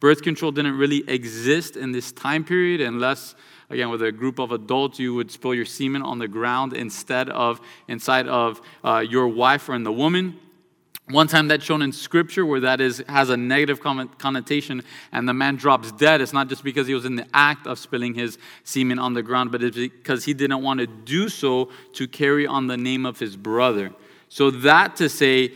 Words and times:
Birth 0.00 0.22
control 0.22 0.52
didn't 0.52 0.78
really 0.78 1.08
exist 1.08 1.76
in 1.76 1.90
this 1.92 2.12
time 2.12 2.44
period 2.44 2.80
unless, 2.80 3.34
again, 3.68 3.90
with 3.90 4.02
a 4.02 4.12
group 4.12 4.38
of 4.38 4.52
adults, 4.52 5.00
you 5.00 5.14
would 5.14 5.30
spill 5.30 5.54
your 5.54 5.64
semen 5.64 6.02
on 6.02 6.18
the 6.18 6.28
ground 6.28 6.72
instead 6.72 7.28
of 7.30 7.60
inside 7.88 8.28
of 8.28 8.60
uh, 8.84 8.98
your 8.98 9.26
wife 9.26 9.68
or 9.68 9.74
in 9.74 9.82
the 9.82 9.92
woman. 9.92 10.38
One 11.10 11.26
time 11.26 11.48
that's 11.48 11.64
shown 11.64 11.80
in 11.80 11.92
scripture 11.92 12.44
where 12.44 12.60
that 12.60 12.82
is 12.82 13.02
has 13.08 13.30
a 13.30 13.36
negative 13.36 13.80
connotation 13.80 14.82
and 15.10 15.26
the 15.26 15.32
man 15.32 15.56
drops 15.56 15.90
dead. 15.90 16.20
It's 16.20 16.34
not 16.34 16.48
just 16.48 16.62
because 16.62 16.86
he 16.86 16.92
was 16.92 17.06
in 17.06 17.16
the 17.16 17.26
act 17.32 17.66
of 17.66 17.78
spilling 17.78 18.14
his 18.14 18.36
semen 18.62 18.98
on 18.98 19.14
the 19.14 19.22
ground, 19.22 19.50
but 19.50 19.62
it's 19.62 19.76
because 19.76 20.26
he 20.26 20.34
didn't 20.34 20.62
want 20.62 20.80
to 20.80 20.86
do 20.86 21.30
so 21.30 21.70
to 21.94 22.06
carry 22.06 22.46
on 22.46 22.66
the 22.66 22.76
name 22.76 23.06
of 23.06 23.18
his 23.18 23.36
brother. 23.36 23.94
So 24.28 24.50
that 24.50 24.96
to 24.96 25.08
say, 25.08 25.54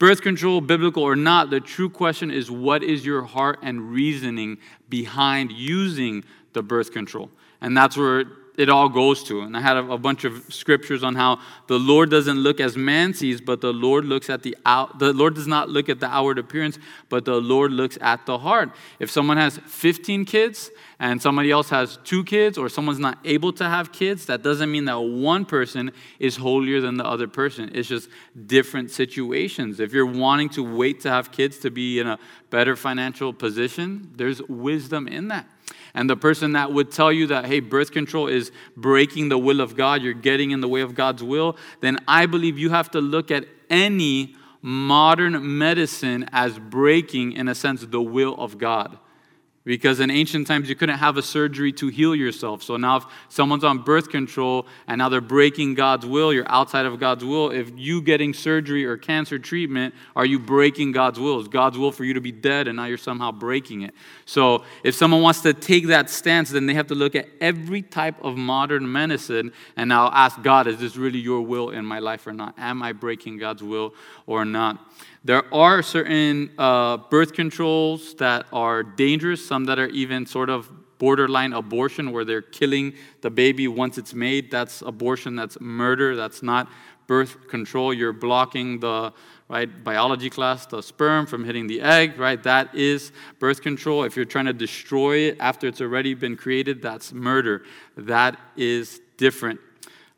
birth 0.00 0.22
control, 0.22 0.60
biblical 0.60 1.04
or 1.04 1.14
not, 1.14 1.50
the 1.50 1.60
true 1.60 1.88
question 1.88 2.32
is 2.32 2.50
what 2.50 2.82
is 2.82 3.06
your 3.06 3.22
heart 3.22 3.60
and 3.62 3.92
reasoning 3.92 4.58
behind 4.88 5.52
using 5.52 6.24
the 6.54 6.62
birth 6.62 6.90
control? 6.90 7.30
And 7.60 7.76
that's 7.76 7.96
where 7.96 8.24
it 8.56 8.68
all 8.68 8.88
goes 8.88 9.22
to. 9.24 9.42
And 9.42 9.56
I 9.56 9.60
had 9.60 9.76
a, 9.76 9.92
a, 9.92 9.98
bunch 9.98 10.24
of 10.24 10.42
scriptures 10.52 11.04
on 11.04 11.14
how 11.14 11.38
the 11.66 11.78
Lord 11.78 12.10
doesn't 12.10 12.38
look 12.38 12.60
as 12.60 12.76
man 12.76 13.14
sees, 13.14 13.40
but 13.40 13.60
the 13.60 13.72
Lord 13.72 14.04
looks 14.04 14.28
at 14.28 14.42
the 14.42 14.56
out. 14.66 14.98
The 14.98 15.12
Lord 15.12 15.34
does 15.34 15.46
not 15.46 15.68
look 15.68 15.88
at 15.88 16.00
the 16.00 16.06
outward 16.06 16.38
appearance, 16.38 16.78
but 17.08 17.24
the 17.24 17.36
Lord 17.36 17.70
looks 17.70 17.96
at 18.00 18.26
the 18.26 18.38
heart. 18.38 18.70
If 18.98 19.10
someone 19.10 19.36
has 19.36 19.58
15 19.66 20.24
kids 20.24 20.70
and 21.00 21.20
somebody 21.20 21.50
else 21.50 21.70
has 21.70 21.98
two 22.04 22.22
kids, 22.22 22.56
or 22.56 22.68
someone's 22.68 23.00
not 23.00 23.18
able 23.24 23.52
to 23.54 23.64
have 23.64 23.90
kids, 23.90 24.26
that 24.26 24.42
doesn't 24.42 24.70
mean 24.70 24.84
that 24.84 25.00
one 25.00 25.44
person 25.44 25.90
is 26.20 26.36
holier 26.36 26.80
than 26.80 26.96
the 26.96 27.04
other 27.04 27.26
person. 27.26 27.72
It's 27.74 27.88
just 27.88 28.08
different 28.46 28.92
situations. 28.92 29.80
If 29.80 29.92
you're 29.92 30.06
wanting 30.06 30.50
to 30.50 30.62
wait 30.62 31.00
to 31.00 31.10
have 31.10 31.32
kids 31.32 31.58
to 31.60 31.70
be 31.70 31.98
in 31.98 32.06
a 32.06 32.18
better 32.50 32.76
financial 32.76 33.32
position, 33.32 34.12
there's 34.14 34.40
wisdom 34.42 35.08
in 35.08 35.28
that 35.28 35.48
and 35.94 36.08
the 36.08 36.16
person 36.16 36.52
that 36.52 36.72
would 36.72 36.90
tell 36.90 37.12
you 37.12 37.26
that, 37.28 37.46
hey, 37.46 37.60
birth 37.60 37.90
control 37.92 38.28
is 38.28 38.52
breaking 38.76 39.28
the 39.28 39.38
will 39.38 39.60
of 39.60 39.76
God, 39.76 40.02
you're 40.02 40.12
getting 40.12 40.50
in 40.50 40.60
the 40.60 40.68
way 40.68 40.80
of 40.82 40.94
God's 40.94 41.22
will, 41.22 41.56
then 41.80 41.98
I 42.06 42.26
believe 42.26 42.58
you 42.58 42.70
have 42.70 42.90
to 42.92 43.00
look 43.00 43.30
at 43.30 43.44
any 43.68 44.36
modern 44.62 45.58
medicine 45.58 46.28
as 46.32 46.58
breaking, 46.58 47.32
in 47.32 47.48
a 47.48 47.54
sense, 47.54 47.84
the 47.86 48.02
will 48.02 48.34
of 48.36 48.58
God. 48.58 48.98
Because 49.62 50.00
in 50.00 50.10
ancient 50.10 50.46
times, 50.46 50.70
you 50.70 50.74
couldn't 50.74 50.98
have 50.98 51.18
a 51.18 51.22
surgery 51.22 51.70
to 51.74 51.88
heal 51.88 52.14
yourself. 52.14 52.62
So 52.62 52.78
now, 52.78 52.96
if 52.96 53.04
someone's 53.28 53.62
on 53.62 53.78
birth 53.80 54.08
control 54.08 54.66
and 54.86 54.98
now 54.98 55.10
they're 55.10 55.20
breaking 55.20 55.74
God's 55.74 56.06
will, 56.06 56.32
you're 56.32 56.50
outside 56.50 56.86
of 56.86 56.98
God's 56.98 57.26
will. 57.26 57.50
If 57.50 57.70
you 57.76 58.00
getting 58.00 58.32
surgery 58.32 58.86
or 58.86 58.96
cancer 58.96 59.38
treatment, 59.38 59.94
are 60.16 60.24
you 60.24 60.38
breaking 60.38 60.92
God's 60.92 61.20
will? 61.20 61.38
Is 61.40 61.48
God's 61.48 61.76
will 61.76 61.92
for 61.92 62.04
you 62.04 62.14
to 62.14 62.22
be 62.22 62.32
dead 62.32 62.68
and 62.68 62.76
now 62.76 62.86
you're 62.86 62.96
somehow 62.96 63.32
breaking 63.32 63.82
it? 63.82 63.94
So 64.24 64.64
if 64.82 64.94
someone 64.94 65.20
wants 65.20 65.42
to 65.42 65.52
take 65.52 65.88
that 65.88 66.08
stance, 66.08 66.48
then 66.48 66.64
they 66.64 66.74
have 66.74 66.86
to 66.86 66.94
look 66.94 67.14
at 67.14 67.28
every 67.42 67.82
type 67.82 68.14
of 68.24 68.38
modern 68.38 68.90
medicine 68.90 69.52
and 69.76 69.90
now 69.90 70.10
ask 70.10 70.40
God, 70.42 70.68
is 70.68 70.78
this 70.78 70.96
really 70.96 71.18
your 71.18 71.42
will 71.42 71.68
in 71.68 71.84
my 71.84 71.98
life 71.98 72.26
or 72.26 72.32
not? 72.32 72.54
Am 72.56 72.82
I 72.82 72.92
breaking 72.92 73.36
God's 73.36 73.62
will 73.62 73.92
or 74.26 74.46
not? 74.46 74.78
There 75.22 75.52
are 75.52 75.82
certain 75.82 76.50
uh, 76.56 76.96
birth 76.96 77.34
controls 77.34 78.14
that 78.14 78.46
are 78.52 78.82
dangerous, 78.82 79.46
some 79.46 79.64
that 79.66 79.78
are 79.78 79.88
even 79.88 80.24
sort 80.24 80.48
of 80.48 80.70
borderline 80.98 81.52
abortion, 81.52 82.12
where 82.12 82.24
they're 82.24 82.42
killing 82.42 82.94
the 83.20 83.30
baby 83.30 83.68
once 83.68 83.98
it's 83.98 84.14
made. 84.14 84.50
That's 84.50 84.82
abortion, 84.82 85.36
that's 85.36 85.60
murder, 85.60 86.16
that's 86.16 86.42
not 86.42 86.70
birth 87.06 87.48
control. 87.48 87.92
You're 87.92 88.12
blocking 88.14 88.80
the 88.80 89.12
right 89.48 89.84
biology 89.84 90.30
class, 90.30 90.64
the 90.66 90.80
sperm 90.80 91.26
from 91.26 91.44
hitting 91.44 91.66
the 91.66 91.82
egg, 91.82 92.18
right? 92.18 92.42
That 92.42 92.74
is 92.74 93.12
birth 93.40 93.60
control. 93.60 94.04
If 94.04 94.16
you're 94.16 94.24
trying 94.24 94.46
to 94.46 94.52
destroy 94.52 95.16
it 95.28 95.36
after 95.40 95.66
it's 95.66 95.80
already 95.80 96.14
been 96.14 96.36
created, 96.36 96.80
that's 96.80 97.12
murder. 97.12 97.64
That 97.96 98.38
is 98.56 99.00
different. 99.16 99.60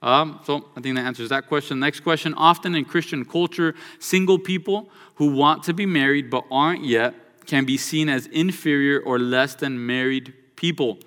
Um, 0.03 0.41
so 0.45 0.67
I 0.77 0.81
think 0.81 0.97
that 0.97 1.07
answers 1.07 1.29
that 1.29 1.47
question. 1.47 1.79
Next 1.79 2.01
question. 2.01 2.35
Often 2.35 2.75
in 2.75 2.85
Christian 2.85 3.25
culture, 3.25 3.75
single 4.01 4.39
people 4.39 4.91
who 5.15 5.33
want 5.33 5.63
to 5.65 5.73
be 5.73 5.87
married 5.87 6.29
but 6.29 6.45
aren't 6.51 6.85
yet 6.85 7.15
can 7.47 7.65
be 7.65 7.77
seen 7.77 8.09
as 8.09 8.27
inferior 8.27 9.01
or 9.01 9.19
less 9.19 9.55
than 9.55 9.87
married 9.87 10.35
people. 10.57 10.99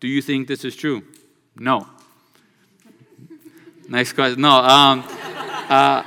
Do 0.00 0.08
you 0.08 0.20
think 0.20 0.48
this 0.48 0.64
is 0.64 0.74
true? 0.74 1.02
No. 1.56 1.86
Next 3.88 4.14
question. 4.14 4.40
No. 4.40 4.50
Um, 4.50 5.04
uh, 5.68 6.02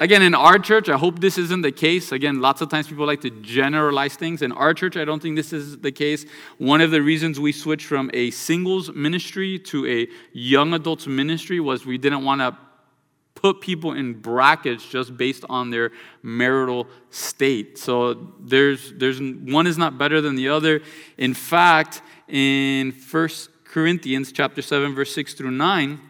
Again, 0.00 0.22
in 0.22 0.32
our 0.32 0.60
church, 0.60 0.88
I 0.88 0.96
hope 0.96 1.18
this 1.18 1.38
isn't 1.38 1.62
the 1.62 1.72
case. 1.72 2.12
Again, 2.12 2.40
lots 2.40 2.60
of 2.60 2.68
times 2.68 2.86
people 2.86 3.04
like 3.04 3.20
to 3.22 3.30
generalize 3.30 4.14
things. 4.14 4.42
In 4.42 4.52
our 4.52 4.72
church, 4.72 4.96
I 4.96 5.04
don't 5.04 5.20
think 5.20 5.34
this 5.34 5.52
is 5.52 5.78
the 5.78 5.90
case. 5.90 6.24
One 6.58 6.80
of 6.80 6.92
the 6.92 7.02
reasons 7.02 7.40
we 7.40 7.50
switched 7.50 7.86
from 7.86 8.08
a 8.14 8.30
singles 8.30 8.92
ministry 8.92 9.58
to 9.60 9.86
a 9.88 10.08
young 10.32 10.72
adults 10.72 11.08
ministry 11.08 11.58
was 11.58 11.84
we 11.84 11.98
didn't 11.98 12.24
want 12.24 12.40
to 12.40 12.56
put 13.34 13.60
people 13.60 13.92
in 13.92 14.14
brackets 14.14 14.88
just 14.88 15.16
based 15.16 15.44
on 15.48 15.70
their 15.70 15.90
marital 16.22 16.86
state. 17.10 17.76
So 17.76 18.32
there's, 18.40 18.92
there's 18.92 19.20
one 19.20 19.66
is 19.66 19.78
not 19.78 19.98
better 19.98 20.20
than 20.20 20.36
the 20.36 20.48
other. 20.48 20.80
In 21.16 21.34
fact, 21.34 22.02
in 22.28 22.92
1 22.92 23.28
Corinthians 23.64 24.30
chapter 24.30 24.62
7, 24.62 24.94
verse 24.94 25.12
6 25.12 25.34
through 25.34 25.52
9, 25.52 26.00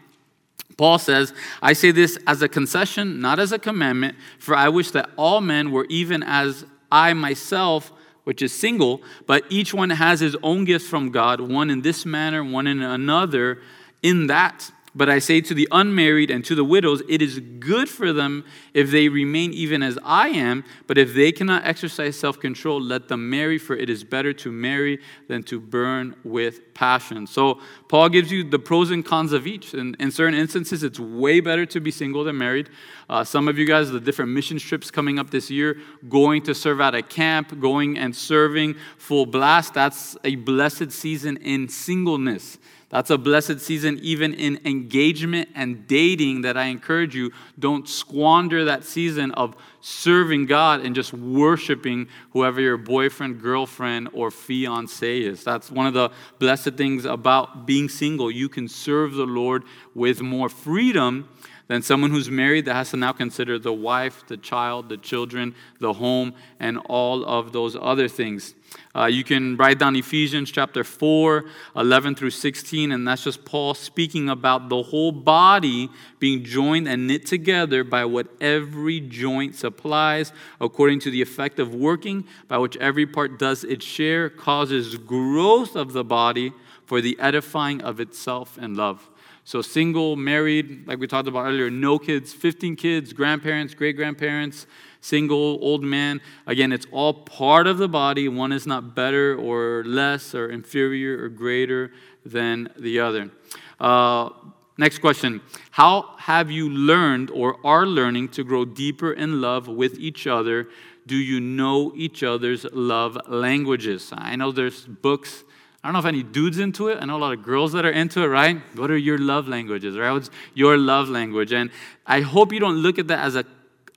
Paul 0.79 0.97
says, 0.97 1.33
I 1.61 1.73
say 1.73 1.91
this 1.91 2.17
as 2.25 2.41
a 2.41 2.47
concession, 2.47 3.19
not 3.19 3.37
as 3.37 3.51
a 3.51 3.59
commandment, 3.59 4.15
for 4.37 4.55
I 4.55 4.69
wish 4.69 4.91
that 4.91 5.09
all 5.17 5.41
men 5.41 5.71
were 5.71 5.85
even 5.89 6.23
as 6.23 6.65
I 6.89 7.11
myself, 7.11 7.91
which 8.23 8.41
is 8.41 8.53
single, 8.53 9.01
but 9.27 9.43
each 9.49 9.73
one 9.73 9.89
has 9.89 10.21
his 10.21 10.37
own 10.41 10.63
gifts 10.63 10.87
from 10.87 11.11
God, 11.11 11.41
one 11.41 11.69
in 11.69 11.81
this 11.81 12.05
manner, 12.05 12.45
one 12.45 12.65
in 12.65 12.81
another, 12.81 13.59
in 14.01 14.27
that 14.27 14.71
but 14.95 15.09
I 15.09 15.19
say 15.19 15.41
to 15.41 15.53
the 15.53 15.67
unmarried 15.71 16.31
and 16.31 16.43
to 16.45 16.55
the 16.55 16.63
widows, 16.63 17.01
it 17.07 17.21
is 17.21 17.39
good 17.59 17.87
for 17.87 18.11
them 18.11 18.43
if 18.73 18.89
they 18.91 19.07
remain 19.09 19.53
even 19.53 19.83
as 19.83 19.97
I 20.03 20.29
am. 20.29 20.63
But 20.87 20.97
if 20.97 21.13
they 21.13 21.31
cannot 21.31 21.65
exercise 21.65 22.17
self 22.17 22.39
control, 22.39 22.81
let 22.81 23.07
them 23.07 23.29
marry, 23.29 23.57
for 23.57 23.75
it 23.75 23.89
is 23.89 24.03
better 24.03 24.33
to 24.33 24.51
marry 24.51 24.99
than 25.27 25.43
to 25.43 25.59
burn 25.59 26.15
with 26.23 26.73
passion. 26.73 27.27
So 27.27 27.59
Paul 27.87 28.09
gives 28.09 28.31
you 28.31 28.43
the 28.43 28.59
pros 28.59 28.91
and 28.91 29.05
cons 29.05 29.33
of 29.33 29.45
each. 29.45 29.73
And 29.73 29.95
in 29.99 30.11
certain 30.11 30.37
instances, 30.37 30.83
it's 30.83 30.99
way 30.99 31.39
better 31.39 31.65
to 31.67 31.79
be 31.79 31.91
single 31.91 32.23
than 32.23 32.37
married. 32.37 32.69
Uh, 33.09 33.23
some 33.23 33.47
of 33.47 33.57
you 33.57 33.65
guys, 33.65 33.91
the 33.91 33.99
different 33.99 34.31
mission 34.31 34.57
trips 34.57 34.91
coming 34.91 35.19
up 35.19 35.29
this 35.29 35.49
year, 35.49 35.77
going 36.07 36.43
to 36.43 36.55
serve 36.55 36.81
at 36.81 36.95
a 36.95 37.01
camp, 37.01 37.59
going 37.59 37.97
and 37.97 38.15
serving 38.15 38.75
full 38.97 39.25
blast, 39.25 39.73
that's 39.73 40.17
a 40.23 40.35
blessed 40.35 40.91
season 40.91 41.37
in 41.37 41.67
singleness. 41.67 42.57
That's 42.89 43.11
a 43.11 43.19
blessed 43.19 43.59
season, 43.59 43.99
even 44.01 44.33
in 44.33 44.59
engagement 44.65 45.49
and 45.53 45.87
dating, 45.87 46.41
that 46.41 46.57
I 46.57 46.65
encourage 46.65 47.15
you. 47.15 47.31
Don't 47.59 47.87
squander 47.87 48.65
that 48.65 48.83
season 48.83 49.31
of 49.33 49.55
serving 49.79 50.47
God 50.47 50.81
and 50.81 50.95
just 50.95 51.13
worshiping 51.13 52.07
whoever 52.31 52.59
your 52.59 52.77
boyfriend, 52.77 53.41
girlfriend, 53.41 54.09
or 54.11 54.31
fiance 54.31 55.21
is. 55.21 55.43
That's 55.43 55.69
one 55.69 55.85
of 55.85 55.93
the 55.93 56.09
blessed 56.39 56.73
things 56.73 57.05
about 57.05 57.67
being 57.67 57.89
single. 57.89 58.31
You 58.31 58.49
can 58.49 58.67
serve 58.67 59.13
the 59.13 59.25
Lord 59.25 59.65
with 59.93 60.21
more 60.21 60.49
freedom 60.49 61.29
than 61.69 61.83
someone 61.83 62.09
who's 62.09 62.31
married 62.31 62.65
that 62.65 62.73
has 62.73 62.89
to 62.89 62.97
now 62.97 63.13
consider 63.13 63.59
the 63.59 63.71
wife, 63.71 64.25
the 64.27 64.35
child, 64.35 64.89
the 64.89 64.97
children, 64.97 65.53
the 65.79 65.93
home, 65.93 66.33
and 66.59 66.79
all 66.89 67.23
of 67.23 67.53
those 67.53 67.77
other 67.79 68.07
things. 68.07 68.55
Uh, 68.95 69.05
you 69.05 69.23
can 69.23 69.55
write 69.55 69.77
down 69.77 69.95
Ephesians 69.95 70.49
chapter 70.49 70.83
4, 70.83 71.45
11 71.75 72.15
through 72.15 72.31
16, 72.31 72.91
and 72.91 73.07
that's 73.07 73.23
just 73.23 73.45
Paul 73.45 73.75
speaking 73.75 74.29
about 74.29 74.67
the 74.69 74.81
whole 74.81 75.11
body 75.11 75.89
being 76.17 76.43
joined 76.43 76.87
and 76.87 77.05
knit 77.05 77.27
together 77.27 77.83
by 77.83 78.03
what 78.03 78.27
every 78.41 78.99
joint 78.99 79.55
supplies, 79.55 80.33
according 80.59 80.99
to 81.01 81.11
the 81.11 81.21
effect 81.21 81.59
of 81.59 81.75
working, 81.75 82.25
by 82.47 82.57
which 82.57 82.77
every 82.77 83.05
part 83.05 83.37
does 83.37 83.63
its 83.63 83.85
share, 83.85 84.27
causes 84.27 84.97
growth 84.97 85.75
of 85.75 85.93
the 85.93 86.03
body 86.03 86.51
for 86.87 86.99
the 86.99 87.15
edifying 87.19 87.79
of 87.83 87.99
itself 87.99 88.57
in 88.57 88.73
love. 88.73 89.07
So, 89.49 89.63
single, 89.63 90.15
married, 90.15 90.87
like 90.87 90.99
we 90.99 91.07
talked 91.07 91.27
about 91.27 91.47
earlier, 91.47 91.71
no 91.71 91.97
kids, 91.97 92.31
15 92.31 92.75
kids, 92.75 93.13
grandparents, 93.13 93.73
great 93.73 93.95
grandparents, 93.95 94.67
single, 95.01 95.57
old 95.63 95.83
man. 95.83 96.21
Again, 96.45 96.71
it's 96.71 96.85
all 96.91 97.15
part 97.15 97.65
of 97.65 97.79
the 97.79 97.89
body. 97.89 98.27
One 98.27 98.51
is 98.51 98.67
not 98.67 98.93
better 98.93 99.35
or 99.35 99.83
less 99.85 100.35
or 100.35 100.51
inferior 100.51 101.23
or 101.23 101.29
greater 101.29 101.91
than 102.23 102.69
the 102.77 102.99
other. 102.99 103.31
Uh, 103.79 104.29
next 104.77 104.99
question 104.99 105.41
How 105.71 106.13
have 106.19 106.51
you 106.51 106.69
learned 106.69 107.31
or 107.31 107.57
are 107.65 107.87
learning 107.87 108.27
to 108.33 108.43
grow 108.43 108.65
deeper 108.65 109.11
in 109.13 109.41
love 109.41 109.67
with 109.67 109.97
each 109.97 110.27
other? 110.27 110.67
Do 111.07 111.15
you 111.15 111.39
know 111.39 111.91
each 111.95 112.21
other's 112.21 112.65
love 112.71 113.17
languages? 113.27 114.13
I 114.15 114.35
know 114.35 114.51
there's 114.51 114.85
books 114.85 115.43
I 115.83 115.87
don't 115.87 115.93
know 115.93 115.99
if 115.99 116.05
any 116.05 116.23
dudes 116.23 116.59
into 116.59 116.89
it. 116.89 116.97
I 117.01 117.05
know 117.05 117.15
a 117.15 117.19
lot 117.19 117.33
of 117.33 117.41
girls 117.41 117.71
that 117.71 117.85
are 117.85 117.91
into 117.91 118.21
it, 118.21 118.27
right? 118.27 118.61
What 118.75 118.91
are 118.91 118.97
your 118.97 119.17
love 119.17 119.47
languages, 119.47 119.97
right? 119.97 120.11
What's 120.11 120.29
your 120.53 120.77
love 120.77 121.07
language? 121.07 121.53
And 121.53 121.71
I 122.05 122.21
hope 122.21 122.51
you 122.51 122.59
don't 122.59 122.77
look 122.77 122.99
at 122.99 123.07
that 123.07 123.19
as 123.19 123.35
a, 123.35 123.45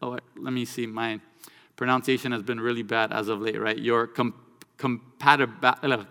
oh, 0.00 0.19
let 0.37 0.52
me 0.52 0.64
see, 0.64 0.87
my 0.87 1.20
pronunciation 1.75 2.31
has 2.31 2.43
been 2.43 2.61
really 2.61 2.84
bad 2.84 3.12
as 3.12 3.29
of 3.29 3.40
late, 3.40 3.61
right? 3.61 3.76
Your 3.76 4.06
com- 4.06 4.34
compatibility 4.79 6.06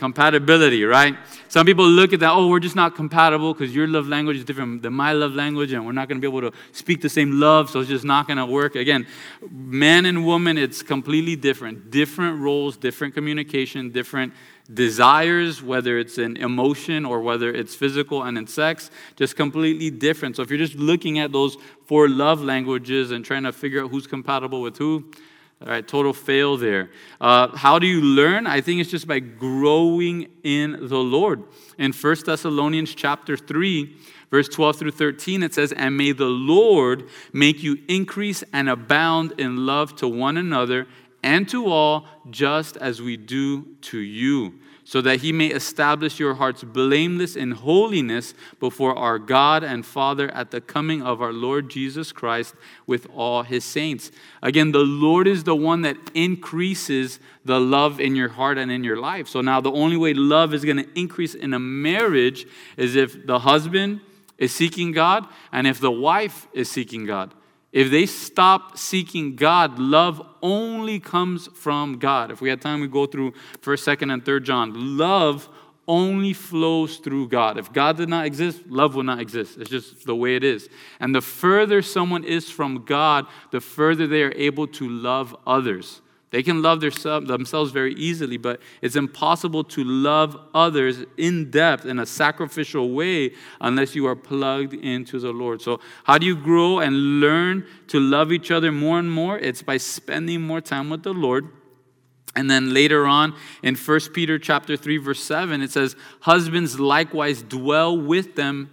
compatibility, 0.00 0.82
right? 0.84 1.14
Some 1.48 1.66
people 1.66 1.86
look 1.86 2.12
at 2.12 2.20
that, 2.20 2.32
oh, 2.32 2.48
we're 2.48 2.58
just 2.58 2.74
not 2.74 2.96
compatible 2.96 3.52
because 3.52 3.72
your 3.74 3.86
love 3.86 4.08
language 4.08 4.38
is 4.38 4.44
different 4.44 4.82
than 4.82 4.94
my 4.94 5.12
love 5.12 5.34
language, 5.34 5.72
and 5.72 5.84
we're 5.84 5.92
not 5.92 6.08
going 6.08 6.20
to 6.20 6.26
be 6.26 6.36
able 6.36 6.50
to 6.50 6.56
speak 6.72 7.02
the 7.02 7.08
same 7.08 7.38
love, 7.38 7.70
so 7.70 7.80
it's 7.80 7.88
just 7.88 8.04
not 8.04 8.26
going 8.26 8.38
to 8.38 8.46
work. 8.46 8.74
Again, 8.74 9.06
man 9.50 10.06
and 10.06 10.24
woman, 10.24 10.56
it's 10.56 10.82
completely 10.82 11.36
different. 11.36 11.90
Different 11.90 12.40
roles, 12.40 12.76
different 12.76 13.14
communication, 13.14 13.90
different 13.90 14.32
desires, 14.72 15.62
whether 15.62 15.98
it's 15.98 16.16
in 16.16 16.36
emotion 16.38 17.04
or 17.04 17.20
whether 17.20 17.52
it's 17.52 17.74
physical 17.74 18.22
and 18.22 18.38
in 18.38 18.46
sex, 18.46 18.90
just 19.16 19.36
completely 19.36 19.90
different. 19.90 20.36
So 20.36 20.42
if 20.42 20.48
you're 20.48 20.58
just 20.58 20.76
looking 20.76 21.18
at 21.18 21.30
those 21.30 21.56
four 21.84 22.08
love 22.08 22.42
languages 22.42 23.10
and 23.10 23.24
trying 23.24 23.42
to 23.42 23.52
figure 23.52 23.84
out 23.84 23.90
who's 23.90 24.06
compatible 24.06 24.62
with 24.62 24.78
who, 24.78 25.10
all 25.62 25.68
right, 25.68 25.86
total 25.86 26.14
fail 26.14 26.56
there. 26.56 26.90
Uh, 27.20 27.54
how 27.54 27.78
do 27.78 27.86
you 27.86 28.00
learn? 28.00 28.46
I 28.46 28.62
think 28.62 28.80
it's 28.80 28.90
just 28.90 29.06
by 29.06 29.18
growing 29.18 30.28
in 30.42 30.88
the 30.88 30.98
Lord. 30.98 31.42
In 31.76 31.92
1 31.92 32.16
Thessalonians 32.24 32.94
chapter 32.94 33.36
3, 33.36 33.94
verse 34.30 34.48
12 34.48 34.76
through 34.76 34.90
13, 34.92 35.42
it 35.42 35.52
says, 35.52 35.72
And 35.72 35.98
may 35.98 36.12
the 36.12 36.24
Lord 36.24 37.10
make 37.34 37.62
you 37.62 37.76
increase 37.88 38.42
and 38.54 38.70
abound 38.70 39.38
in 39.38 39.66
love 39.66 39.96
to 39.96 40.08
one 40.08 40.38
another 40.38 40.86
and 41.22 41.46
to 41.50 41.66
all, 41.66 42.06
just 42.30 42.78
as 42.78 43.02
we 43.02 43.18
do 43.18 43.66
to 43.82 43.98
you 43.98 44.54
so 44.90 45.00
that 45.00 45.20
he 45.20 45.30
may 45.30 45.46
establish 45.46 46.18
your 46.18 46.34
hearts 46.34 46.64
blameless 46.64 47.36
in 47.36 47.52
holiness 47.52 48.34
before 48.58 48.92
our 48.98 49.20
God 49.20 49.62
and 49.62 49.86
Father 49.86 50.28
at 50.32 50.50
the 50.50 50.60
coming 50.60 51.00
of 51.00 51.22
our 51.22 51.32
Lord 51.32 51.70
Jesus 51.70 52.10
Christ 52.10 52.56
with 52.88 53.06
all 53.14 53.44
his 53.44 53.62
saints. 53.62 54.10
Again, 54.42 54.72
the 54.72 54.80
Lord 54.80 55.28
is 55.28 55.44
the 55.44 55.54
one 55.54 55.82
that 55.82 55.96
increases 56.12 57.20
the 57.44 57.60
love 57.60 58.00
in 58.00 58.16
your 58.16 58.30
heart 58.30 58.58
and 58.58 58.72
in 58.72 58.82
your 58.82 58.96
life. 58.96 59.28
So 59.28 59.40
now 59.40 59.60
the 59.60 59.70
only 59.70 59.96
way 59.96 60.12
love 60.12 60.52
is 60.52 60.64
going 60.64 60.78
to 60.78 60.98
increase 60.98 61.36
in 61.36 61.54
a 61.54 61.60
marriage 61.60 62.44
is 62.76 62.96
if 62.96 63.24
the 63.24 63.38
husband 63.38 64.00
is 64.38 64.52
seeking 64.52 64.90
God 64.90 65.24
and 65.52 65.68
if 65.68 65.78
the 65.78 65.92
wife 65.92 66.48
is 66.52 66.68
seeking 66.68 67.06
God. 67.06 67.32
If 67.72 67.90
they 67.90 68.06
stop 68.06 68.76
seeking 68.76 69.36
God, 69.36 69.78
love 69.78 70.20
only 70.42 70.98
comes 70.98 71.48
from 71.54 71.98
God. 71.98 72.30
If 72.30 72.40
we 72.40 72.48
had 72.48 72.60
time, 72.60 72.80
we 72.80 72.88
go 72.88 73.06
through 73.06 73.32
1st, 73.62 73.96
2nd, 73.96 74.12
and 74.12 74.24
3rd 74.24 74.42
John. 74.42 74.96
Love 74.96 75.48
only 75.86 76.32
flows 76.32 76.98
through 76.98 77.28
God. 77.28 77.58
If 77.58 77.72
God 77.72 77.96
did 77.96 78.08
not 78.08 78.26
exist, 78.26 78.62
love 78.68 78.94
would 78.94 79.06
not 79.06 79.20
exist. 79.20 79.58
It's 79.58 79.70
just 79.70 80.04
the 80.04 80.14
way 80.14 80.36
it 80.36 80.44
is. 80.44 80.68
And 81.00 81.14
the 81.14 81.20
further 81.20 81.82
someone 81.82 82.24
is 82.24 82.50
from 82.50 82.84
God, 82.84 83.26
the 83.50 83.60
further 83.60 84.06
they 84.06 84.22
are 84.22 84.32
able 84.36 84.66
to 84.68 84.88
love 84.88 85.34
others. 85.46 86.00
They 86.30 86.44
can 86.44 86.62
love 86.62 86.80
themselves 86.80 87.72
very 87.72 87.92
easily, 87.94 88.36
but 88.36 88.60
it's 88.82 88.94
impossible 88.94 89.64
to 89.64 89.82
love 89.82 90.38
others 90.54 91.04
in 91.16 91.50
depth 91.50 91.84
in 91.84 91.98
a 91.98 92.06
sacrificial 92.06 92.92
way 92.92 93.32
unless 93.60 93.96
you 93.96 94.06
are 94.06 94.14
plugged 94.14 94.74
into 94.74 95.18
the 95.18 95.32
Lord. 95.32 95.60
So, 95.60 95.80
how 96.04 96.18
do 96.18 96.26
you 96.26 96.36
grow 96.36 96.78
and 96.78 97.18
learn 97.18 97.66
to 97.88 97.98
love 97.98 98.30
each 98.30 98.52
other 98.52 98.70
more 98.70 99.00
and 99.00 99.10
more? 99.10 99.38
It's 99.38 99.62
by 99.62 99.78
spending 99.78 100.40
more 100.40 100.60
time 100.60 100.88
with 100.88 101.02
the 101.02 101.12
Lord. 101.12 101.48
And 102.36 102.48
then 102.48 102.72
later 102.72 103.06
on 103.06 103.34
in 103.60 103.74
1 103.74 104.00
Peter 104.14 104.38
chapter 104.38 104.76
3 104.76 104.98
verse 104.98 105.20
7 105.20 105.60
it 105.62 105.72
says 105.72 105.96
husbands 106.20 106.78
likewise 106.78 107.42
dwell 107.42 107.98
with 107.98 108.36
them 108.36 108.70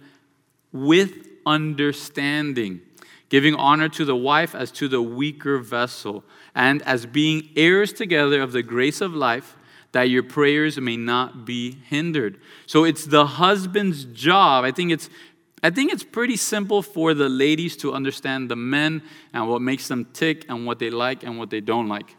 with 0.72 1.26
understanding 1.44 2.82
giving 3.30 3.56
honor 3.56 3.88
to 3.88 4.04
the 4.04 4.14
wife 4.14 4.54
as 4.54 4.70
to 4.70 4.86
the 4.86 5.02
weaker 5.02 5.58
vessel 5.58 6.22
and 6.54 6.82
as 6.82 7.06
being 7.06 7.48
heirs 7.56 7.92
together 7.92 8.40
of 8.40 8.52
the 8.52 8.62
grace 8.62 9.00
of 9.00 9.14
life, 9.14 9.56
that 9.92 10.10
your 10.10 10.22
prayers 10.22 10.78
may 10.78 10.96
not 10.96 11.46
be 11.46 11.78
hindered. 11.88 12.40
So 12.66 12.84
it's 12.84 13.06
the 13.06 13.26
husband's 13.26 14.04
job. 14.04 14.64
I 14.64 14.70
think 14.70 14.92
it's 14.92 15.08
I 15.62 15.70
think 15.70 15.92
it's 15.92 16.04
pretty 16.04 16.36
simple 16.36 16.82
for 16.82 17.14
the 17.14 17.28
ladies 17.28 17.76
to 17.78 17.92
understand 17.92 18.48
the 18.48 18.54
men 18.54 19.02
and 19.32 19.48
what 19.48 19.60
makes 19.60 19.88
them 19.88 20.04
tick 20.12 20.44
and 20.48 20.66
what 20.66 20.78
they 20.78 20.90
like 20.90 21.24
and 21.24 21.36
what 21.36 21.50
they 21.50 21.60
don't 21.60 21.88
like. 21.88 22.14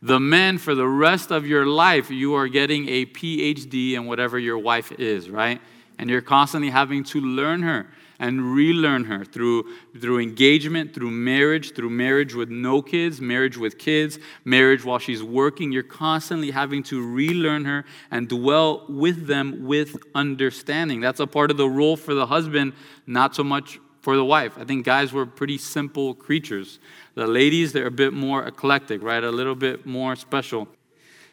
The 0.00 0.18
men, 0.18 0.56
for 0.56 0.74
the 0.74 0.88
rest 0.88 1.30
of 1.30 1.46
your 1.46 1.66
life, 1.66 2.10
you 2.10 2.32
are 2.34 2.48
getting 2.48 2.88
a 2.88 3.04
PhD 3.04 3.92
in 3.92 4.06
whatever 4.06 4.38
your 4.38 4.56
wife 4.56 4.92
is, 4.92 5.28
right? 5.28 5.60
And 5.98 6.08
you're 6.08 6.22
constantly 6.22 6.70
having 6.70 7.04
to 7.04 7.20
learn 7.20 7.62
her 7.62 7.86
and 8.20 8.54
relearn 8.54 9.04
her 9.04 9.24
through, 9.24 9.64
through 9.98 10.20
engagement, 10.20 10.94
through 10.94 11.10
marriage, 11.10 11.74
through 11.74 11.90
marriage 11.90 12.34
with 12.34 12.50
no 12.50 12.80
kids, 12.82 13.20
marriage 13.20 13.56
with 13.56 13.78
kids, 13.78 14.18
marriage 14.44 14.84
while 14.84 14.98
she's 14.98 15.22
working. 15.22 15.72
You're 15.72 15.82
constantly 15.82 16.50
having 16.50 16.82
to 16.84 17.02
relearn 17.02 17.64
her 17.64 17.84
and 18.10 18.28
dwell 18.28 18.84
with 18.88 19.26
them 19.26 19.66
with 19.66 19.96
understanding. 20.14 21.00
That's 21.00 21.18
a 21.18 21.26
part 21.26 21.50
of 21.50 21.56
the 21.56 21.68
role 21.68 21.96
for 21.96 22.14
the 22.14 22.26
husband, 22.26 22.74
not 23.06 23.34
so 23.34 23.42
much 23.42 23.80
for 24.02 24.16
the 24.16 24.24
wife. 24.24 24.56
I 24.58 24.64
think 24.64 24.84
guys 24.84 25.12
were 25.12 25.26
pretty 25.26 25.58
simple 25.58 26.14
creatures. 26.14 26.78
The 27.14 27.26
ladies, 27.26 27.72
they're 27.72 27.86
a 27.86 27.90
bit 27.90 28.12
more 28.12 28.46
eclectic, 28.46 29.02
right? 29.02 29.24
A 29.24 29.30
little 29.30 29.54
bit 29.54 29.86
more 29.86 30.14
special. 30.14 30.68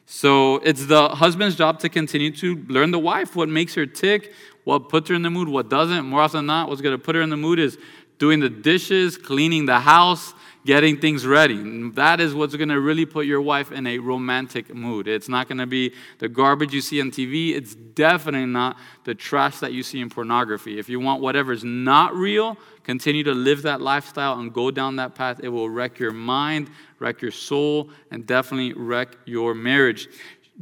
So 0.06 0.56
it's 0.60 0.86
the 0.86 1.10
husband's 1.10 1.58
job 1.58 1.80
to 1.80 1.90
continue 1.90 2.32
to 2.38 2.64
learn 2.70 2.92
the 2.92 3.00
wife, 3.00 3.36
what 3.36 3.50
makes 3.50 3.76
her 3.76 3.86
tick, 3.86 4.32
what 4.68 4.90
puts 4.90 5.08
her 5.08 5.16
in 5.16 5.22
the 5.22 5.30
mood, 5.30 5.48
what 5.48 5.70
doesn't. 5.70 6.06
More 6.06 6.20
often 6.20 6.40
than 6.40 6.48
not, 6.48 6.68
what's 6.68 6.82
going 6.82 6.94
to 6.94 7.02
put 7.02 7.16
her 7.16 7.22
in 7.22 7.30
the 7.30 7.38
mood 7.38 7.58
is 7.58 7.78
doing 8.20 8.42
the 8.42 8.50
dishes, 8.50 9.16
cleaning 9.16 9.66
the 9.66 9.80
house, 9.80 10.34
getting 10.66 11.00
things 11.00 11.26
ready. 11.26 11.92
That 11.92 12.20
is 12.20 12.36
what's 12.36 12.54
going 12.54 12.68
to 12.68 12.82
really 12.82 13.06
put 13.06 13.26
your 13.26 13.42
wife 13.42 13.72
in 13.72 13.88
a 13.88 14.00
romantic 14.00 14.76
mood. 14.76 15.08
It's 15.08 15.30
not 15.30 15.48
going 15.48 15.60
to 15.60 15.68
be 15.68 15.94
the 16.20 16.28
garbage 16.28 16.74
you 16.74 16.82
see 16.82 17.00
on 17.00 17.12
TV. 17.12 17.56
It's 17.56 17.76
definitely 17.76 18.48
not 18.48 18.76
the 19.06 19.16
trash 19.16 19.60
that 19.60 19.72
you 19.72 19.84
see 19.84 20.02
in 20.02 20.10
pornography. 20.10 20.78
If 20.78 20.90
you 20.90 21.00
want 21.00 21.22
whatever's 21.22 21.64
not 21.64 22.14
real, 22.14 22.58
continue 22.84 23.24
to 23.24 23.34
live 23.34 23.62
that 23.62 23.80
lifestyle 23.80 24.38
and 24.40 24.54
go 24.54 24.70
down 24.70 24.98
that 24.98 25.16
path. 25.16 25.40
It 25.42 25.48
will 25.48 25.70
wreck 25.70 25.98
your 25.98 26.12
mind, 26.12 26.70
wreck 27.00 27.22
your 27.22 27.32
soul, 27.32 27.90
and 28.12 28.28
definitely 28.28 28.74
wreck 28.74 29.16
your 29.26 29.56
marriage. 29.56 30.10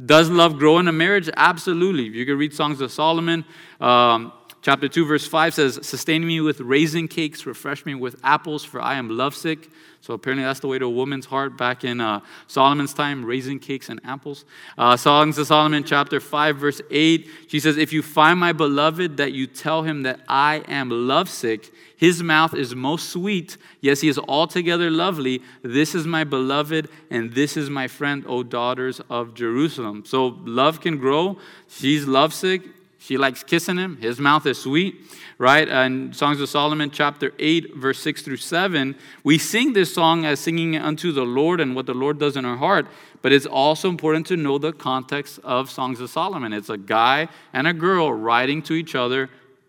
Does 0.04 0.28
love 0.28 0.58
grow 0.58 0.78
in 0.78 0.88
a 0.88 0.92
marriage? 0.92 1.30
Absolutely. 1.36 2.04
You 2.04 2.26
can 2.26 2.36
read 2.36 2.52
Songs 2.52 2.80
of 2.80 2.92
Solomon. 2.92 3.44
Um, 3.80 4.32
chapter 4.60 4.88
2, 4.88 5.06
verse 5.06 5.26
5 5.26 5.54
says, 5.54 5.86
Sustain 5.86 6.26
me 6.26 6.40
with 6.40 6.60
raisin 6.60 7.08
cakes, 7.08 7.46
refresh 7.46 7.86
me 7.86 7.94
with 7.94 8.20
apples, 8.22 8.62
for 8.62 8.80
I 8.80 8.96
am 8.96 9.08
lovesick. 9.08 9.70
So 10.06 10.14
apparently 10.14 10.44
that's 10.44 10.60
the 10.60 10.68
way 10.68 10.78
to 10.78 10.84
a 10.84 10.88
woman's 10.88 11.26
heart 11.26 11.58
back 11.58 11.82
in 11.82 12.00
uh, 12.00 12.20
Solomon's 12.46 12.94
time, 12.94 13.24
raisin 13.24 13.58
cakes 13.58 13.88
and 13.88 14.00
apples. 14.04 14.44
Uh, 14.78 14.96
Songs 14.96 15.36
of 15.36 15.48
Solomon, 15.48 15.82
chapter 15.82 16.20
5, 16.20 16.56
verse 16.58 16.80
8, 16.92 17.28
she 17.48 17.58
says, 17.58 17.76
If 17.76 17.92
you 17.92 18.02
find 18.02 18.38
my 18.38 18.52
beloved, 18.52 19.16
that 19.16 19.32
you 19.32 19.48
tell 19.48 19.82
him 19.82 20.04
that 20.04 20.20
I 20.28 20.62
am 20.68 20.90
lovesick, 20.90 21.72
his 21.96 22.22
mouth 22.22 22.54
is 22.54 22.72
most 22.72 23.08
sweet. 23.08 23.56
Yes, 23.80 24.00
he 24.00 24.08
is 24.08 24.16
altogether 24.16 24.90
lovely. 24.90 25.42
This 25.62 25.92
is 25.92 26.06
my 26.06 26.22
beloved, 26.22 26.88
and 27.10 27.32
this 27.32 27.56
is 27.56 27.68
my 27.68 27.88
friend, 27.88 28.24
O 28.28 28.44
daughters 28.44 29.00
of 29.10 29.34
Jerusalem. 29.34 30.04
So 30.06 30.38
love 30.44 30.80
can 30.80 30.98
grow. 30.98 31.36
She's 31.66 32.06
lovesick. 32.06 32.62
She 32.98 33.18
likes 33.18 33.42
kissing 33.42 33.76
him. 33.76 33.98
His 33.98 34.18
mouth 34.18 34.46
is 34.46 34.60
sweet, 34.60 34.96
right? 35.38 35.68
And 35.68 36.16
Songs 36.16 36.40
of 36.40 36.48
Solomon, 36.48 36.90
chapter 36.90 37.32
8, 37.38 37.76
verse 37.76 37.98
6 38.00 38.22
through 38.22 38.38
7, 38.38 38.96
we 39.22 39.38
sing 39.38 39.74
this 39.74 39.94
song 39.94 40.24
as 40.24 40.40
singing 40.40 40.76
unto 40.76 41.12
the 41.12 41.24
Lord 41.24 41.60
and 41.60 41.76
what 41.76 41.86
the 41.86 41.94
Lord 41.94 42.18
does 42.18 42.36
in 42.36 42.44
our 42.44 42.56
heart. 42.56 42.86
But 43.22 43.32
it's 43.32 43.46
also 43.46 43.88
important 43.88 44.26
to 44.28 44.36
know 44.36 44.58
the 44.58 44.72
context 44.72 45.40
of 45.44 45.70
Songs 45.70 46.00
of 46.00 46.10
Solomon. 46.10 46.52
It's 46.52 46.70
a 46.70 46.78
guy 46.78 47.28
and 47.52 47.66
a 47.66 47.72
girl 47.72 48.12
writing 48.12 48.62
to 48.62 48.72
each 48.72 48.94
other 48.94 49.28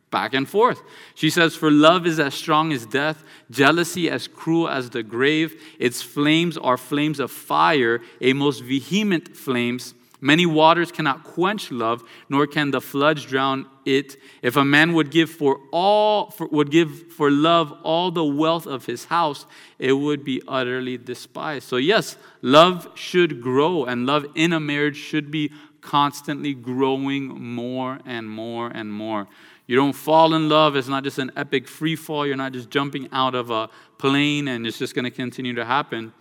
back 0.10 0.34
and 0.34 0.48
forth. 0.48 0.81
She 1.15 1.29
says, 1.29 1.55
For 1.55 1.69
love 1.69 2.07
is 2.07 2.19
as 2.19 2.34
strong 2.34 2.72
as 2.72 2.86
death, 2.86 3.24
jealousy 3.51 4.10
as 4.10 4.27
cruel 4.27 4.69
as 4.69 4.89
the 4.89 5.03
grave. 5.03 5.62
Its 5.79 6.01
flames 6.01 6.57
are 6.57 6.77
flames 6.77 7.19
of 7.19 7.31
fire, 7.31 8.01
a 8.22 8.34
most 8.34 8.63
vehement 8.63 9.36
flames. 9.36 9.93
Many 10.19 10.47
waters 10.47 10.91
cannot 10.91 11.24
quench 11.24 11.71
love, 11.71 12.01
nor 12.27 12.47
can 12.47 12.71
the 12.71 12.81
floods 12.81 13.24
drown 13.24 13.67
it. 13.86 14.17
If 14.41 14.55
a 14.55 14.65
man 14.65 14.93
would 14.93 15.12
give 15.12 15.29
for 15.29 15.59
all 15.71 16.31
for, 16.31 16.47
would 16.47 16.71
give 16.71 17.12
for 17.13 17.29
love 17.29 17.71
all 17.83 18.09
the 18.09 18.25
wealth 18.25 18.65
of 18.65 18.88
his 18.88 19.05
house, 19.05 19.45
it 19.77 19.93
would 19.93 20.24
be 20.24 20.41
utterly 20.47 20.97
despised. 20.97 21.67
So 21.67 21.77
yes, 21.77 22.17
love 22.41 22.89
should 22.95 23.41
grow, 23.41 23.86
and 23.86 24.07
love 24.07 24.25
in 24.33 24.53
a 24.53 24.59
marriage 24.59 24.97
should 24.97 25.29
be 25.29 25.51
constantly 25.81 26.53
growing 26.53 27.27
more 27.27 28.00
and 28.05 28.27
more 28.27 28.67
and 28.74 28.91
more. 28.91 29.27
You 29.67 29.75
don't 29.75 29.93
fall 29.93 30.33
in 30.33 30.50
love. 30.50 30.75
It's 30.75 30.88
not 30.88 31.03
just 31.03 31.19
an 31.19 31.31
epic 31.36 31.67
free 31.67 31.95
fall. 31.95 32.25
You're 32.25 32.38
not 32.38 32.53
just 32.53 32.69
jumping 32.69 33.09
out 33.12 33.36
of 33.36 33.51
a 33.51 33.69
plane 33.97 34.47
and 34.47 34.65
it's 34.65 34.79
just 34.79 34.95
going 34.95 35.05
to 35.05 35.12
continue 35.12 35.53
to 35.55 35.65
happen. 35.65 36.13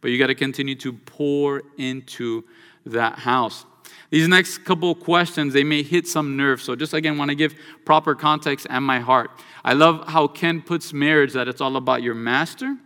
But 0.00 0.12
you 0.12 0.18
got 0.18 0.28
to 0.28 0.34
continue 0.34 0.76
to 0.76 0.92
pour 0.92 1.62
into 1.78 2.44
that 2.86 3.18
house. 3.18 3.64
These 4.10 4.28
next 4.28 4.58
couple 4.58 4.94
questions, 4.94 5.54
they 5.54 5.64
may 5.64 5.82
hit 5.82 6.06
some 6.06 6.36
nerves. 6.36 6.64
So 6.64 6.76
just 6.76 6.92
again, 6.92 7.16
want 7.16 7.30
to 7.30 7.34
give 7.34 7.54
proper 7.84 8.14
context 8.14 8.66
and 8.68 8.84
my 8.84 9.00
heart. 9.00 9.30
I 9.64 9.72
love 9.72 10.06
how 10.06 10.28
Ken 10.28 10.60
puts 10.60 10.92
marriage 10.92 11.32
that 11.32 11.48
it's 11.48 11.60
all 11.60 11.76
about 11.76 12.02
your 12.02 12.14
master, 12.14 12.76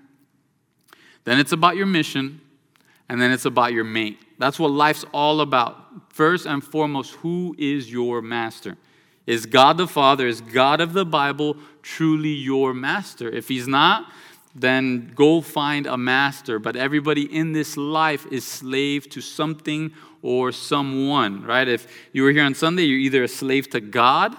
then 1.24 1.40
it's 1.40 1.50
about 1.50 1.76
your 1.76 1.86
mission, 1.86 2.40
and 3.08 3.20
then 3.20 3.32
it's 3.32 3.44
about 3.44 3.72
your 3.72 3.84
mate. 3.84 4.18
That's 4.38 4.58
what 4.58 4.70
life's 4.70 5.04
all 5.12 5.40
about. 5.40 6.12
First 6.12 6.46
and 6.46 6.62
foremost, 6.62 7.14
who 7.14 7.56
is 7.58 7.90
your 7.90 8.22
master? 8.22 8.76
Is 9.26 9.46
God 9.46 9.76
the 9.76 9.88
Father, 9.88 10.28
is 10.28 10.40
God 10.40 10.80
of 10.80 10.92
the 10.92 11.04
Bible 11.04 11.56
truly 11.82 12.30
your 12.30 12.72
master? 12.72 13.28
If 13.28 13.48
He's 13.48 13.66
not, 13.66 14.12
then 14.60 15.12
go 15.14 15.40
find 15.40 15.86
a 15.86 15.96
master. 15.96 16.58
But 16.58 16.76
everybody 16.76 17.22
in 17.22 17.52
this 17.52 17.76
life 17.76 18.26
is 18.32 18.44
slave 18.44 19.08
to 19.10 19.20
something 19.20 19.92
or 20.22 20.50
someone, 20.50 21.42
right? 21.44 21.68
If 21.68 21.86
you 22.12 22.22
were 22.22 22.30
here 22.30 22.44
on 22.44 22.54
Sunday, 22.54 22.84
you're 22.84 22.98
either 22.98 23.24
a 23.24 23.28
slave 23.28 23.68
to 23.70 23.80
God 23.80 24.34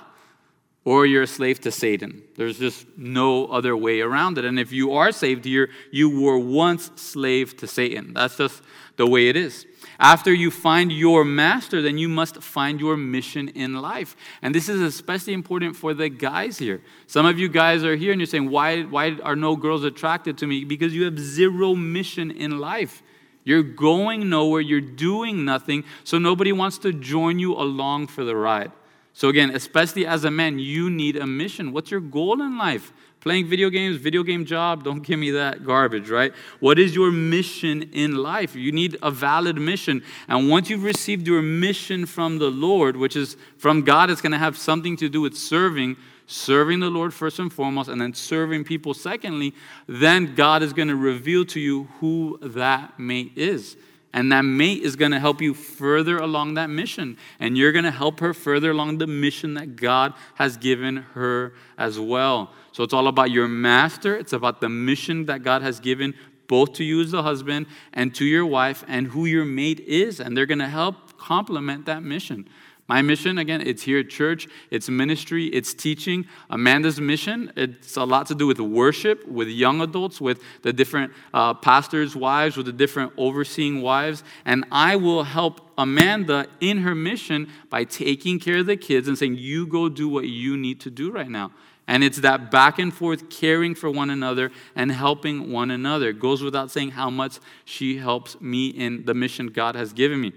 or 0.83 1.05
you're 1.05 1.23
a 1.23 1.27
slave 1.27 1.59
to 1.59 1.71
Satan. 1.71 2.23
There's 2.35 2.57
just 2.57 2.87
no 2.97 3.47
other 3.47 3.75
way 3.75 4.01
around 4.01 4.37
it. 4.37 4.45
And 4.45 4.59
if 4.59 4.71
you 4.71 4.93
are 4.93 5.11
saved 5.11 5.45
here, 5.45 5.69
you 5.91 6.21
were 6.21 6.39
once 6.39 6.91
slave 6.95 7.57
to 7.57 7.67
Satan. 7.67 8.13
That's 8.13 8.37
just 8.37 8.61
the 8.97 9.07
way 9.07 9.29
it 9.29 9.37
is. 9.37 9.65
After 9.99 10.31
you 10.31 10.51
find 10.51 10.91
your 10.91 11.23
master, 11.23 11.81
then 11.81 11.97
you 11.97 12.07
must 12.07 12.43
find 12.43 12.79
your 12.79 12.97
mission 12.97 13.49
in 13.49 13.73
life. 13.81 14.15
And 14.41 14.53
this 14.53 14.69
is 14.69 14.81
especially 14.81 15.33
important 15.33 15.75
for 15.75 15.93
the 15.93 16.09
guys 16.09 16.59
here. 16.59 16.81
Some 17.07 17.25
of 17.25 17.39
you 17.39 17.49
guys 17.49 17.83
are 17.83 17.95
here 17.95 18.11
and 18.11 18.21
you're 18.21 18.27
saying, 18.27 18.49
why, 18.49 18.83
why 18.83 19.17
are 19.23 19.35
no 19.35 19.55
girls 19.55 19.83
attracted 19.83 20.37
to 20.39 20.47
me? 20.47 20.65
Because 20.65 20.93
you 20.93 21.05
have 21.05 21.17
zero 21.17 21.73
mission 21.73 22.29
in 22.29 22.59
life. 22.59 23.01
You're 23.43 23.63
going 23.63 24.29
nowhere, 24.29 24.59
you're 24.59 24.81
doing 24.81 25.45
nothing, 25.45 25.85
so 26.03 26.17
nobody 26.17 26.51
wants 26.51 26.77
to 26.79 26.91
join 26.91 27.39
you 27.39 27.53
along 27.53 28.07
for 28.07 28.25
the 28.25 28.35
ride. 28.35 28.73
So, 29.13 29.29
again, 29.29 29.51
especially 29.51 30.05
as 30.05 30.25
a 30.25 30.29
man, 30.29 30.59
you 30.59 30.89
need 30.89 31.15
a 31.15 31.25
mission. 31.25 31.71
What's 31.71 31.89
your 31.89 32.01
goal 32.01 32.41
in 32.41 32.57
life? 32.57 32.91
Playing 33.27 33.47
video 33.47 33.69
games, 33.69 33.97
video 33.97 34.23
game 34.23 34.45
job, 34.45 34.85
don't 34.85 35.01
give 35.01 35.19
me 35.19 35.31
that 35.31 35.65
garbage, 35.65 36.09
right? 36.09 36.33
What 36.61 36.79
is 36.79 36.95
your 36.95 37.11
mission 37.11 37.89
in 37.91 38.15
life? 38.15 38.55
You 38.55 38.71
need 38.71 38.95
a 39.03 39.11
valid 39.11 39.57
mission. 39.57 40.01
And 40.29 40.49
once 40.49 40.69
you've 40.69 40.85
received 40.85 41.27
your 41.27 41.41
mission 41.41 42.05
from 42.05 42.37
the 42.37 42.49
Lord, 42.49 42.95
which 42.95 43.17
is 43.17 43.35
from 43.57 43.81
God, 43.81 44.09
it's 44.09 44.21
going 44.21 44.31
to 44.31 44.37
have 44.37 44.57
something 44.57 44.95
to 44.95 45.09
do 45.09 45.19
with 45.19 45.35
serving, 45.35 45.97
serving 46.25 46.79
the 46.79 46.89
Lord 46.89 47.13
first 47.13 47.37
and 47.37 47.51
foremost, 47.51 47.89
and 47.89 47.99
then 47.99 48.13
serving 48.13 48.63
people 48.63 48.93
secondly, 48.93 49.53
then 49.87 50.33
God 50.33 50.63
is 50.63 50.71
going 50.71 50.87
to 50.87 50.95
reveal 50.95 51.43
to 51.47 51.59
you 51.59 51.89
who 51.99 52.39
that 52.41 52.97
mate 52.97 53.33
is. 53.35 53.75
And 54.13 54.31
that 54.31 54.43
mate 54.43 54.83
is 54.83 54.95
going 54.95 55.11
to 55.11 55.19
help 55.19 55.41
you 55.41 55.53
further 55.53 56.17
along 56.17 56.53
that 56.53 56.69
mission. 56.69 57.17
And 57.41 57.57
you're 57.57 57.73
going 57.73 57.83
to 57.83 57.91
help 57.91 58.21
her 58.21 58.33
further 58.33 58.71
along 58.71 58.99
the 58.99 59.05
mission 59.05 59.55
that 59.55 59.75
God 59.75 60.13
has 60.35 60.55
given 60.55 60.95
her 61.13 61.53
as 61.77 61.99
well. 61.99 62.53
So 62.77 62.83
it's 62.83 62.93
all 62.93 63.07
about 63.07 63.31
your 63.31 63.47
master, 63.47 64.15
it's 64.15 64.33
about 64.33 64.61
the 64.61 64.69
mission 64.69 65.25
that 65.25 65.41
God 65.41 65.63
has 65.63 65.79
given 65.79 66.13
both 66.45 66.73
to 66.73 66.83
you 66.83 67.01
as 67.01 67.09
the 67.09 67.23
husband 67.23 67.65
and 67.91 68.13
to 68.13 68.23
your 68.23 68.45
wife 68.45 68.85
and 68.87 69.07
who 69.07 69.25
your 69.25 69.45
mate 69.45 69.79
is. 69.79 70.19
And 70.19 70.37
they're 70.37 70.45
going 70.45 70.59
to 70.59 70.67
help 70.67 71.17
complement 71.17 71.87
that 71.87 72.03
mission. 72.03 72.47
My 72.87 73.01
mission, 73.01 73.39
again, 73.39 73.61
it's 73.61 73.81
here 73.81 73.97
at 73.97 74.09
church, 74.09 74.47
it's 74.69 74.89
ministry, 74.89 75.47
it's 75.47 75.73
teaching. 75.73 76.27
Amanda's 76.51 77.01
mission, 77.01 77.51
it's 77.55 77.97
a 77.97 78.03
lot 78.03 78.27
to 78.27 78.35
do 78.35 78.45
with 78.45 78.59
worship, 78.59 79.27
with 79.27 79.47
young 79.47 79.81
adults, 79.81 80.21
with 80.21 80.43
the 80.61 80.71
different 80.71 81.13
uh, 81.33 81.55
pastors' 81.55 82.15
wives, 82.15 82.57
with 82.57 82.67
the 82.67 82.71
different 82.71 83.11
overseeing 83.17 83.81
wives. 83.81 84.23
And 84.45 84.65
I 84.71 84.97
will 84.97 85.23
help 85.23 85.61
Amanda 85.79 86.45
in 86.59 86.77
her 86.81 86.93
mission 86.93 87.49
by 87.71 87.85
taking 87.85 88.39
care 88.39 88.59
of 88.59 88.67
the 88.67 88.77
kids 88.77 89.07
and 89.07 89.17
saying, 89.17 89.37
You 89.37 89.65
go 89.65 89.89
do 89.89 90.07
what 90.07 90.27
you 90.27 90.55
need 90.55 90.79
to 90.81 90.91
do 90.91 91.09
right 91.09 91.27
now. 91.27 91.51
And 91.87 92.03
it's 92.03 92.19
that 92.19 92.51
back 92.51 92.79
and 92.79 92.93
forth 92.93 93.29
caring 93.29 93.73
for 93.73 93.89
one 93.89 94.09
another 94.09 94.51
and 94.75 94.91
helping 94.91 95.51
one 95.51 95.71
another. 95.71 96.09
It 96.09 96.19
goes 96.19 96.43
without 96.43 96.69
saying 96.69 96.91
how 96.91 97.09
much 97.09 97.39
she 97.63 97.97
helps 97.97 98.39
me 98.41 98.67
in 98.67 99.05
the 99.05 99.13
mission 99.13 99.47
God 99.47 99.75
has 99.75 99.93
given 99.93 100.19
me. 100.19 100.33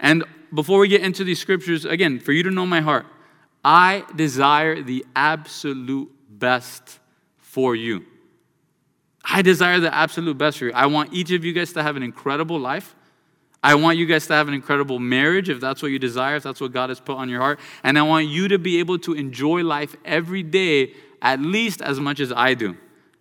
And 0.00 0.24
before 0.54 0.78
we 0.78 0.88
get 0.88 1.02
into 1.02 1.24
these 1.24 1.38
scriptures, 1.38 1.84
again, 1.84 2.20
for 2.20 2.32
you 2.32 2.42
to 2.42 2.50
know 2.50 2.64
my 2.64 2.80
heart, 2.80 3.04
I 3.64 4.04
desire 4.16 4.82
the 4.82 5.04
absolute 5.14 6.10
best 6.30 7.00
for 7.36 7.76
you. 7.76 8.06
I 9.24 9.42
desire 9.42 9.80
the 9.80 9.94
absolute 9.94 10.38
best 10.38 10.58
for 10.58 10.66
you. 10.66 10.72
I 10.72 10.86
want 10.86 11.12
each 11.12 11.32
of 11.32 11.44
you 11.44 11.52
guys 11.52 11.74
to 11.74 11.82
have 11.82 11.96
an 11.96 12.02
incredible 12.02 12.58
life. 12.58 12.94
I 13.62 13.74
want 13.74 13.98
you 13.98 14.06
guys 14.06 14.26
to 14.28 14.34
have 14.34 14.48
an 14.48 14.54
incredible 14.54 14.98
marriage 14.98 15.48
if 15.48 15.60
that's 15.60 15.82
what 15.82 15.90
you 15.90 15.98
desire, 15.98 16.36
if 16.36 16.42
that's 16.44 16.60
what 16.60 16.72
God 16.72 16.90
has 16.90 17.00
put 17.00 17.16
on 17.16 17.28
your 17.28 17.40
heart. 17.40 17.58
And 17.82 17.98
I 17.98 18.02
want 18.02 18.26
you 18.26 18.48
to 18.48 18.58
be 18.58 18.78
able 18.78 18.98
to 19.00 19.14
enjoy 19.14 19.62
life 19.62 19.96
every 20.04 20.42
day 20.42 20.94
at 21.20 21.40
least 21.40 21.82
as 21.82 21.98
much 21.98 22.20
as 22.20 22.32
I 22.32 22.54
do. 22.54 22.76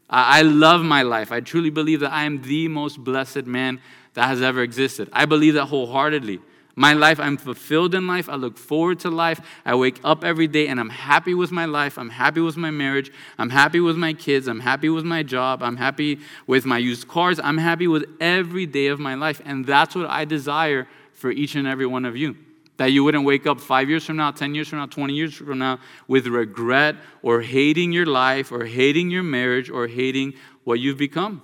I 0.09 0.43
love 0.43 0.83
my 0.83 1.01
life. 1.01 1.31
I 1.31 1.41
truly 1.41 1.69
believe 1.69 1.99
that 1.99 2.13
I 2.13 2.23
am 2.23 2.41
the 2.41 2.67
most 2.69 3.03
blessed 3.03 3.45
man 3.45 3.81
that 4.13 4.27
has 4.27 4.41
ever 4.41 4.61
existed. 4.61 5.09
I 5.11 5.25
believe 5.25 5.55
that 5.55 5.65
wholeheartedly. 5.65 6.39
My 6.79 6.93
life, 6.93 7.19
I'm 7.19 7.37
fulfilled 7.37 7.95
in 7.95 8.05
life. 8.05 8.29
I 8.29 8.35
look 8.35 8.55
forward 8.55 8.99
to 8.99 9.09
life. 9.09 9.41
I 9.65 9.73
wake 9.73 9.99
up 10.03 10.23
every 10.23 10.47
day 10.47 10.67
and 10.67 10.79
I'm 10.79 10.91
happy 10.91 11.33
with 11.33 11.51
my 11.51 11.65
life. 11.65 11.97
I'm 11.97 12.11
happy 12.11 12.39
with 12.39 12.55
my 12.55 12.69
marriage. 12.69 13.11
I'm 13.39 13.49
happy 13.49 13.79
with 13.79 13.97
my 13.97 14.13
kids. 14.13 14.47
I'm 14.47 14.59
happy 14.59 14.87
with 14.87 15.03
my 15.03 15.23
job. 15.23 15.63
I'm 15.63 15.77
happy 15.77 16.19
with 16.45 16.67
my 16.67 16.77
used 16.77 17.07
cars. 17.07 17.39
I'm 17.43 17.57
happy 17.57 17.87
with 17.87 18.05
every 18.21 18.67
day 18.67 18.87
of 18.87 18.99
my 18.99 19.15
life. 19.15 19.41
And 19.43 19.65
that's 19.65 19.95
what 19.95 20.07
I 20.07 20.23
desire 20.23 20.87
for 21.13 21.31
each 21.31 21.55
and 21.55 21.67
every 21.67 21.87
one 21.87 22.05
of 22.05 22.15
you. 22.15 22.37
That 22.77 22.91
you 22.91 23.03
wouldn't 23.03 23.25
wake 23.25 23.47
up 23.47 23.59
five 23.59 23.89
years 23.89 24.05
from 24.05 24.17
now, 24.17 24.29
10 24.29 24.53
years 24.53 24.67
from 24.67 24.77
now, 24.77 24.85
20 24.85 25.15
years 25.15 25.33
from 25.33 25.57
now 25.57 25.79
with 26.07 26.27
regret 26.27 26.97
or 27.23 27.41
hating 27.41 27.91
your 27.91 28.05
life 28.05 28.51
or 28.51 28.65
hating 28.65 29.09
your 29.09 29.23
marriage 29.23 29.71
or 29.71 29.87
hating 29.87 30.35
what 30.63 30.79
you've 30.79 30.99
become. 30.99 31.41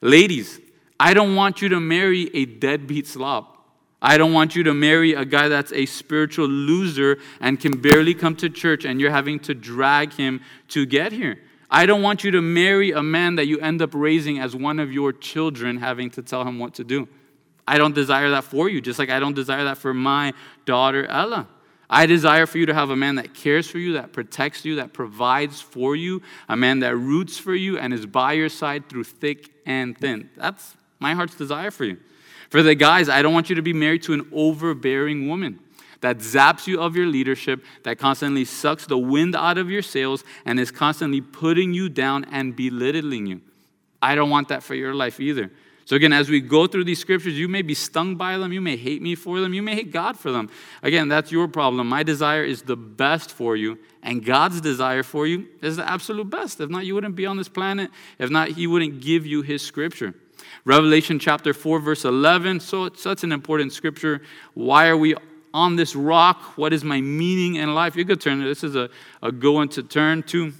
Ladies, 0.00 0.58
I 0.98 1.14
don't 1.14 1.36
want 1.36 1.62
you 1.62 1.68
to 1.68 1.78
marry 1.78 2.28
a 2.34 2.44
deadbeat 2.44 3.06
slob. 3.06 3.53
I 4.04 4.18
don't 4.18 4.34
want 4.34 4.54
you 4.54 4.62
to 4.64 4.74
marry 4.74 5.14
a 5.14 5.24
guy 5.24 5.48
that's 5.48 5.72
a 5.72 5.86
spiritual 5.86 6.46
loser 6.46 7.16
and 7.40 7.58
can 7.58 7.80
barely 7.80 8.12
come 8.12 8.36
to 8.36 8.50
church 8.50 8.84
and 8.84 9.00
you're 9.00 9.10
having 9.10 9.40
to 9.40 9.54
drag 9.54 10.12
him 10.12 10.42
to 10.68 10.84
get 10.84 11.10
here. 11.10 11.38
I 11.70 11.86
don't 11.86 12.02
want 12.02 12.22
you 12.22 12.30
to 12.32 12.42
marry 12.42 12.92
a 12.92 13.02
man 13.02 13.36
that 13.36 13.46
you 13.46 13.58
end 13.60 13.80
up 13.80 13.94
raising 13.94 14.38
as 14.40 14.54
one 14.54 14.78
of 14.78 14.92
your 14.92 15.14
children, 15.14 15.78
having 15.78 16.10
to 16.10 16.22
tell 16.22 16.46
him 16.46 16.58
what 16.58 16.74
to 16.74 16.84
do. 16.84 17.08
I 17.66 17.78
don't 17.78 17.94
desire 17.94 18.28
that 18.32 18.44
for 18.44 18.68
you, 18.68 18.82
just 18.82 18.98
like 18.98 19.08
I 19.08 19.18
don't 19.18 19.32
desire 19.32 19.64
that 19.64 19.78
for 19.78 19.94
my 19.94 20.34
daughter, 20.66 21.06
Ella. 21.06 21.48
I 21.88 22.04
desire 22.04 22.44
for 22.44 22.58
you 22.58 22.66
to 22.66 22.74
have 22.74 22.90
a 22.90 22.96
man 22.96 23.14
that 23.14 23.32
cares 23.32 23.70
for 23.70 23.78
you, 23.78 23.94
that 23.94 24.12
protects 24.12 24.66
you, 24.66 24.76
that 24.76 24.92
provides 24.92 25.62
for 25.62 25.96
you, 25.96 26.20
a 26.46 26.56
man 26.56 26.80
that 26.80 26.94
roots 26.94 27.38
for 27.38 27.54
you 27.54 27.78
and 27.78 27.94
is 27.94 28.04
by 28.04 28.34
your 28.34 28.50
side 28.50 28.90
through 28.90 29.04
thick 29.04 29.48
and 29.64 29.96
thin. 29.96 30.28
That's 30.36 30.76
my 31.00 31.14
heart's 31.14 31.36
desire 31.36 31.70
for 31.70 31.86
you. 31.86 31.96
For 32.54 32.62
the 32.62 32.76
guys, 32.76 33.08
I 33.08 33.20
don't 33.20 33.34
want 33.34 33.48
you 33.48 33.56
to 33.56 33.62
be 33.62 33.72
married 33.72 34.04
to 34.04 34.12
an 34.12 34.28
overbearing 34.32 35.26
woman 35.26 35.58
that 36.02 36.18
zaps 36.18 36.68
you 36.68 36.80
of 36.80 36.94
your 36.94 37.08
leadership, 37.08 37.64
that 37.82 37.98
constantly 37.98 38.44
sucks 38.44 38.86
the 38.86 38.96
wind 38.96 39.34
out 39.34 39.58
of 39.58 39.72
your 39.72 39.82
sails, 39.82 40.22
and 40.44 40.60
is 40.60 40.70
constantly 40.70 41.20
putting 41.20 41.74
you 41.74 41.88
down 41.88 42.24
and 42.26 42.54
belittling 42.54 43.26
you. 43.26 43.40
I 44.00 44.14
don't 44.14 44.30
want 44.30 44.46
that 44.50 44.62
for 44.62 44.76
your 44.76 44.94
life 44.94 45.18
either. 45.18 45.50
So, 45.84 45.96
again, 45.96 46.12
as 46.12 46.30
we 46.30 46.40
go 46.40 46.68
through 46.68 46.84
these 46.84 47.00
scriptures, 47.00 47.36
you 47.36 47.48
may 47.48 47.62
be 47.62 47.74
stung 47.74 48.14
by 48.14 48.38
them, 48.38 48.52
you 48.52 48.60
may 48.60 48.76
hate 48.76 49.02
me 49.02 49.16
for 49.16 49.40
them, 49.40 49.52
you 49.52 49.60
may 49.60 49.74
hate 49.74 49.90
God 49.90 50.16
for 50.16 50.30
them. 50.30 50.48
Again, 50.80 51.08
that's 51.08 51.32
your 51.32 51.48
problem. 51.48 51.88
My 51.88 52.04
desire 52.04 52.44
is 52.44 52.62
the 52.62 52.76
best 52.76 53.32
for 53.32 53.56
you, 53.56 53.80
and 54.00 54.24
God's 54.24 54.60
desire 54.60 55.02
for 55.02 55.26
you 55.26 55.48
is 55.60 55.78
the 55.78 55.90
absolute 55.90 56.30
best. 56.30 56.60
If 56.60 56.70
not, 56.70 56.86
you 56.86 56.94
wouldn't 56.94 57.16
be 57.16 57.26
on 57.26 57.36
this 57.36 57.48
planet. 57.48 57.90
If 58.20 58.30
not, 58.30 58.50
He 58.50 58.68
wouldn't 58.68 59.00
give 59.00 59.26
you 59.26 59.42
His 59.42 59.60
scripture. 59.60 60.14
Revelation 60.64 61.18
chapter 61.18 61.52
4, 61.52 61.78
verse 61.78 62.04
11. 62.04 62.60
So 62.60 62.84
it's 62.84 63.02
such 63.02 63.22
an 63.22 63.32
important 63.32 63.72
scripture. 63.72 64.22
Why 64.54 64.88
are 64.88 64.96
we 64.96 65.14
on 65.52 65.76
this 65.76 65.94
rock? 65.94 66.56
What 66.56 66.72
is 66.72 66.82
my 66.82 67.00
meaning 67.00 67.56
in 67.56 67.74
life? 67.74 67.96
You 67.96 68.04
could 68.04 68.20
turn, 68.20 68.42
this 68.42 68.64
is 68.64 68.74
a, 68.74 68.88
a 69.22 69.30
good 69.30 69.52
one 69.52 69.68
to 69.70 69.82
turn 69.82 70.22
to, 70.24 70.52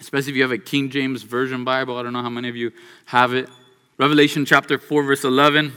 especially 0.00 0.32
if 0.32 0.36
you 0.36 0.42
have 0.42 0.50
a 0.50 0.58
King 0.58 0.90
James 0.90 1.22
Version 1.22 1.64
Bible. 1.64 1.96
I 1.96 2.02
don't 2.02 2.12
know 2.12 2.22
how 2.22 2.30
many 2.30 2.48
of 2.48 2.56
you 2.56 2.72
have 3.06 3.34
it. 3.34 3.48
Revelation 3.98 4.44
chapter 4.44 4.78
4, 4.78 5.04
verse 5.04 5.22
11. 5.22 5.72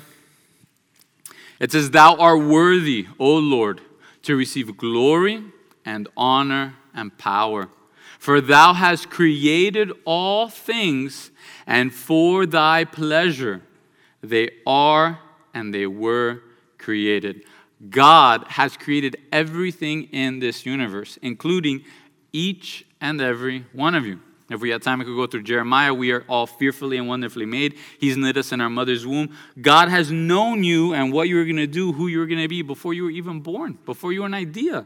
It 1.60 1.72
says, 1.72 1.92
Thou 1.92 2.16
art 2.16 2.44
worthy, 2.44 3.08
O 3.20 3.36
Lord, 3.38 3.82
to 4.24 4.36
receive 4.36 4.76
glory 4.78 5.44
and 5.86 6.08
honor 6.18 6.74
and 6.94 7.16
power. 7.20 7.70
For 8.28 8.42
thou 8.42 8.74
hast 8.74 9.10
created 9.10 9.90
all 10.04 10.50
things 10.50 11.32
and 11.66 11.94
for 11.94 12.46
thy 12.46 12.84
pleasure 12.84 13.62
they 14.22 14.50
are 14.66 15.20
and 15.54 15.74
they 15.74 15.88
were 15.88 16.42
created. 16.78 17.46
God 17.90 18.44
has 18.50 18.76
created 18.76 19.16
everything 19.32 20.10
in 20.12 20.40
this 20.40 20.66
universe, 20.66 21.18
including 21.22 21.86
each 22.34 22.86
and 23.00 23.22
every 23.22 23.66
one 23.72 23.96
of 23.96 24.06
you. 24.06 24.20
If 24.50 24.60
we 24.60 24.72
had 24.72 24.82
time, 24.82 25.00
we 25.00 25.06
could 25.06 25.16
go 25.16 25.28
through 25.28 25.44
Jeremiah. 25.44 25.94
We 25.94 26.12
are 26.12 26.26
all 26.28 26.48
fearfully 26.48 26.98
and 26.98 27.08
wonderfully 27.08 27.46
made. 27.46 27.78
He's 27.98 28.18
knit 28.18 28.36
us 28.36 28.52
in 28.52 28.60
our 28.60 28.70
mother's 28.70 29.08
womb. 29.08 29.38
God 29.62 29.88
has 29.88 30.12
known 30.12 30.66
you 30.66 30.94
and 30.94 31.14
what 31.14 31.30
you 31.30 31.38
were 31.38 31.46
going 31.46 31.56
to 31.56 31.66
do, 31.66 31.94
who 31.94 32.08
you 32.08 32.20
were 32.20 32.28
going 32.28 32.42
to 32.42 32.50
be 32.50 32.62
before 32.62 32.94
you 32.94 33.06
were 33.06 33.10
even 33.10 33.40
born, 33.40 33.78
before 33.86 34.12
you 34.12 34.20
were 34.20 34.26
an 34.26 34.34
idea. 34.34 34.86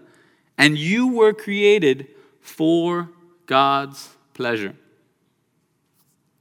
And 0.60 0.78
you 0.78 1.08
were 1.08 1.34
created 1.34 2.08
for 2.40 3.10
God's 3.52 4.08
pleasure. 4.34 4.74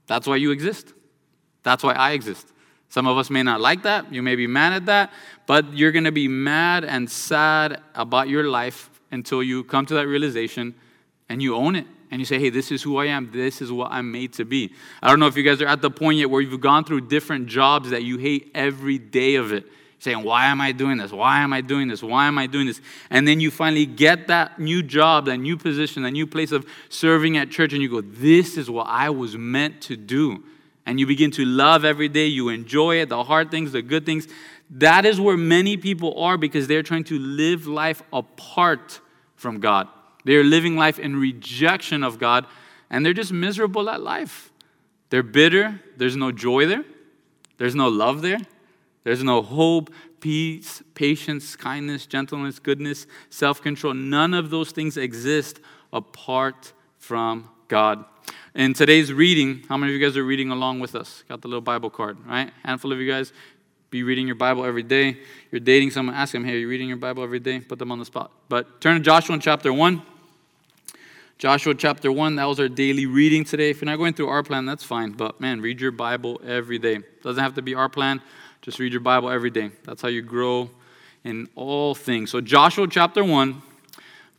That's 0.07 0.25
why 0.25 0.37
you 0.37 0.51
exist. 0.51 0.93
That's 1.61 1.83
why 1.83 1.91
I 1.91 2.11
exist. 2.11 2.47
Some 2.87 3.05
of 3.05 3.17
us 3.17 3.29
may 3.29 3.43
not 3.43 3.59
like 3.59 3.83
that. 3.83 4.13
You 4.13 4.23
may 4.23 4.37
be 4.37 4.47
mad 4.47 4.71
at 4.71 4.85
that, 4.85 5.11
but 5.45 5.73
you're 5.73 5.91
going 5.91 6.05
to 6.05 6.13
be 6.13 6.29
mad 6.29 6.85
and 6.85 7.11
sad 7.11 7.81
about 7.95 8.29
your 8.29 8.45
life 8.45 8.89
until 9.11 9.43
you 9.43 9.65
come 9.65 9.85
to 9.87 9.93
that 9.95 10.07
realization 10.07 10.73
and 11.27 11.41
you 11.41 11.53
own 11.53 11.75
it 11.75 11.85
and 12.11 12.21
you 12.21 12.25
say, 12.25 12.39
hey, 12.39 12.49
this 12.49 12.71
is 12.71 12.81
who 12.81 12.95
I 12.95 13.07
am. 13.07 13.29
This 13.33 13.61
is 13.61 13.73
what 13.73 13.91
I'm 13.91 14.09
made 14.09 14.31
to 14.35 14.45
be. 14.45 14.73
I 15.03 15.09
don't 15.09 15.19
know 15.19 15.27
if 15.27 15.35
you 15.35 15.43
guys 15.43 15.61
are 15.61 15.67
at 15.67 15.81
the 15.81 15.91
point 15.91 16.17
yet 16.17 16.29
where 16.29 16.39
you've 16.39 16.61
gone 16.61 16.85
through 16.85 17.09
different 17.09 17.47
jobs 17.47 17.89
that 17.89 18.03
you 18.03 18.19
hate 18.19 18.51
every 18.55 18.97
day 18.97 19.35
of 19.35 19.51
it. 19.51 19.65
Saying, 20.01 20.23
why 20.23 20.47
am 20.47 20.59
I 20.61 20.71
doing 20.71 20.97
this? 20.97 21.11
Why 21.11 21.41
am 21.41 21.53
I 21.53 21.61
doing 21.61 21.87
this? 21.87 22.01
Why 22.01 22.25
am 22.25 22.39
I 22.39 22.47
doing 22.47 22.65
this? 22.65 22.81
And 23.11 23.27
then 23.27 23.39
you 23.39 23.51
finally 23.51 23.85
get 23.85 24.29
that 24.29 24.57
new 24.57 24.81
job, 24.81 25.27
that 25.27 25.37
new 25.37 25.55
position, 25.55 26.01
that 26.01 26.09
new 26.09 26.25
place 26.25 26.51
of 26.51 26.65
serving 26.89 27.37
at 27.37 27.51
church, 27.51 27.71
and 27.73 27.83
you 27.83 27.89
go, 27.89 28.01
this 28.01 28.57
is 28.57 28.67
what 28.67 28.87
I 28.87 29.11
was 29.11 29.37
meant 29.37 29.79
to 29.81 29.95
do. 29.95 30.43
And 30.87 30.99
you 30.99 31.05
begin 31.05 31.29
to 31.31 31.45
love 31.45 31.85
every 31.85 32.09
day. 32.09 32.25
You 32.25 32.49
enjoy 32.49 32.95
it, 33.01 33.09
the 33.09 33.23
hard 33.23 33.51
things, 33.51 33.73
the 33.73 33.83
good 33.83 34.03
things. 34.03 34.27
That 34.71 35.05
is 35.05 35.21
where 35.21 35.37
many 35.37 35.77
people 35.77 36.19
are 36.19 36.35
because 36.35 36.65
they're 36.65 36.81
trying 36.81 37.03
to 37.03 37.19
live 37.19 37.67
life 37.67 38.01
apart 38.11 39.01
from 39.35 39.59
God. 39.59 39.87
They're 40.25 40.43
living 40.43 40.77
life 40.77 40.97
in 40.97 41.15
rejection 41.15 42.03
of 42.03 42.17
God, 42.17 42.47
and 42.89 43.05
they're 43.05 43.13
just 43.13 43.31
miserable 43.31 43.87
at 43.87 44.01
life. 44.01 44.51
They're 45.11 45.21
bitter. 45.21 45.79
There's 45.95 46.15
no 46.15 46.31
joy 46.31 46.65
there. 46.65 46.85
There's 47.59 47.75
no 47.75 47.87
love 47.87 48.23
there. 48.23 48.39
There's 49.03 49.23
no 49.23 49.41
hope, 49.41 49.91
peace, 50.19 50.83
patience, 50.93 51.55
kindness, 51.55 52.05
gentleness, 52.05 52.59
goodness, 52.59 53.07
self 53.29 53.61
control. 53.61 53.93
None 53.93 54.33
of 54.33 54.49
those 54.49 54.71
things 54.71 54.97
exist 54.97 55.59
apart 55.91 56.73
from 56.97 57.49
God. 57.67 58.05
In 58.53 58.73
today's 58.73 59.11
reading, 59.11 59.63
how 59.69 59.77
many 59.77 59.93
of 59.93 59.99
you 59.99 60.05
guys 60.05 60.17
are 60.17 60.23
reading 60.23 60.51
along 60.51 60.79
with 60.81 60.93
us? 60.95 61.23
Got 61.29 61.41
the 61.41 61.47
little 61.47 61.61
Bible 61.61 61.89
card, 61.89 62.17
right? 62.27 62.51
Handful 62.63 62.91
of 62.91 62.99
you 62.99 63.09
guys 63.09 63.33
be 63.91 64.03
reading 64.03 64.25
your 64.25 64.37
Bible 64.37 64.63
every 64.63 64.83
day. 64.83 65.17
You're 65.51 65.59
dating 65.59 65.91
someone, 65.91 66.15
ask 66.15 66.31
them, 66.31 66.45
hey, 66.45 66.55
are 66.55 66.59
you 66.59 66.69
reading 66.69 66.87
your 66.87 66.97
Bible 66.97 67.23
every 67.23 67.41
day? 67.41 67.59
Put 67.59 67.77
them 67.77 67.91
on 67.91 67.99
the 67.99 68.05
spot. 68.05 68.31
But 68.47 68.79
turn 68.79 68.95
to 68.95 69.03
Joshua 69.03 69.35
in 69.35 69.41
chapter 69.41 69.73
1. 69.73 70.01
Joshua 71.37 71.75
chapter 71.75 72.11
1, 72.11 72.35
that 72.35 72.45
was 72.45 72.59
our 72.59 72.69
daily 72.69 73.05
reading 73.05 73.43
today. 73.43 73.69
If 73.71 73.81
you're 73.81 73.89
not 73.89 73.97
going 73.97 74.13
through 74.13 74.29
our 74.29 74.43
plan, 74.43 74.65
that's 74.65 74.83
fine. 74.83 75.11
But 75.11 75.41
man, 75.41 75.59
read 75.59 75.81
your 75.81 75.91
Bible 75.91 76.39
every 76.45 76.79
day. 76.79 76.99
Doesn't 77.21 77.43
have 77.43 77.55
to 77.55 77.61
be 77.61 77.75
our 77.75 77.89
plan, 77.89 78.21
just 78.61 78.77
read 78.77 78.91
your 78.91 79.01
Bible 79.01 79.31
every 79.31 79.49
day. 79.49 79.71
That's 79.85 80.03
how 80.03 80.07
you 80.07 80.21
grow 80.21 80.69
in 81.23 81.49
all 81.55 81.95
things. 81.95 82.29
So, 82.29 82.41
Joshua 82.41 82.87
chapter 82.87 83.23
1, 83.23 83.59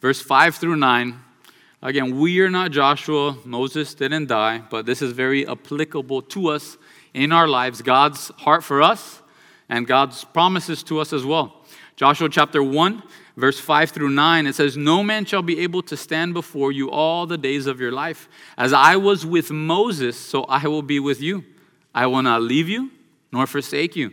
verse 0.00 0.20
5 0.20 0.54
through 0.54 0.76
9. 0.76 1.18
Again, 1.82 2.20
we 2.20 2.38
are 2.38 2.48
not 2.48 2.70
Joshua. 2.70 3.36
Moses 3.44 3.94
didn't 3.94 4.26
die, 4.26 4.62
but 4.70 4.86
this 4.86 5.02
is 5.02 5.10
very 5.10 5.44
applicable 5.44 6.22
to 6.22 6.50
us 6.50 6.78
in 7.12 7.32
our 7.32 7.48
lives. 7.48 7.82
God's 7.82 8.28
heart 8.38 8.62
for 8.62 8.80
us 8.80 9.20
and 9.68 9.88
God's 9.88 10.22
promises 10.22 10.84
to 10.84 11.00
us 11.00 11.12
as 11.12 11.24
well. 11.24 11.56
Joshua 11.96 12.28
chapter 12.28 12.62
1, 12.62 13.02
verse 13.36 13.58
5 13.58 13.90
through 13.90 14.10
9, 14.10 14.46
it 14.46 14.54
says, 14.54 14.76
No 14.76 15.02
man 15.02 15.24
shall 15.24 15.42
be 15.42 15.58
able 15.58 15.82
to 15.82 15.96
stand 15.96 16.32
before 16.32 16.70
you 16.70 16.88
all 16.92 17.26
the 17.26 17.38
days 17.38 17.66
of 17.66 17.80
your 17.80 17.90
life. 17.90 18.28
As 18.56 18.72
I 18.72 18.94
was 18.94 19.26
with 19.26 19.50
Moses, 19.50 20.16
so 20.16 20.44
I 20.44 20.68
will 20.68 20.82
be 20.82 21.00
with 21.00 21.20
you. 21.20 21.44
I 21.92 22.06
will 22.06 22.22
not 22.22 22.42
leave 22.42 22.68
you 22.68 22.92
nor 23.32 23.46
forsake 23.46 23.96
you. 23.96 24.12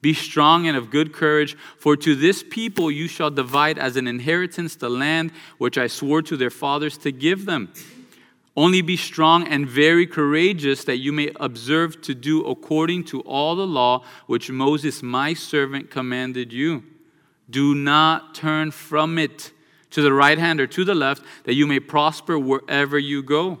Be 0.00 0.14
strong 0.14 0.66
and 0.68 0.76
of 0.76 0.90
good 0.90 1.12
courage, 1.12 1.56
for 1.76 1.96
to 1.96 2.14
this 2.14 2.44
people 2.48 2.90
you 2.90 3.08
shall 3.08 3.30
divide 3.30 3.78
as 3.78 3.96
an 3.96 4.06
inheritance 4.06 4.76
the 4.76 4.88
land 4.88 5.32
which 5.58 5.76
I 5.76 5.88
swore 5.88 6.22
to 6.22 6.36
their 6.36 6.50
fathers 6.50 6.96
to 6.98 7.10
give 7.10 7.46
them. 7.46 7.72
Only 8.56 8.82
be 8.82 8.96
strong 8.96 9.46
and 9.46 9.68
very 9.68 10.06
courageous, 10.06 10.84
that 10.84 10.98
you 10.98 11.12
may 11.12 11.30
observe 11.36 12.00
to 12.02 12.14
do 12.14 12.44
according 12.44 13.04
to 13.04 13.20
all 13.20 13.54
the 13.54 13.66
law 13.66 14.04
which 14.26 14.50
Moses 14.50 15.02
my 15.02 15.34
servant 15.34 15.90
commanded 15.90 16.52
you. 16.52 16.82
Do 17.50 17.74
not 17.74 18.34
turn 18.34 18.72
from 18.72 19.18
it 19.18 19.52
to 19.90 20.02
the 20.02 20.12
right 20.12 20.38
hand 20.38 20.60
or 20.60 20.66
to 20.66 20.84
the 20.84 20.94
left, 20.94 21.22
that 21.44 21.54
you 21.54 21.66
may 21.66 21.80
prosper 21.80 22.38
wherever 22.38 22.98
you 22.98 23.22
go. 23.22 23.60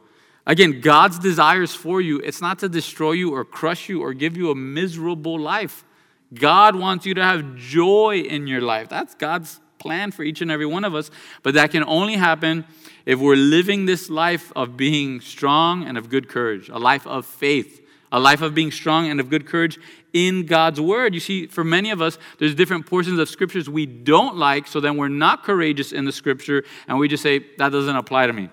Again, 0.51 0.81
God's 0.81 1.17
desires 1.17 1.73
for 1.73 2.01
you, 2.01 2.19
it's 2.19 2.41
not 2.41 2.59
to 2.59 2.67
destroy 2.67 3.13
you 3.13 3.33
or 3.33 3.45
crush 3.45 3.87
you 3.87 4.01
or 4.01 4.13
give 4.13 4.35
you 4.35 4.51
a 4.51 4.55
miserable 4.55 5.39
life. 5.39 5.85
God 6.33 6.75
wants 6.75 7.05
you 7.05 7.13
to 7.13 7.23
have 7.23 7.55
joy 7.55 8.17
in 8.27 8.47
your 8.47 8.59
life. 8.59 8.89
That's 8.89 9.15
God's 9.15 9.61
plan 9.79 10.11
for 10.11 10.23
each 10.23 10.41
and 10.41 10.51
every 10.51 10.65
one 10.65 10.83
of 10.83 10.93
us. 10.93 11.09
But 11.41 11.53
that 11.53 11.71
can 11.71 11.85
only 11.85 12.17
happen 12.17 12.65
if 13.05 13.17
we're 13.17 13.37
living 13.37 13.85
this 13.85 14.09
life 14.09 14.51
of 14.53 14.75
being 14.75 15.21
strong 15.21 15.85
and 15.85 15.97
of 15.97 16.09
good 16.09 16.27
courage, 16.27 16.67
a 16.67 16.77
life 16.77 17.07
of 17.07 17.25
faith 17.25 17.77
a 18.11 18.19
life 18.19 18.41
of 18.41 18.53
being 18.53 18.71
strong 18.71 19.09
and 19.09 19.21
of 19.21 19.29
good 19.29 19.45
courage 19.45 19.79
in 20.11 20.45
God's 20.45 20.81
word. 20.81 21.13
You 21.13 21.21
see, 21.21 21.47
for 21.47 21.63
many 21.63 21.91
of 21.91 22.01
us, 22.01 22.17
there's 22.39 22.53
different 22.53 22.85
portions 22.85 23.17
of 23.19 23.29
scriptures 23.29 23.69
we 23.69 23.85
don't 23.85 24.35
like, 24.35 24.67
so 24.67 24.81
then 24.81 24.97
we're 24.97 25.07
not 25.07 25.43
courageous 25.43 25.93
in 25.93 26.03
the 26.03 26.11
scripture, 26.11 26.65
and 26.89 26.99
we 26.99 27.07
just 27.07 27.23
say, 27.23 27.39
that 27.57 27.69
doesn't 27.69 27.95
apply 27.95 28.27
to 28.27 28.33
me. 28.33 28.49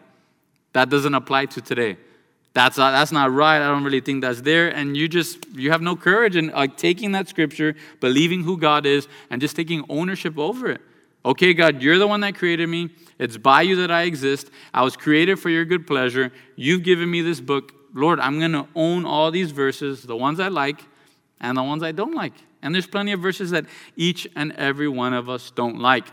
That 0.79 0.91
doesn't 0.91 1.13
apply 1.13 1.47
to 1.47 1.61
today. 1.61 1.97
That's 2.55 2.79
not, 2.79 2.93
that's 2.93 3.11
not 3.11 3.33
right. 3.33 3.57
I 3.57 3.67
don't 3.67 3.83
really 3.83 4.01
think 4.01 4.23
that's 4.23 4.43
there. 4.43 4.69
And 4.69 4.97
you 4.97 5.09
just, 5.09 5.45
you 5.57 5.73
have 5.73 5.83
no 5.83 5.97
courage 5.97 6.37
in 6.37 6.51
like 6.51 6.77
taking 6.77 7.11
that 7.13 7.27
scripture, 7.29 7.75
believing 7.99 8.45
who 8.45 8.57
God 8.57 8.87
is, 8.87 9.09
and 9.29 9.41
just 9.41 9.57
taking 9.57 9.85
ownership 9.89 10.39
over 10.39 10.71
it. 10.71 10.81
Okay, 11.25 11.53
God, 11.53 11.83
you're 11.83 11.99
the 11.99 12.07
one 12.07 12.21
that 12.21 12.37
created 12.37 12.69
me. 12.69 12.91
It's 13.19 13.37
by 13.37 13.63
you 13.63 13.75
that 13.75 13.91
I 13.91 14.03
exist. 14.03 14.53
I 14.73 14.85
was 14.85 14.97
created 14.97 15.41
for 15.41 15.51
your 15.51 15.65
good 15.65 15.85
pleasure. 15.85 16.31
You've 16.55 16.85
given 16.85 17.11
me 17.11 17.23
this 17.23 17.41
book. 17.41 17.73
Lord, 17.93 18.21
I'm 18.21 18.39
going 18.39 18.53
to 18.53 18.69
own 18.77 19.05
all 19.05 19.33
these 19.33 19.51
verses, 19.51 20.05
the 20.05 20.17
ones 20.17 20.39
I 20.39 20.47
like 20.47 20.81
and 21.41 21.59
the 21.59 21.65
ones 21.65 21.83
I 21.83 21.91
don't 21.91 22.15
like. 22.15 22.35
And 22.63 22.73
there's 22.73 22.87
plenty 22.87 23.11
of 23.11 23.19
verses 23.19 23.51
that 23.51 23.67
each 23.97 24.29
and 24.37 24.53
every 24.53 24.87
one 24.87 25.13
of 25.13 25.29
us 25.29 25.51
don't 25.51 25.81
like. 25.81 26.07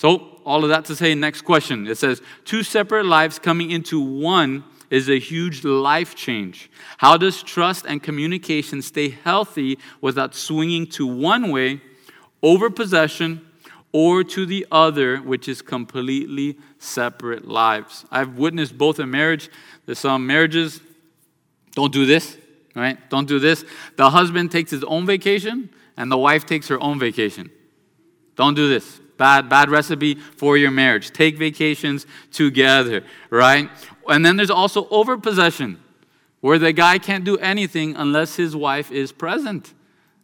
So, 0.00 0.40
all 0.46 0.64
of 0.64 0.70
that 0.70 0.86
to 0.86 0.96
say, 0.96 1.14
next 1.14 1.42
question. 1.42 1.86
It 1.86 1.98
says, 1.98 2.22
two 2.46 2.62
separate 2.62 3.04
lives 3.04 3.38
coming 3.38 3.70
into 3.70 4.00
one 4.00 4.64
is 4.88 5.10
a 5.10 5.18
huge 5.18 5.62
life 5.62 6.14
change. 6.14 6.70
How 6.96 7.18
does 7.18 7.42
trust 7.42 7.84
and 7.86 8.02
communication 8.02 8.80
stay 8.80 9.10
healthy 9.10 9.78
without 10.00 10.34
swinging 10.34 10.86
to 10.92 11.06
one 11.06 11.50
way, 11.50 11.82
over 12.42 12.70
possession, 12.70 13.46
or 13.92 14.24
to 14.24 14.46
the 14.46 14.66
other, 14.72 15.18
which 15.18 15.48
is 15.48 15.60
completely 15.60 16.56
separate 16.78 17.46
lives? 17.46 18.06
I've 18.10 18.38
witnessed 18.38 18.78
both 18.78 19.00
in 19.00 19.10
marriage. 19.10 19.50
There's 19.84 19.98
some 19.98 20.26
marriages 20.26 20.80
don't 21.74 21.92
do 21.92 22.06
this, 22.06 22.38
right? 22.74 22.96
Don't 23.10 23.28
do 23.28 23.38
this. 23.38 23.66
The 23.96 24.08
husband 24.08 24.50
takes 24.50 24.70
his 24.70 24.82
own 24.82 25.04
vacation 25.04 25.68
and 25.98 26.10
the 26.10 26.16
wife 26.16 26.46
takes 26.46 26.68
her 26.68 26.82
own 26.82 26.98
vacation. 26.98 27.50
Don't 28.34 28.54
do 28.54 28.66
this. 28.66 28.98
Bad, 29.20 29.50
bad 29.50 29.68
recipe 29.68 30.14
for 30.14 30.56
your 30.56 30.70
marriage. 30.70 31.10
Take 31.10 31.36
vacations 31.36 32.06
together, 32.32 33.04
right? 33.28 33.68
And 34.08 34.24
then 34.24 34.36
there's 34.38 34.48
also 34.48 34.88
overpossession, 34.90 35.78
where 36.40 36.58
the 36.58 36.72
guy 36.72 36.98
can't 36.98 37.22
do 37.22 37.36
anything 37.36 37.94
unless 37.96 38.36
his 38.36 38.56
wife 38.56 38.90
is 38.90 39.12
present. 39.12 39.74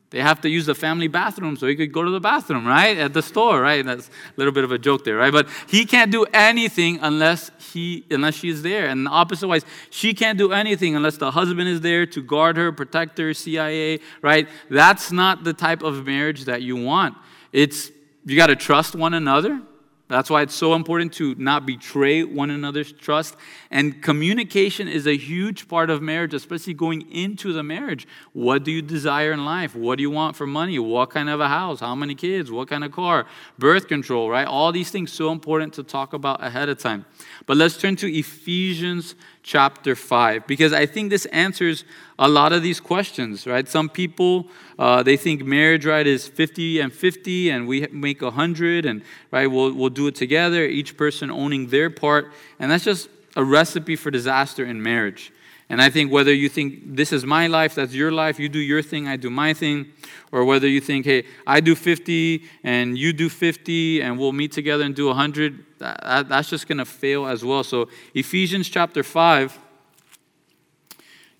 They 0.08 0.20
have 0.20 0.40
to 0.40 0.48
use 0.48 0.64
the 0.64 0.74
family 0.74 1.08
bathroom 1.08 1.56
so 1.58 1.66
he 1.66 1.76
could 1.76 1.92
go 1.92 2.04
to 2.04 2.10
the 2.10 2.20
bathroom, 2.20 2.66
right? 2.66 2.96
At 2.96 3.12
the 3.12 3.20
store, 3.20 3.60
right? 3.60 3.84
That's 3.84 4.08
a 4.08 4.10
little 4.38 4.52
bit 4.54 4.64
of 4.64 4.72
a 4.72 4.78
joke 4.78 5.04
there, 5.04 5.16
right? 5.16 5.32
But 5.32 5.50
he 5.68 5.84
can't 5.84 6.10
do 6.10 6.24
anything 6.32 6.98
unless 7.02 7.50
he 7.74 8.02
unless 8.10 8.36
she's 8.36 8.62
there. 8.62 8.86
And 8.88 9.04
the 9.04 9.10
opposite 9.10 9.46
wise, 9.46 9.66
she 9.90 10.14
can't 10.14 10.38
do 10.38 10.52
anything 10.52 10.96
unless 10.96 11.18
the 11.18 11.32
husband 11.32 11.68
is 11.68 11.82
there 11.82 12.06
to 12.06 12.22
guard 12.22 12.56
her, 12.56 12.72
protect 12.72 13.18
her, 13.18 13.34
CIA, 13.34 14.00
right? 14.22 14.48
That's 14.70 15.12
not 15.12 15.44
the 15.44 15.52
type 15.52 15.82
of 15.82 16.06
marriage 16.06 16.46
that 16.46 16.62
you 16.62 16.76
want. 16.76 17.14
It's 17.52 17.90
you 18.26 18.36
got 18.36 18.48
to 18.48 18.56
trust 18.56 18.94
one 18.94 19.14
another. 19.14 19.60
That's 20.08 20.30
why 20.30 20.42
it's 20.42 20.54
so 20.54 20.74
important 20.74 21.12
to 21.14 21.34
not 21.36 21.66
betray 21.66 22.22
one 22.22 22.50
another's 22.50 22.92
trust. 22.92 23.34
And 23.72 24.00
communication 24.00 24.86
is 24.86 25.04
a 25.04 25.16
huge 25.16 25.66
part 25.66 25.90
of 25.90 26.00
marriage, 26.00 26.32
especially 26.32 26.74
going 26.74 27.10
into 27.10 27.52
the 27.52 27.64
marriage. 27.64 28.06
What 28.32 28.62
do 28.62 28.70
you 28.70 28.82
desire 28.82 29.32
in 29.32 29.44
life? 29.44 29.74
What 29.74 29.96
do 29.96 30.02
you 30.02 30.10
want 30.10 30.36
for 30.36 30.46
money? 30.46 30.78
What 30.78 31.10
kind 31.10 31.28
of 31.28 31.40
a 31.40 31.48
house? 31.48 31.80
How 31.80 31.96
many 31.96 32.14
kids? 32.14 32.52
What 32.52 32.68
kind 32.68 32.84
of 32.84 32.92
car? 32.92 33.26
Birth 33.58 33.88
control, 33.88 34.30
right? 34.30 34.46
All 34.46 34.70
these 34.70 34.90
things 34.90 35.12
so 35.12 35.32
important 35.32 35.74
to 35.74 35.82
talk 35.82 36.12
about 36.12 36.44
ahead 36.44 36.68
of 36.68 36.78
time. 36.78 37.04
But 37.46 37.56
let's 37.56 37.76
turn 37.76 37.96
to 37.96 38.08
Ephesians 38.08 39.16
chapter 39.42 39.96
5 39.96 40.46
because 40.46 40.72
I 40.72 40.86
think 40.86 41.10
this 41.10 41.26
answers 41.26 41.84
a 42.16 42.28
lot 42.28 42.52
of 42.52 42.62
these 42.62 42.78
questions, 42.78 43.44
right? 43.44 43.68
Some 43.68 43.88
people, 43.88 44.48
uh, 44.78 45.02
they 45.02 45.16
think 45.16 45.44
marriage, 45.44 45.86
right, 45.86 46.06
is 46.06 46.28
50 46.28 46.80
and 46.80 46.92
50 46.92 47.50
and 47.50 47.66
we 47.66 47.86
make 47.90 48.20
100 48.20 48.84
and, 48.84 49.02
right, 49.30 49.46
we'll, 49.46 49.72
we'll 49.72 49.90
do 49.90 50.06
it 50.06 50.14
together, 50.14 50.64
each 50.64 50.96
person 50.96 51.30
owning 51.30 51.68
their 51.68 51.88
part. 51.88 52.32
And 52.58 52.70
that's 52.70 52.84
just 52.84 53.08
a 53.36 53.44
recipe 53.44 53.96
for 53.96 54.10
disaster 54.10 54.64
in 54.64 54.82
marriage. 54.82 55.32
And 55.68 55.82
I 55.82 55.90
think 55.90 56.12
whether 56.12 56.32
you 56.32 56.48
think 56.48 56.94
this 56.94 57.12
is 57.12 57.24
my 57.24 57.48
life, 57.48 57.74
that's 57.74 57.92
your 57.92 58.12
life, 58.12 58.38
you 58.38 58.48
do 58.48 58.60
your 58.60 58.82
thing, 58.82 59.08
I 59.08 59.16
do 59.16 59.30
my 59.30 59.52
thing, 59.52 59.92
or 60.30 60.44
whether 60.44 60.68
you 60.68 60.80
think, 60.80 61.06
hey, 61.06 61.24
I 61.44 61.60
do 61.60 61.74
50 61.74 62.44
and 62.62 62.96
you 62.96 63.12
do 63.12 63.28
50 63.28 64.00
and 64.00 64.16
we'll 64.16 64.32
meet 64.32 64.52
together 64.52 64.84
and 64.84 64.94
do 64.94 65.06
100, 65.06 65.64
that, 65.78 66.28
that's 66.28 66.48
just 66.50 66.68
going 66.68 66.78
to 66.78 66.84
fail 66.84 67.26
as 67.26 67.44
well. 67.44 67.64
So, 67.64 67.88
Ephesians 68.14 68.68
chapter 68.68 69.02
5 69.02 69.58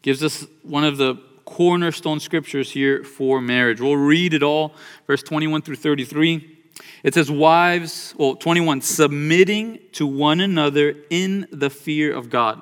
gives 0.02 0.24
us 0.24 0.44
one 0.62 0.82
of 0.82 0.96
the 0.96 1.22
cornerstone 1.46 2.20
scriptures 2.20 2.70
here 2.70 3.02
for 3.02 3.40
marriage. 3.40 3.80
We'll 3.80 3.96
read 3.96 4.34
it 4.34 4.42
all, 4.42 4.74
verse 5.06 5.22
21 5.22 5.62
through 5.62 5.76
33. 5.76 6.58
It 7.02 7.14
says, 7.14 7.30
Wives, 7.30 8.14
well, 8.18 8.34
21, 8.34 8.82
submitting 8.82 9.78
to 9.92 10.06
one 10.06 10.40
another 10.40 10.96
in 11.08 11.46
the 11.50 11.70
fear 11.70 12.14
of 12.14 12.28
God. 12.28 12.60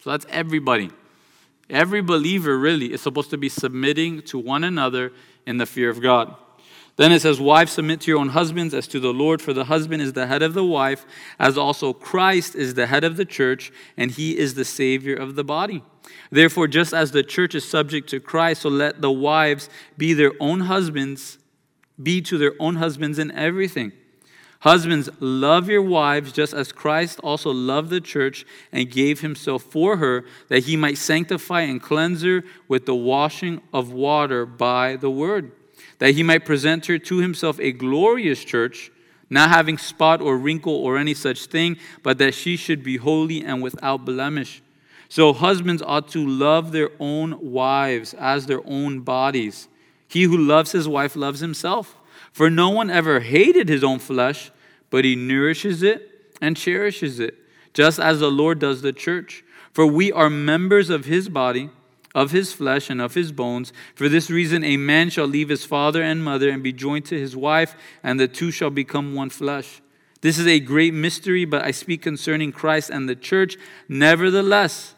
So 0.00 0.10
that's 0.10 0.24
everybody. 0.30 0.90
Every 1.68 2.00
believer 2.00 2.58
really 2.58 2.92
is 2.92 3.02
supposed 3.02 3.30
to 3.30 3.36
be 3.36 3.48
submitting 3.48 4.22
to 4.22 4.38
one 4.38 4.64
another 4.64 5.12
in 5.46 5.58
the 5.58 5.66
fear 5.66 5.90
of 5.90 6.00
God. 6.00 6.34
Then 7.00 7.12
it 7.12 7.22
says, 7.22 7.40
Wives, 7.40 7.72
submit 7.72 8.02
to 8.02 8.10
your 8.10 8.20
own 8.20 8.28
husbands 8.28 8.74
as 8.74 8.86
to 8.88 9.00
the 9.00 9.10
Lord, 9.10 9.40
for 9.40 9.54
the 9.54 9.64
husband 9.64 10.02
is 10.02 10.12
the 10.12 10.26
head 10.26 10.42
of 10.42 10.52
the 10.52 10.66
wife, 10.66 11.06
as 11.38 11.56
also 11.56 11.94
Christ 11.94 12.54
is 12.54 12.74
the 12.74 12.88
head 12.88 13.04
of 13.04 13.16
the 13.16 13.24
church, 13.24 13.72
and 13.96 14.10
he 14.10 14.36
is 14.36 14.52
the 14.52 14.66
Savior 14.66 15.14
of 15.14 15.34
the 15.34 15.42
body. 15.42 15.82
Therefore, 16.30 16.68
just 16.68 16.92
as 16.92 17.12
the 17.12 17.22
church 17.22 17.54
is 17.54 17.66
subject 17.66 18.10
to 18.10 18.20
Christ, 18.20 18.60
so 18.60 18.68
let 18.68 19.00
the 19.00 19.10
wives 19.10 19.70
be 19.96 20.12
their 20.12 20.32
own 20.40 20.60
husbands, 20.60 21.38
be 22.02 22.20
to 22.20 22.36
their 22.36 22.52
own 22.60 22.76
husbands 22.76 23.18
in 23.18 23.30
everything. 23.30 23.92
Husbands, 24.58 25.08
love 25.20 25.70
your 25.70 25.80
wives 25.80 26.32
just 26.32 26.52
as 26.52 26.70
Christ 26.70 27.18
also 27.20 27.50
loved 27.50 27.88
the 27.88 28.02
church 28.02 28.44
and 28.72 28.90
gave 28.90 29.20
himself 29.20 29.62
for 29.62 29.96
her, 29.96 30.26
that 30.48 30.64
he 30.64 30.76
might 30.76 30.98
sanctify 30.98 31.62
and 31.62 31.80
cleanse 31.80 32.20
her 32.20 32.44
with 32.68 32.84
the 32.84 32.94
washing 32.94 33.62
of 33.72 33.90
water 33.90 34.44
by 34.44 34.96
the 34.96 35.10
word, 35.10 35.52
that 36.00 36.14
he 36.14 36.22
might 36.22 36.44
present 36.44 36.86
her 36.86 36.98
to 36.98 37.18
himself 37.18 37.60
a 37.60 37.70
glorious 37.70 38.42
church, 38.42 38.90
not 39.28 39.50
having 39.50 39.78
spot 39.78 40.20
or 40.20 40.36
wrinkle 40.36 40.74
or 40.74 40.98
any 40.98 41.14
such 41.14 41.46
thing, 41.46 41.76
but 42.02 42.18
that 42.18 42.34
she 42.34 42.56
should 42.56 42.82
be 42.82 42.96
holy 42.96 43.44
and 43.44 43.62
without 43.62 44.04
blemish. 44.04 44.60
So 45.08 45.32
husbands 45.32 45.82
ought 45.82 46.08
to 46.08 46.26
love 46.26 46.72
their 46.72 46.90
own 46.98 47.52
wives 47.52 48.14
as 48.14 48.46
their 48.46 48.66
own 48.66 49.00
bodies. 49.00 49.68
He 50.08 50.24
who 50.24 50.36
loves 50.36 50.72
his 50.72 50.88
wife 50.88 51.14
loves 51.14 51.40
himself. 51.40 51.96
For 52.32 52.48
no 52.48 52.70
one 52.70 52.90
ever 52.90 53.20
hated 53.20 53.68
his 53.68 53.84
own 53.84 53.98
flesh, 53.98 54.50
but 54.88 55.04
he 55.04 55.16
nourishes 55.16 55.82
it 55.82 56.36
and 56.40 56.56
cherishes 56.56 57.20
it, 57.20 57.36
just 57.74 57.98
as 58.00 58.20
the 58.20 58.30
Lord 58.30 58.58
does 58.58 58.82
the 58.82 58.92
church. 58.92 59.44
For 59.72 59.86
we 59.86 60.10
are 60.10 60.30
members 60.30 60.90
of 60.90 61.04
his 61.04 61.28
body, 61.28 61.70
of 62.14 62.30
his 62.32 62.52
flesh, 62.52 62.90
and 62.90 63.00
of 63.00 63.14
his 63.14 63.32
bones. 63.32 63.72
For 63.94 64.08
this 64.08 64.30
reason, 64.30 64.64
a 64.64 64.76
man 64.76 65.10
shall 65.10 65.26
leave 65.26 65.48
his 65.48 65.64
father 65.64 66.02
and 66.02 66.24
mother 66.24 66.50
and 66.50 66.62
be 66.62 66.72
joined 66.72 67.04
to 67.06 67.18
his 67.18 67.36
wife, 67.36 67.74
and 68.02 68.18
the 68.18 68.28
two 68.28 68.50
shall 68.50 68.70
become 68.70 69.14
one 69.14 69.30
flesh. 69.30 69.80
This 70.20 70.38
is 70.38 70.46
a 70.46 70.60
great 70.60 70.92
mystery, 70.92 71.44
but 71.44 71.64
I 71.64 71.70
speak 71.70 72.02
concerning 72.02 72.52
Christ 72.52 72.90
and 72.90 73.08
the 73.08 73.14
church. 73.14 73.56
Nevertheless, 73.88 74.94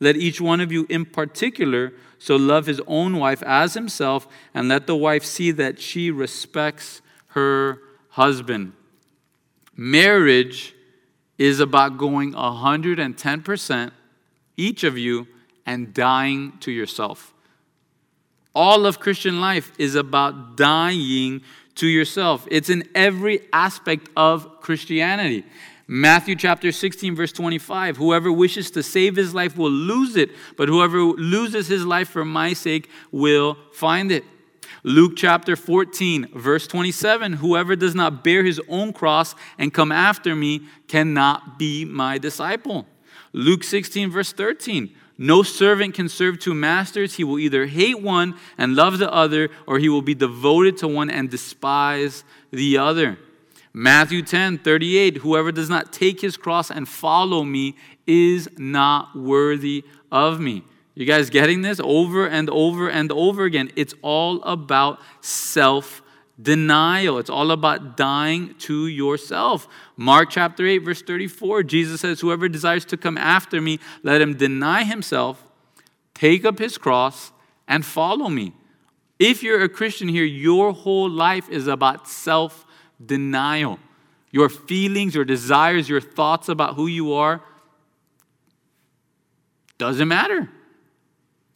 let 0.00 0.16
each 0.16 0.40
one 0.40 0.60
of 0.60 0.70
you 0.70 0.86
in 0.88 1.06
particular 1.06 1.92
so 2.18 2.36
love 2.36 2.66
his 2.66 2.80
own 2.86 3.16
wife 3.16 3.42
as 3.44 3.74
himself, 3.74 4.26
and 4.54 4.68
let 4.68 4.86
the 4.86 4.96
wife 4.96 5.24
see 5.24 5.50
that 5.52 5.80
she 5.80 6.10
respects 6.10 7.00
her 7.28 7.80
husband. 8.10 8.72
Marriage 9.76 10.74
is 11.38 11.60
about 11.60 11.98
going 11.98 12.32
110%, 12.32 13.92
each 14.56 14.84
of 14.84 14.96
you, 14.96 15.28
and 15.66 15.92
dying 15.92 16.52
to 16.60 16.70
yourself. 16.70 17.34
All 18.54 18.86
of 18.86 19.00
Christian 19.00 19.40
life 19.40 19.70
is 19.78 19.96
about 19.96 20.56
dying 20.56 21.42
to 21.74 21.86
yourself. 21.86 22.48
It's 22.50 22.70
in 22.70 22.88
every 22.94 23.40
aspect 23.52 24.08
of 24.16 24.60
Christianity. 24.62 25.44
Matthew 25.88 26.34
chapter 26.34 26.72
16, 26.72 27.14
verse 27.14 27.32
25 27.32 27.96
Whoever 27.98 28.32
wishes 28.32 28.70
to 28.72 28.82
save 28.82 29.16
his 29.16 29.34
life 29.34 29.56
will 29.56 29.70
lose 29.70 30.16
it, 30.16 30.30
but 30.56 30.68
whoever 30.68 30.98
loses 30.98 31.68
his 31.68 31.84
life 31.84 32.08
for 32.08 32.24
my 32.24 32.54
sake 32.54 32.88
will 33.12 33.58
find 33.72 34.10
it. 34.10 34.24
Luke 34.82 35.12
chapter 35.16 35.54
14, 35.54 36.28
verse 36.34 36.66
27 36.66 37.34
Whoever 37.34 37.76
does 37.76 37.94
not 37.94 38.24
bear 38.24 38.42
his 38.42 38.60
own 38.68 38.92
cross 38.92 39.34
and 39.58 39.72
come 39.72 39.92
after 39.92 40.34
me 40.34 40.62
cannot 40.88 41.58
be 41.58 41.84
my 41.84 42.18
disciple. 42.18 42.86
Luke 43.32 43.62
16, 43.62 44.10
verse 44.10 44.32
13 44.32 44.94
No 45.18 45.42
servant 45.42 45.94
can 45.94 46.08
serve 46.08 46.38
two 46.38 46.54
masters. 46.54 47.14
He 47.14 47.24
will 47.24 47.38
either 47.38 47.66
hate 47.66 48.02
one 48.02 48.34
and 48.58 48.76
love 48.76 48.98
the 48.98 49.10
other, 49.10 49.48
or 49.66 49.78
he 49.78 49.88
will 49.88 50.02
be 50.02 50.14
devoted 50.14 50.76
to 50.78 50.88
one 50.88 51.08
and 51.08 51.30
despise 51.30 52.24
the 52.50 52.76
other. 52.76 53.18
Matthew 53.72 54.22
10, 54.22 54.58
38, 54.58 55.18
whoever 55.18 55.52
does 55.52 55.68
not 55.68 55.92
take 55.92 56.20
his 56.20 56.36
cross 56.36 56.70
and 56.70 56.88
follow 56.88 57.44
me 57.44 57.76
is 58.06 58.48
not 58.56 59.14
worthy 59.16 59.84
of 60.10 60.40
me. 60.40 60.64
You 60.94 61.04
guys 61.04 61.28
getting 61.28 61.60
this 61.60 61.78
over 61.82 62.26
and 62.26 62.48
over 62.48 62.88
and 62.88 63.12
over 63.12 63.44
again? 63.44 63.70
It's 63.76 63.94
all 64.00 64.42
about 64.44 65.00
self 65.20 66.02
denial. 66.40 67.18
It's 67.18 67.30
all 67.30 67.50
about 67.50 67.96
dying 67.96 68.54
to 68.60 68.86
yourself. 68.86 69.68
Mark 69.96 70.30
chapter 70.30 70.66
8, 70.66 70.78
verse 70.78 71.02
34, 71.02 71.62
Jesus 71.62 72.00
says, 72.00 72.20
Whoever 72.20 72.48
desires 72.48 72.84
to 72.86 72.96
come 72.96 73.16
after 73.16 73.60
me, 73.60 73.78
let 74.02 74.20
him 74.20 74.36
deny 74.36 74.84
himself, 74.84 75.42
take 76.14 76.44
up 76.44 76.58
his 76.58 76.78
cross, 76.78 77.32
and 77.66 77.84
follow 77.84 78.28
me. 78.28 78.52
If 79.18 79.42
you're 79.42 79.62
a 79.62 79.68
Christian 79.68 80.08
here, 80.08 80.24
your 80.24 80.72
whole 80.72 81.08
life 81.08 81.48
is 81.48 81.66
about 81.66 82.08
self 82.08 82.66
denial. 83.04 83.78
Your 84.30 84.48
feelings, 84.48 85.14
your 85.14 85.24
desires, 85.24 85.88
your 85.88 86.00
thoughts 86.00 86.48
about 86.48 86.74
who 86.74 86.86
you 86.86 87.14
are 87.14 87.42
doesn't 89.78 90.08
matter. 90.08 90.50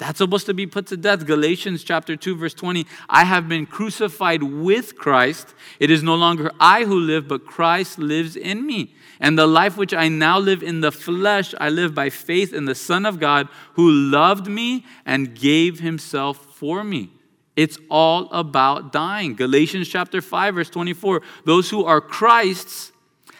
That's 0.01 0.17
supposed 0.17 0.47
to 0.47 0.55
be 0.55 0.67
put 0.67 0.87
to 0.87 0.97
death. 0.97 1.27
Galatians 1.27 1.85
chapter 1.85 2.17
2 2.17 2.35
verse 2.35 2.55
20, 2.55 2.87
I 3.11 3.25
have 3.25 3.51
been 3.51 3.67
crucified 3.67 4.43
with 4.43 4.97
Christ. 4.97 5.55
It 5.79 5.91
is 5.91 6.03
no 6.03 6.15
longer 6.15 6.51
I 6.59 6.85
who 6.85 6.99
live, 6.99 7.29
but 7.29 7.45
Christ 7.45 7.99
lives 7.99 8.35
in 8.35 8.65
me. 8.67 8.95
And 9.21 9.39
the 9.39 9.47
life 9.47 9.77
which 9.77 9.93
I 9.93 10.09
now 10.09 10.39
live 10.39 10.63
in 10.63 10.81
the 10.81 10.91
flesh, 10.91 11.55
I 11.61 11.69
live 11.69 11.95
by 11.95 12.09
faith 12.09 12.55
in 12.55 12.65
the 12.65 12.75
Son 12.75 13.05
of 13.05 13.21
God 13.21 13.49
who 13.75 13.91
loved 13.91 14.47
me 14.47 14.87
and 15.05 15.39
gave 15.39 15.81
himself 15.81 16.47
for 16.55 16.83
me. 16.83 17.11
It's 17.55 17.77
all 17.91 18.31
about 18.33 18.93
dying. 18.93 19.35
Galatians 19.35 19.87
chapter 19.87 20.23
5 20.23 20.55
verse 20.55 20.71
24. 20.71 21.21
Those 21.45 21.69
who 21.69 21.85
are 21.85 22.01
Christ's 22.01 22.93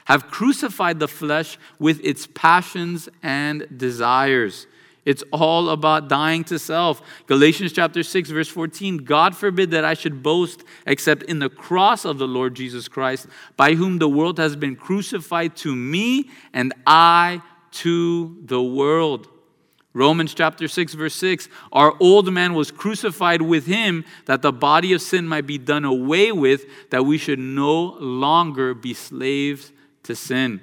have 0.05 0.27
crucified 0.27 0.99
the 0.99 1.09
flesh 1.09 1.57
with 1.79 2.05
its 2.05 2.27
passions 2.35 3.09
and 3.23 3.67
desires. 3.79 4.67
It's 5.11 5.25
all 5.33 5.71
about 5.71 6.07
dying 6.07 6.45
to 6.45 6.59
self. 6.61 7.03
Galatians 7.27 7.73
chapter 7.73 8.05
6 8.05 8.31
verse 8.31 8.49
14. 8.49 8.99
God 8.99 9.37
forbid 9.37 9.73
that 9.73 9.85
I 9.85 9.95
should 9.95 10.23
boast 10.23 10.63
except 10.87 11.25
in 11.25 11.41
the 11.41 11.49
cross 11.49 12.05
of 12.05 12.19
the 12.19 12.29
Lord 12.29 12.55
Jesus 12.55 12.87
Christ, 12.87 13.27
by 13.57 13.75
whom 13.75 13.99
the 13.99 14.09
world 14.09 14.39
has 14.39 14.55
been 14.55 14.77
crucified 14.77 15.57
to 15.57 15.75
me 15.75 16.31
and 16.53 16.73
I 16.87 17.43
to 17.73 18.39
the 18.45 18.63
world. 18.63 19.27
Romans 19.95 20.33
chapter 20.33 20.69
6, 20.69 20.95
verse 20.95 21.17
6 21.17 21.49
Our 21.73 21.97
old 21.99 22.33
man 22.33 22.55
was 22.55 22.71
crucified 22.71 23.43
with 23.43 23.67
him 23.67 24.05
that 24.27 24.43
the 24.43 24.53
body 24.53 24.93
of 24.93 25.03
sin 25.03 25.27
might 25.27 25.45
be 25.45 25.59
done 25.59 25.85
away 25.85 26.31
with, 26.31 26.67
that 26.91 27.05
we 27.05 27.19
should 27.19 27.41
no 27.41 27.97
longer 27.99 28.75
be 28.75 28.95
slaves 28.95 29.73
to 30.05 30.15
sin. 30.15 30.61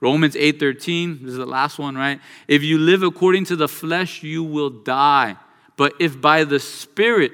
Romans 0.00 0.34
8:13, 0.34 1.20
this 1.20 1.32
is 1.32 1.36
the 1.36 1.46
last 1.46 1.78
one, 1.78 1.96
right? 1.96 2.20
If 2.48 2.62
you 2.62 2.78
live 2.78 3.02
according 3.02 3.44
to 3.46 3.56
the 3.56 3.68
flesh, 3.68 4.22
you 4.22 4.42
will 4.42 4.70
die. 4.70 5.36
But 5.76 5.94
if 6.00 6.20
by 6.20 6.44
the 6.44 6.58
Spirit 6.58 7.32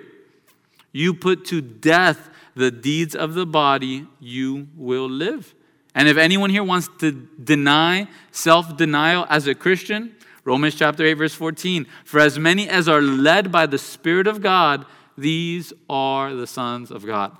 you 0.92 1.14
put 1.14 1.44
to 1.46 1.60
death 1.60 2.28
the 2.54 2.70
deeds 2.70 3.14
of 3.14 3.34
the 3.34 3.46
body, 3.46 4.06
you 4.18 4.68
will 4.76 5.08
live. 5.08 5.54
And 5.94 6.08
if 6.08 6.16
anyone 6.16 6.50
here 6.50 6.64
wants 6.64 6.88
to 6.98 7.12
deny 7.42 8.08
self 8.30 8.76
denial 8.76 9.26
as 9.28 9.46
a 9.46 9.54
Christian, 9.54 10.14
Romans 10.44 10.74
chapter 10.74 11.04
8, 11.04 11.14
verse 11.14 11.34
14. 11.34 11.86
For 12.04 12.20
as 12.20 12.38
many 12.38 12.68
as 12.68 12.88
are 12.88 13.02
led 13.02 13.50
by 13.50 13.66
the 13.66 13.78
Spirit 13.78 14.26
of 14.26 14.40
God, 14.40 14.86
these 15.18 15.72
are 15.90 16.34
the 16.34 16.46
sons 16.46 16.90
of 16.90 17.04
God. 17.04 17.36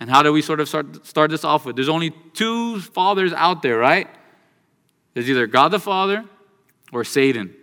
And 0.00 0.10
how 0.10 0.22
do 0.22 0.32
we 0.32 0.42
sort 0.42 0.60
of 0.60 0.68
start, 0.68 1.06
start 1.06 1.30
this 1.30 1.44
off 1.44 1.66
with? 1.66 1.76
There's 1.76 1.88
only 1.88 2.14
two 2.32 2.80
fathers 2.80 3.32
out 3.32 3.62
there, 3.62 3.78
right? 3.78 4.08
There's 5.16 5.30
either 5.30 5.46
God 5.46 5.68
the 5.68 5.80
Father 5.80 6.26
or 6.92 7.02
Satan. 7.02 7.56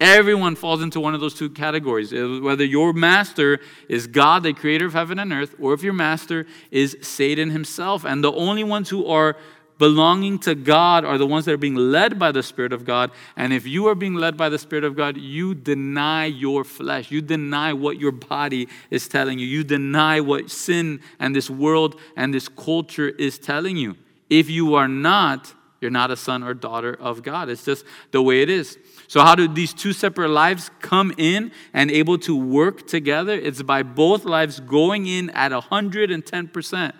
Everyone 0.00 0.56
falls 0.56 0.80
into 0.80 0.98
one 0.98 1.14
of 1.14 1.20
those 1.20 1.34
two 1.34 1.50
categories. 1.50 2.10
Uh, 2.10 2.38
whether 2.42 2.64
your 2.64 2.94
master 2.94 3.60
is 3.86 4.06
God, 4.06 4.44
the 4.44 4.54
creator 4.54 4.86
of 4.86 4.94
heaven 4.94 5.18
and 5.18 5.30
earth, 5.30 5.54
or 5.60 5.74
if 5.74 5.82
your 5.82 5.92
master 5.92 6.46
is 6.70 6.96
Satan 7.02 7.50
himself. 7.50 8.06
And 8.06 8.24
the 8.24 8.32
only 8.32 8.64
ones 8.64 8.88
who 8.88 9.06
are 9.08 9.36
belonging 9.76 10.38
to 10.38 10.54
God 10.54 11.04
are 11.04 11.18
the 11.18 11.26
ones 11.26 11.44
that 11.44 11.52
are 11.52 11.58
being 11.58 11.74
led 11.74 12.18
by 12.18 12.32
the 12.32 12.42
Spirit 12.42 12.72
of 12.72 12.86
God. 12.86 13.10
And 13.36 13.52
if 13.52 13.66
you 13.66 13.86
are 13.88 13.94
being 13.94 14.14
led 14.14 14.38
by 14.38 14.48
the 14.48 14.58
Spirit 14.58 14.84
of 14.84 14.96
God, 14.96 15.18
you 15.18 15.54
deny 15.54 16.24
your 16.24 16.64
flesh. 16.64 17.10
You 17.10 17.20
deny 17.20 17.74
what 17.74 18.00
your 18.00 18.12
body 18.12 18.68
is 18.88 19.06
telling 19.06 19.38
you. 19.38 19.46
You 19.46 19.64
deny 19.64 20.22
what 20.22 20.50
sin 20.50 21.02
and 21.18 21.36
this 21.36 21.50
world 21.50 22.00
and 22.16 22.32
this 22.32 22.48
culture 22.48 23.10
is 23.10 23.38
telling 23.38 23.76
you. 23.76 23.98
If 24.30 24.48
you 24.48 24.76
are 24.76 24.88
not, 24.88 25.52
you're 25.80 25.90
not 25.90 26.10
a 26.10 26.16
son 26.16 26.42
or 26.42 26.52
daughter 26.52 26.96
of 27.00 27.22
God. 27.22 27.48
It's 27.48 27.64
just 27.64 27.84
the 28.10 28.20
way 28.20 28.42
it 28.42 28.50
is. 28.50 28.78
So, 29.08 29.22
how 29.22 29.34
do 29.34 29.48
these 29.48 29.72
two 29.72 29.92
separate 29.92 30.28
lives 30.28 30.70
come 30.80 31.12
in 31.16 31.52
and 31.72 31.90
able 31.90 32.18
to 32.18 32.36
work 32.36 32.86
together? 32.86 33.32
It's 33.32 33.62
by 33.62 33.82
both 33.82 34.24
lives 34.24 34.60
going 34.60 35.06
in 35.06 35.30
at 35.30 35.52
110%. 35.52 36.92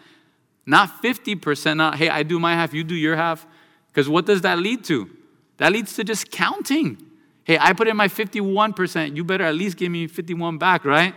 Not 0.67 1.03
50%, 1.03 1.77
not, 1.77 1.97
hey, 1.97 2.09
I 2.09 2.23
do 2.23 2.39
my 2.39 2.55
half, 2.55 2.73
you 2.73 2.85
do 2.85 2.95
your 2.95 3.17
half. 3.17 3.47
Because 3.89 4.09
what 4.09 4.25
does 4.25 4.43
that 4.43 4.59
lead 4.59 4.85
to? 4.85 5.11
That 5.59 5.73
leads 5.73 5.95
to 5.97 6.05
just 6.05 6.31
counting. 6.31 6.97
Hey, 7.45 7.59
I 7.61 7.73
put 7.73 7.89
in 7.89 7.97
my 7.97 8.09
51%, 8.09 9.17
you 9.17 9.25
better 9.25 9.45
at 9.45 9.55
least 9.55 9.77
give 9.77 9.91
me 9.91 10.07
51 10.07 10.59
back, 10.59 10.85
right? 10.85 11.15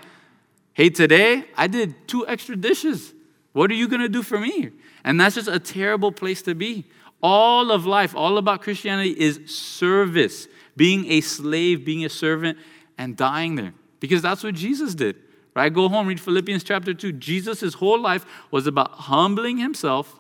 Hey, 0.74 0.90
today 0.90 1.46
I 1.56 1.68
did 1.68 2.08
two 2.08 2.28
extra 2.28 2.56
dishes. 2.56 3.14
What 3.52 3.70
are 3.70 3.76
you 3.76 3.88
going 3.88 4.02
to 4.02 4.10
do 4.10 4.24
for 4.24 4.40
me? 4.40 4.72
And 5.04 5.20
that's 5.20 5.36
just 5.36 5.48
a 5.48 5.60
terrible 5.60 6.12
place 6.12 6.42
to 6.44 6.56
be. 6.56 6.86
All 7.24 7.72
of 7.72 7.86
life, 7.86 8.14
all 8.14 8.38
about 8.38 8.62
Christianity 8.62 9.12
is 9.12 9.40
service, 9.46 10.50
being 10.76 11.10
a 11.10 11.22
slave, 11.22 11.86
being 11.86 12.04
a 12.04 12.10
servant, 12.10 12.58
and 12.98 13.16
dying 13.16 13.56
there. 13.56 13.74
Because 14.02 14.22
that's 14.22 14.44
what 14.44 14.56
Jesus 14.56 14.94
did. 14.94 15.16
Right? 15.56 15.74
Go 15.74 15.88
home, 15.88 16.08
read 16.08 16.20
Philippians 16.20 16.66
chapter 16.66 16.94
2. 16.94 17.14
Jesus' 17.14 17.76
whole 17.76 18.00
life 18.00 18.26
was 18.52 18.68
about 18.68 18.92
humbling 18.92 19.58
himself 19.58 20.20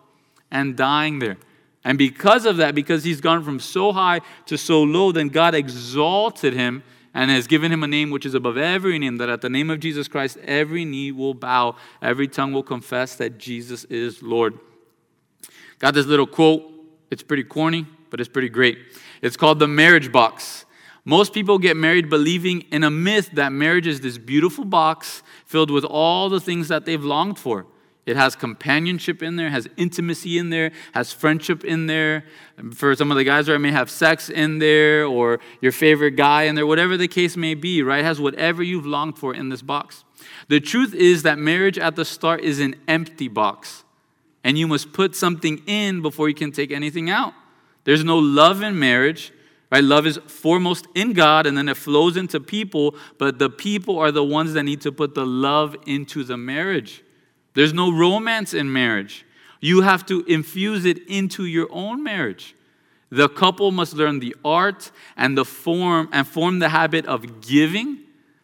and 0.50 0.78
dying 0.78 1.20
there. 1.20 1.38
And 1.84 1.98
because 1.98 2.46
of 2.46 2.58
that, 2.58 2.74
because 2.74 3.04
he's 3.04 3.20
gone 3.20 3.44
from 3.44 3.60
so 3.60 3.92
high 3.92 4.22
to 4.46 4.58
so 4.58 4.82
low, 4.82 5.12
then 5.12 5.28
God 5.28 5.54
exalted 5.54 6.54
him 6.54 6.84
and 7.14 7.30
has 7.30 7.48
given 7.48 7.72
him 7.72 7.84
a 7.84 7.88
name 7.88 8.12
which 8.12 8.26
is 8.26 8.34
above 8.34 8.58
every 8.58 8.98
name, 8.98 9.18
that 9.18 9.28
at 9.28 9.42
the 9.42 9.50
name 9.50 9.70
of 9.70 9.82
Jesus 9.82 10.08
Christ, 10.08 10.38
every 10.46 10.86
knee 10.86 11.12
will 11.12 11.34
bow, 11.34 11.76
every 12.02 12.28
tongue 12.30 12.54
will 12.54 12.64
confess 12.64 13.16
that 13.16 13.38
Jesus 13.38 13.84
is 13.86 14.24
Lord. 14.24 14.58
Got 15.80 15.96
this 15.96 16.06
little 16.06 16.28
quote. 16.28 16.73
It's 17.14 17.22
pretty 17.22 17.44
corny, 17.44 17.86
but 18.10 18.20
it's 18.20 18.28
pretty 18.28 18.50
great. 18.50 18.80
It's 19.22 19.38
called 19.38 19.60
the 19.60 19.68
marriage 19.68 20.12
box. 20.12 20.66
Most 21.06 21.32
people 21.32 21.60
get 21.60 21.78
married 21.78 22.10
believing 22.10 22.62
in 22.72 22.84
a 22.84 22.90
myth 22.90 23.30
that 23.34 23.52
marriage 23.52 23.86
is 23.86 24.02
this 24.02 24.18
beautiful 24.18 24.66
box 24.66 25.22
filled 25.46 25.70
with 25.70 25.86
all 25.86 26.28
the 26.28 26.40
things 26.40 26.70
that 26.70 26.86
they've 26.86 27.04
longed 27.04 27.38
for. 27.38 27.68
It 28.08 28.18
has 28.18 28.36
companionship 28.36 29.22
in 29.22 29.36
there, 29.36 29.52
has 29.52 29.68
intimacy 29.78 30.40
in 30.40 30.50
there, 30.50 30.72
has 30.94 31.14
friendship 31.14 31.64
in 31.64 31.86
there. 31.86 32.26
For 32.74 32.96
some 32.96 33.12
of 33.12 33.18
the 33.18 33.24
guys, 33.24 33.48
right, 33.48 33.60
may 33.60 33.72
have 33.72 33.92
sex 33.92 34.30
in 34.30 34.58
there 34.58 35.06
or 35.06 35.40
your 35.62 35.72
favorite 35.72 36.16
guy 36.16 36.44
in 36.44 36.56
there, 36.56 36.66
whatever 36.66 36.98
the 36.98 37.08
case 37.08 37.38
may 37.38 37.54
be, 37.54 37.84
right? 37.84 38.04
Has 38.04 38.20
whatever 38.20 38.64
you've 38.64 38.88
longed 38.88 39.20
for 39.20 39.36
in 39.36 39.50
this 39.50 39.62
box. 39.62 40.04
The 40.48 40.60
truth 40.60 40.96
is 40.96 41.22
that 41.24 41.38
marriage 41.38 41.78
at 41.78 41.96
the 41.96 42.06
start 42.06 42.42
is 42.42 42.60
an 42.60 42.76
empty 42.88 43.28
box, 43.28 43.84
and 44.44 44.58
you 44.58 44.68
must 44.68 44.94
put 44.94 45.16
something 45.16 45.62
in 45.68 46.02
before 46.02 46.30
you 46.30 46.36
can 46.36 46.52
take 46.52 46.72
anything 46.72 47.10
out. 47.10 47.34
There's 47.84 48.04
no 48.04 48.18
love 48.18 48.62
in 48.62 48.78
marriage. 48.78 49.32
Right? 49.72 49.84
Love 49.84 50.06
is 50.06 50.18
foremost 50.28 50.86
in 50.94 51.14
God 51.14 51.48
and 51.48 51.58
then 51.58 51.68
it 51.68 51.78
flows 51.78 52.16
into 52.16 52.40
people, 52.40 52.94
but 53.18 53.40
the 53.40 53.50
people 53.50 53.98
are 53.98 54.12
the 54.12 54.24
ones 54.24 54.54
that 54.54 54.64
need 54.64 54.82
to 54.82 54.92
put 54.92 55.16
the 55.16 55.26
love 55.26 55.76
into 55.88 56.24
the 56.24 56.38
marriage. 56.38 57.04
There's 57.56 57.74
no 57.74 57.92
romance 57.92 58.54
in 58.54 58.72
marriage. 58.72 59.26
You 59.62 59.82
have 59.82 60.06
to 60.08 60.22
infuse 60.26 60.86
it 60.86 61.08
into 61.08 61.46
your 61.46 61.68
own 61.72 62.04
marriage. 62.04 62.56
The 63.10 63.30
couple 63.30 63.72
must 63.72 63.96
learn 63.96 64.20
the 64.20 64.36
art 64.46 64.92
and 65.18 65.36
the 65.38 65.46
form 65.46 66.10
and 66.12 66.28
form 66.28 66.60
the 66.60 66.70
habit 66.70 67.06
of 67.08 67.42
giving, 67.42 68.00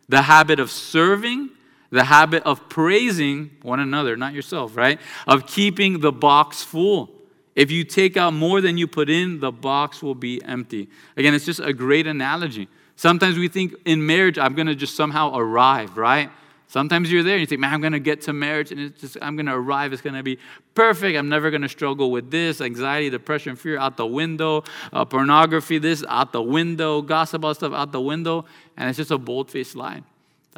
the 0.07 0.23
habit 0.23 0.59
of 0.59 0.71
serving, 0.71 1.49
the 1.91 2.03
habit 2.03 2.43
of 2.43 2.69
praising 2.69 3.51
one 3.61 3.79
another, 3.79 4.15
not 4.15 4.33
yourself, 4.33 4.75
right? 4.75 4.99
Of 5.27 5.47
keeping 5.47 5.99
the 5.99 6.11
box 6.11 6.63
full. 6.63 7.09
If 7.55 7.71
you 7.71 7.83
take 7.83 8.15
out 8.15 8.33
more 8.33 8.61
than 8.61 8.77
you 8.77 8.87
put 8.87 9.09
in, 9.09 9.39
the 9.39 9.51
box 9.51 10.01
will 10.01 10.15
be 10.15 10.41
empty. 10.43 10.87
Again, 11.17 11.33
it's 11.33 11.45
just 11.45 11.59
a 11.59 11.73
great 11.73 12.07
analogy. 12.07 12.67
Sometimes 12.95 13.37
we 13.37 13.47
think 13.47 13.73
in 13.85 14.05
marriage, 14.05 14.37
I'm 14.37 14.53
going 14.53 14.67
to 14.67 14.75
just 14.75 14.95
somehow 14.95 15.35
arrive, 15.35 15.97
right? 15.97 16.29
Sometimes 16.67 17.11
you're 17.11 17.23
there 17.23 17.33
and 17.33 17.41
you 17.41 17.47
think, 17.47 17.61
man, 17.61 17.73
I'm 17.73 17.81
going 17.81 17.93
to 17.93 17.99
get 17.99 18.21
to 18.21 18.33
marriage 18.33 18.71
and 18.71 18.79
it's 18.79 19.01
just, 19.01 19.17
I'm 19.21 19.35
going 19.35 19.47
to 19.47 19.55
arrive. 19.55 19.91
It's 19.91 20.03
going 20.03 20.15
to 20.15 20.21
be 20.21 20.37
perfect. 20.75 21.17
I'm 21.17 21.27
never 21.27 21.49
going 21.49 21.63
to 21.63 21.69
struggle 21.69 22.11
with 22.11 22.29
this 22.29 22.61
anxiety, 22.61 23.09
depression, 23.09 23.55
fear 23.55 23.79
out 23.79 23.97
the 23.97 24.05
window, 24.05 24.63
uh, 24.93 25.03
pornography, 25.03 25.79
this 25.79 26.03
out 26.07 26.31
the 26.31 26.43
window, 26.43 27.01
gossip 27.01 27.39
about 27.39 27.55
stuff 27.55 27.73
out 27.73 27.91
the 27.91 27.99
window. 27.99 28.45
And 28.77 28.87
it's 28.87 28.97
just 28.97 29.09
a 29.09 29.17
bold 29.17 29.49
faced 29.49 29.75
lie. 29.75 30.03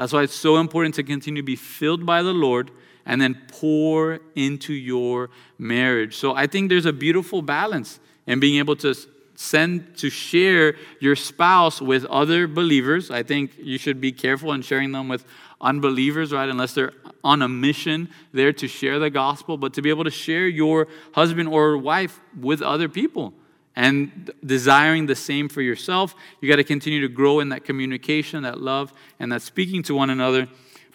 That's 0.01 0.13
why 0.13 0.23
it's 0.23 0.33
so 0.33 0.57
important 0.57 0.95
to 0.95 1.03
continue 1.03 1.43
to 1.43 1.45
be 1.45 1.55
filled 1.55 2.07
by 2.07 2.23
the 2.23 2.33
Lord 2.33 2.71
and 3.05 3.21
then 3.21 3.39
pour 3.49 4.19
into 4.33 4.73
your 4.73 5.29
marriage. 5.59 6.15
So 6.15 6.33
I 6.33 6.47
think 6.47 6.69
there's 6.69 6.87
a 6.87 6.91
beautiful 6.91 7.43
balance 7.43 7.99
in 8.25 8.39
being 8.39 8.57
able 8.57 8.75
to 8.77 8.95
send 9.35 9.95
to 9.97 10.09
share 10.09 10.73
your 10.99 11.15
spouse 11.15 11.79
with 11.79 12.05
other 12.05 12.47
believers. 12.47 13.11
I 13.11 13.21
think 13.21 13.51
you 13.59 13.77
should 13.77 14.01
be 14.01 14.11
careful 14.11 14.53
in 14.53 14.63
sharing 14.63 14.91
them 14.91 15.07
with 15.07 15.23
unbelievers, 15.61 16.33
right? 16.33 16.49
Unless 16.49 16.73
they're 16.73 16.93
on 17.23 17.43
a 17.43 17.47
mission 17.47 18.09
there 18.33 18.53
to 18.53 18.67
share 18.67 18.97
the 18.97 19.11
gospel, 19.11 19.55
but 19.55 19.75
to 19.75 19.83
be 19.83 19.91
able 19.91 20.05
to 20.05 20.09
share 20.09 20.47
your 20.47 20.87
husband 21.11 21.47
or 21.47 21.77
wife 21.77 22.19
with 22.35 22.63
other 22.63 22.89
people 22.89 23.35
and 23.75 24.31
desiring 24.45 25.05
the 25.05 25.15
same 25.15 25.47
for 25.47 25.61
yourself. 25.61 26.15
You 26.41 26.49
got 26.49 26.57
to 26.57 26.63
continue 26.63 27.01
to 27.01 27.07
grow 27.07 27.39
in 27.39 27.49
that 27.49 27.63
communication, 27.63 28.43
that 28.43 28.59
love, 28.59 28.93
and 29.19 29.31
that 29.31 29.41
speaking 29.41 29.81
to 29.83 29.95
one 29.95 30.09
another. 30.09 30.47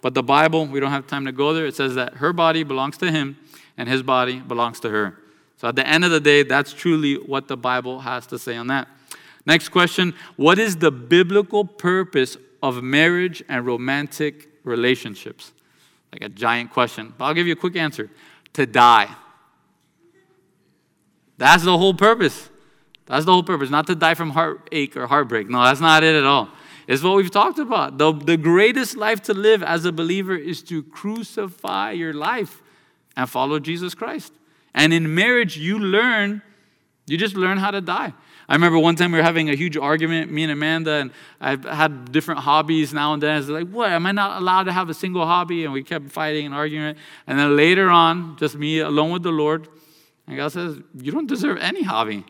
But 0.02 0.14
the 0.14 0.22
Bible, 0.22 0.66
we 0.66 0.78
don't 0.78 0.90
have 0.90 1.06
time 1.06 1.24
to 1.24 1.32
go 1.32 1.54
there. 1.54 1.66
It 1.66 1.74
says 1.74 1.94
that 1.94 2.14
her 2.14 2.32
body 2.32 2.62
belongs 2.62 2.98
to 2.98 3.10
him 3.10 3.38
and 3.76 3.88
his 3.88 4.02
body 4.02 4.40
belongs 4.40 4.80
to 4.80 4.90
her. 4.90 5.18
So 5.56 5.68
at 5.68 5.76
the 5.76 5.86
end 5.86 6.04
of 6.04 6.10
the 6.10 6.20
day, 6.20 6.42
that's 6.42 6.72
truly 6.72 7.14
what 7.14 7.48
the 7.48 7.56
Bible 7.56 8.00
has 8.00 8.26
to 8.28 8.38
say 8.38 8.56
on 8.56 8.66
that. 8.66 8.88
Next 9.46 9.70
question 9.70 10.14
What 10.36 10.58
is 10.58 10.76
the 10.76 10.90
biblical 10.90 11.64
purpose 11.64 12.36
of 12.62 12.82
marriage 12.82 13.42
and 13.48 13.64
romantic 13.64 14.48
relationships? 14.64 15.52
Like 16.12 16.22
a 16.22 16.28
giant 16.28 16.72
question. 16.72 17.14
But 17.16 17.24
I'll 17.24 17.34
give 17.34 17.46
you 17.46 17.54
a 17.54 17.56
quick 17.56 17.76
answer 17.76 18.10
to 18.52 18.66
die. 18.66 19.14
That's 21.38 21.64
the 21.64 21.76
whole 21.76 21.94
purpose. 21.94 22.48
That's 23.06 23.24
the 23.24 23.32
whole 23.32 23.42
purpose. 23.42 23.70
Not 23.70 23.86
to 23.86 23.94
die 23.94 24.14
from 24.14 24.30
heartache 24.30 24.96
or 24.96 25.06
heartbreak. 25.06 25.48
No, 25.48 25.62
that's 25.62 25.80
not 25.80 26.02
it 26.02 26.14
at 26.14 26.24
all 26.24 26.48
It's 26.86 27.02
what 27.02 27.16
we've 27.16 27.30
talked 27.30 27.58
about. 27.58 27.98
The, 27.98 28.12
the 28.12 28.36
greatest 28.36 28.96
life 28.96 29.22
to 29.22 29.34
live 29.34 29.62
as 29.62 29.84
a 29.84 29.92
believer 29.92 30.36
is 30.36 30.62
to 30.64 30.82
crucify 30.82 31.92
your 31.92 32.12
life 32.12 32.62
and 33.16 33.28
follow 33.28 33.58
Jesus 33.58 33.94
Christ. 33.94 34.32
And 34.74 34.92
in 34.92 35.14
marriage, 35.14 35.56
you 35.56 35.78
learn, 35.78 36.42
you 37.06 37.16
just 37.16 37.36
learn 37.36 37.58
how 37.58 37.70
to 37.70 37.80
die. 37.80 38.12
I 38.48 38.54
remember 38.54 38.78
one 38.78 38.94
time 38.94 39.10
we 39.10 39.18
were 39.18 39.24
having 39.24 39.50
a 39.50 39.56
huge 39.56 39.76
argument, 39.76 40.30
me 40.30 40.44
and 40.44 40.52
Amanda, 40.52 40.92
and 40.92 41.10
I've 41.40 41.64
had 41.64 42.12
different 42.12 42.40
hobbies 42.40 42.92
now 42.92 43.12
and 43.12 43.22
then. 43.22 43.38
It's 43.38 43.48
like, 43.48 43.68
what? 43.68 43.90
Am 43.90 44.06
I 44.06 44.12
not 44.12 44.40
allowed 44.40 44.64
to 44.64 44.72
have 44.72 44.88
a 44.88 44.94
single 44.94 45.26
hobby? 45.26 45.64
And 45.64 45.72
we 45.72 45.82
kept 45.82 46.10
fighting 46.12 46.46
and 46.46 46.54
arguing. 46.54 46.94
And 47.26 47.38
then 47.38 47.56
later 47.56 47.88
on, 47.88 48.36
just 48.36 48.54
me 48.54 48.80
alone 48.80 49.10
with 49.10 49.24
the 49.24 49.32
Lord, 49.32 49.68
and 50.28 50.36
God 50.36 50.52
says, 50.52 50.78
You 50.94 51.12
don't 51.12 51.26
deserve 51.26 51.58
any 51.58 51.82
hobby. 51.82 52.24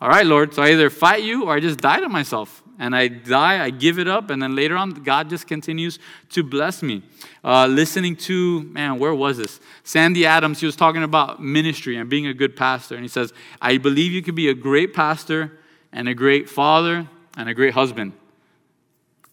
All 0.00 0.08
right, 0.08 0.24
Lord, 0.24 0.54
so 0.54 0.62
I 0.62 0.70
either 0.70 0.90
fight 0.90 1.24
you 1.24 1.46
or 1.46 1.54
I 1.54 1.60
just 1.60 1.80
die 1.80 2.00
to 2.00 2.08
myself. 2.08 2.62
And 2.80 2.94
I 2.94 3.08
die, 3.08 3.64
I 3.64 3.70
give 3.70 3.98
it 3.98 4.06
up, 4.06 4.30
and 4.30 4.40
then 4.40 4.54
later 4.54 4.76
on, 4.76 4.90
God 4.90 5.28
just 5.28 5.48
continues 5.48 5.98
to 6.30 6.44
bless 6.44 6.80
me. 6.80 7.02
Uh, 7.42 7.66
listening 7.66 8.14
to, 8.16 8.62
man, 8.62 9.00
where 9.00 9.12
was 9.12 9.38
this? 9.38 9.58
Sandy 9.82 10.24
Adams, 10.24 10.60
he 10.60 10.66
was 10.66 10.76
talking 10.76 11.02
about 11.02 11.42
ministry 11.42 11.96
and 11.96 12.08
being 12.08 12.28
a 12.28 12.34
good 12.34 12.54
pastor. 12.54 12.94
And 12.94 13.02
he 13.02 13.08
says, 13.08 13.32
I 13.60 13.78
believe 13.78 14.12
you 14.12 14.22
could 14.22 14.36
be 14.36 14.48
a 14.48 14.54
great 14.54 14.94
pastor 14.94 15.58
and 15.92 16.08
a 16.08 16.14
great 16.14 16.48
father 16.48 17.08
and 17.36 17.48
a 17.48 17.54
great 17.54 17.74
husband. 17.74 18.12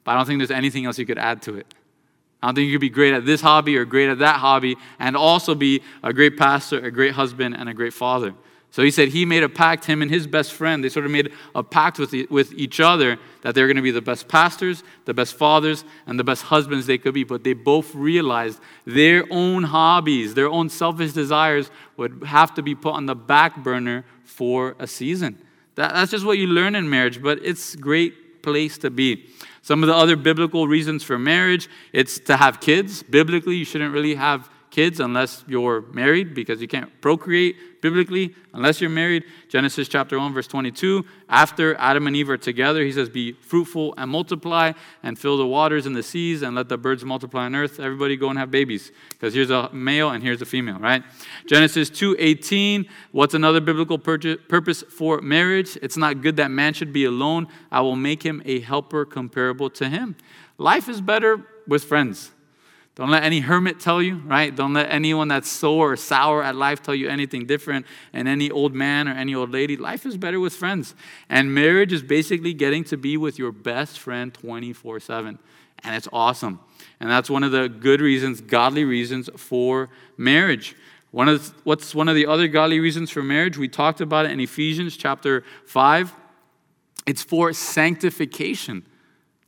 But 0.03 0.13
I 0.13 0.17
don't 0.17 0.25
think 0.25 0.39
there's 0.39 0.49
anything 0.49 0.85
else 0.85 0.97
you 0.97 1.05
could 1.05 1.19
add 1.19 1.43
to 1.43 1.55
it. 1.57 1.71
I 2.41 2.47
don't 2.47 2.55
think 2.55 2.65
you 2.65 2.73
could 2.73 2.81
be 2.81 2.89
great 2.89 3.13
at 3.13 3.27
this 3.27 3.41
hobby 3.41 3.77
or 3.77 3.85
great 3.85 4.09
at 4.09 4.19
that 4.19 4.37
hobby 4.37 4.75
and 4.97 5.15
also 5.15 5.53
be 5.53 5.81
a 6.01 6.11
great 6.13 6.35
pastor, 6.35 6.79
a 6.79 6.89
great 6.89 7.13
husband, 7.13 7.55
and 7.55 7.69
a 7.69 7.75
great 7.75 7.93
father. 7.93 8.33
So 8.75 8.83
he 8.83 8.91
said 8.91 9.07
he 9.07 9.23
made 9.23 9.41
a 9.41 9.47
pact, 9.47 9.85
him 9.85 10.01
and 10.01 10.11
his 10.11 10.27
best 10.27 10.51
friend, 10.51 10.83
they 10.83 10.89
sort 10.89 11.05
of 11.05 11.11
made 11.13 11.31
a 11.55 11.63
pact 11.63 11.97
with, 11.97 12.11
the, 12.11 12.27
with 12.29 12.51
each 12.55 12.81
other 12.81 13.17
that 13.41 13.55
they're 13.55 13.67
going 13.67 13.77
to 13.77 13.81
be 13.81 13.89
the 13.89 14.01
best 14.01 14.27
pastors, 14.27 14.83
the 15.05 15.13
best 15.13 15.35
fathers, 15.35 15.85
and 16.05 16.19
the 16.19 16.25
best 16.25 16.43
husbands 16.43 16.85
they 16.85 16.97
could 16.97 17.13
be. 17.13 17.23
But 17.23 17.45
they 17.45 17.53
both 17.53 17.95
realized 17.95 18.59
their 18.83 19.23
own 19.31 19.63
hobbies, 19.63 20.33
their 20.33 20.49
own 20.49 20.67
selfish 20.67 21.13
desires 21.13 21.71
would 21.95 22.23
have 22.25 22.53
to 22.55 22.61
be 22.61 22.75
put 22.75 22.95
on 22.95 23.05
the 23.05 23.15
back 23.15 23.63
burner 23.63 24.03
for 24.25 24.75
a 24.77 24.87
season. 24.87 25.41
That, 25.75 25.93
that's 25.93 26.11
just 26.11 26.25
what 26.25 26.37
you 26.37 26.47
learn 26.47 26.75
in 26.75 26.89
marriage, 26.89 27.23
but 27.23 27.39
it's 27.45 27.75
a 27.75 27.77
great 27.77 28.43
place 28.43 28.77
to 28.79 28.89
be. 28.89 29.29
Some 29.61 29.83
of 29.83 29.87
the 29.87 29.95
other 29.95 30.17
biblical 30.17 30.67
reasons 30.67 31.01
for 31.01 31.17
marriage, 31.17 31.69
it's 31.93 32.19
to 32.19 32.35
have 32.35 32.59
kids. 32.59 33.03
Biblically, 33.03 33.55
you 33.55 33.63
shouldn't 33.63 33.93
really 33.93 34.15
have 34.15 34.49
kids 34.75 34.99
unless 34.99 35.45
you're 35.47 35.83
married 35.93 36.35
because 36.35 36.61
you 36.61 36.67
can't 36.67 36.91
procreate 36.99 37.81
biblically 37.81 38.35
unless 38.53 38.81
you're 38.81 38.89
married. 38.89 39.23
Genesis 39.47 39.87
chapter 39.87 40.19
1, 40.19 40.33
verse 40.33 40.47
22. 40.47 41.05
After 41.29 41.75
Adam 41.75 42.07
and 42.07 42.15
Eve 42.15 42.29
are 42.29 42.37
together, 42.37 42.83
he 42.83 42.91
says, 42.91 43.07
Be 43.07 43.31
fruitful 43.31 43.93
and 43.97 44.11
multiply 44.11 44.73
and 45.01 45.17
fill 45.17 45.37
the 45.37 45.47
waters 45.47 45.85
and 45.85 45.95
the 45.95 46.03
seas 46.03 46.41
and 46.41 46.57
let 46.57 46.67
the 46.67 46.77
birds 46.77 47.05
multiply 47.05 47.45
on 47.45 47.55
earth. 47.55 47.79
Everybody 47.79 48.17
go 48.17 48.29
and 48.29 48.37
have 48.37 48.51
babies 48.51 48.91
because 49.11 49.33
here's 49.33 49.49
a 49.49 49.69
male 49.71 50.09
and 50.09 50.21
here's 50.21 50.41
a 50.41 50.45
female, 50.45 50.77
right? 50.79 51.03
Genesis 51.47 51.89
2 51.89 52.17
18. 52.19 52.85
What's 53.13 53.33
another 53.33 53.61
biblical 53.61 53.97
purpose 53.97 54.83
for 54.89 55.21
marriage? 55.21 55.77
It's 55.81 55.95
not 55.95 56.21
good 56.21 56.35
that 56.35 56.51
man 56.51 56.73
should 56.73 56.91
be 56.91 57.05
alone. 57.05 57.47
I 57.71 57.79
will 57.79 57.95
make 57.95 58.23
him 58.23 58.41
a 58.43 58.59
helper 58.59 59.05
comparable 59.05 59.69
to 59.69 59.87
him. 59.87 60.17
Life 60.57 60.89
is 60.89 60.99
better 60.99 61.45
with 61.65 61.85
friends. 61.85 62.31
Don't 62.95 63.09
let 63.09 63.23
any 63.23 63.41
hermit 63.41 63.81
tell 63.81 64.01
you, 64.01 64.15
right? 64.19 64.55
Don't 64.55 64.73
let 64.73 64.89
anyone 64.89 65.27
that's 65.27 65.51
sore 65.51 65.91
or 65.91 65.95
sour 65.97 66.41
at 66.41 66.55
life 66.55 66.81
tell 66.81 66.95
you 66.95 67.09
anything 67.09 67.45
different. 67.45 67.85
And 68.13 68.25
any 68.25 68.49
old 68.49 68.73
man 68.73 69.09
or 69.09 69.11
any 69.11 69.35
old 69.35 69.51
lady, 69.51 69.75
life 69.75 70.05
is 70.05 70.15
better 70.15 70.39
with 70.39 70.53
friends. 70.53 70.95
And 71.27 71.53
marriage 71.53 71.91
is 71.91 72.01
basically 72.01 72.53
getting 72.53 72.85
to 72.85 72.97
be 72.97 73.17
with 73.17 73.37
your 73.37 73.51
best 73.51 73.99
friend 73.99 74.33
24 74.33 75.01
7. 75.01 75.37
And 75.83 75.95
it's 75.95 76.07
awesome. 76.13 76.61
And 77.01 77.09
that's 77.09 77.29
one 77.29 77.43
of 77.43 77.51
the 77.51 77.67
good 77.67 77.99
reasons, 77.99 78.39
godly 78.39 78.85
reasons 78.85 79.29
for 79.35 79.89
marriage. 80.15 80.73
One 81.11 81.27
of 81.27 81.45
the, 81.45 81.53
what's 81.65 81.93
one 81.93 82.07
of 82.07 82.15
the 82.15 82.25
other 82.25 82.47
godly 82.47 82.79
reasons 82.79 83.11
for 83.11 83.21
marriage? 83.21 83.57
We 83.57 83.67
talked 83.67 83.99
about 83.99 84.25
it 84.25 84.31
in 84.31 84.39
Ephesians 84.39 84.95
chapter 84.95 85.43
5. 85.65 86.15
It's 87.05 87.23
for 87.23 87.51
sanctification 87.51 88.85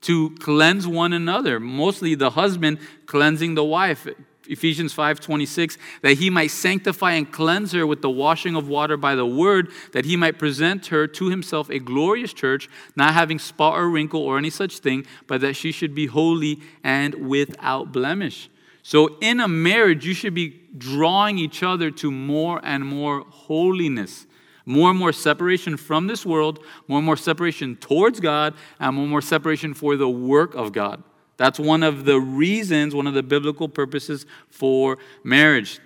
to 0.07 0.29
cleanse 0.39 0.87
one 0.87 1.11
another, 1.11 1.59
mostly 1.59 2.15
the 2.15 2.29
husband 2.29 2.79
cleansing 3.07 3.55
the 3.55 3.63
wife. 3.63 4.07
Ephesians 4.47 4.93
5:26 4.93 5.77
that 6.01 6.17
he 6.17 6.29
might 6.29 6.47
sanctify 6.47 7.11
and 7.11 7.29
cleanse 7.29 7.73
her 7.73 7.85
with 7.85 8.01
the 8.01 8.09
washing 8.09 8.55
of 8.55 8.69
water 8.69 8.95
by 8.95 9.15
the 9.15 9.25
word 9.25 9.69
that 9.91 10.05
he 10.05 10.15
might 10.15 10.39
present 10.39 10.85
her 10.85 11.07
to 11.07 11.27
himself 11.27 11.69
a 11.69 11.79
glorious 11.79 12.31
church 12.31 12.69
not 12.95 13.13
having 13.13 13.37
spot 13.37 13.77
or 13.77 13.89
wrinkle 13.89 14.21
or 14.21 14.37
any 14.37 14.49
such 14.49 14.79
thing 14.79 15.05
but 15.27 15.41
that 15.41 15.57
she 15.57 15.73
should 15.73 15.93
be 15.93 16.05
holy 16.05 16.61
and 16.85 17.13
without 17.27 17.91
blemish. 17.91 18.49
So 18.83 19.17
in 19.19 19.41
a 19.41 19.49
marriage 19.49 20.05
you 20.05 20.13
should 20.13 20.33
be 20.33 20.61
drawing 20.77 21.37
each 21.37 21.63
other 21.63 21.91
to 21.91 22.09
more 22.11 22.61
and 22.63 22.85
more 22.85 23.25
holiness. 23.27 24.26
More 24.67 24.89
and 24.89 24.99
more 24.99 25.13
separation 25.13 25.77
from 25.77 26.07
this 26.07 26.25
world, 26.25 26.59
more 26.89 26.99
and 26.99 27.05
more 27.05 27.15
separation 27.15 27.77
towards 27.77 28.19
God, 28.19 28.53
and 28.81 28.95
more 28.95 29.03
and 29.03 29.11
more 29.11 29.21
separation 29.21 29.73
for 29.73 29.95
the 29.95 30.09
work 30.09 30.55
of 30.55 30.73
God. 30.73 31.01
That's 31.37 31.57
one 31.57 31.83
of 31.83 32.03
the 32.03 32.19
reasons, 32.19 32.93
one 32.93 33.07
of 33.07 33.13
the 33.13 33.23
biblical 33.23 33.69
purposes 33.69 34.25
for 34.49 34.97
marriage. 35.23 35.79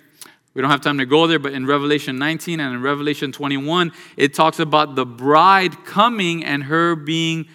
We 0.52 0.62
don't 0.62 0.70
have 0.72 0.80
time 0.80 0.98
to 0.98 1.06
go 1.06 1.28
there, 1.28 1.38
but 1.38 1.52
in 1.52 1.64
Revelation 1.64 2.18
19 2.18 2.58
and 2.58 2.74
in 2.74 2.82
Revelation 2.82 3.30
21, 3.30 3.92
it 4.16 4.34
talks 4.34 4.58
about 4.58 4.96
the 4.96 5.06
bride 5.06 5.84
coming 5.84 6.44
and 6.44 6.64
her 6.64 6.96
being 6.96 7.46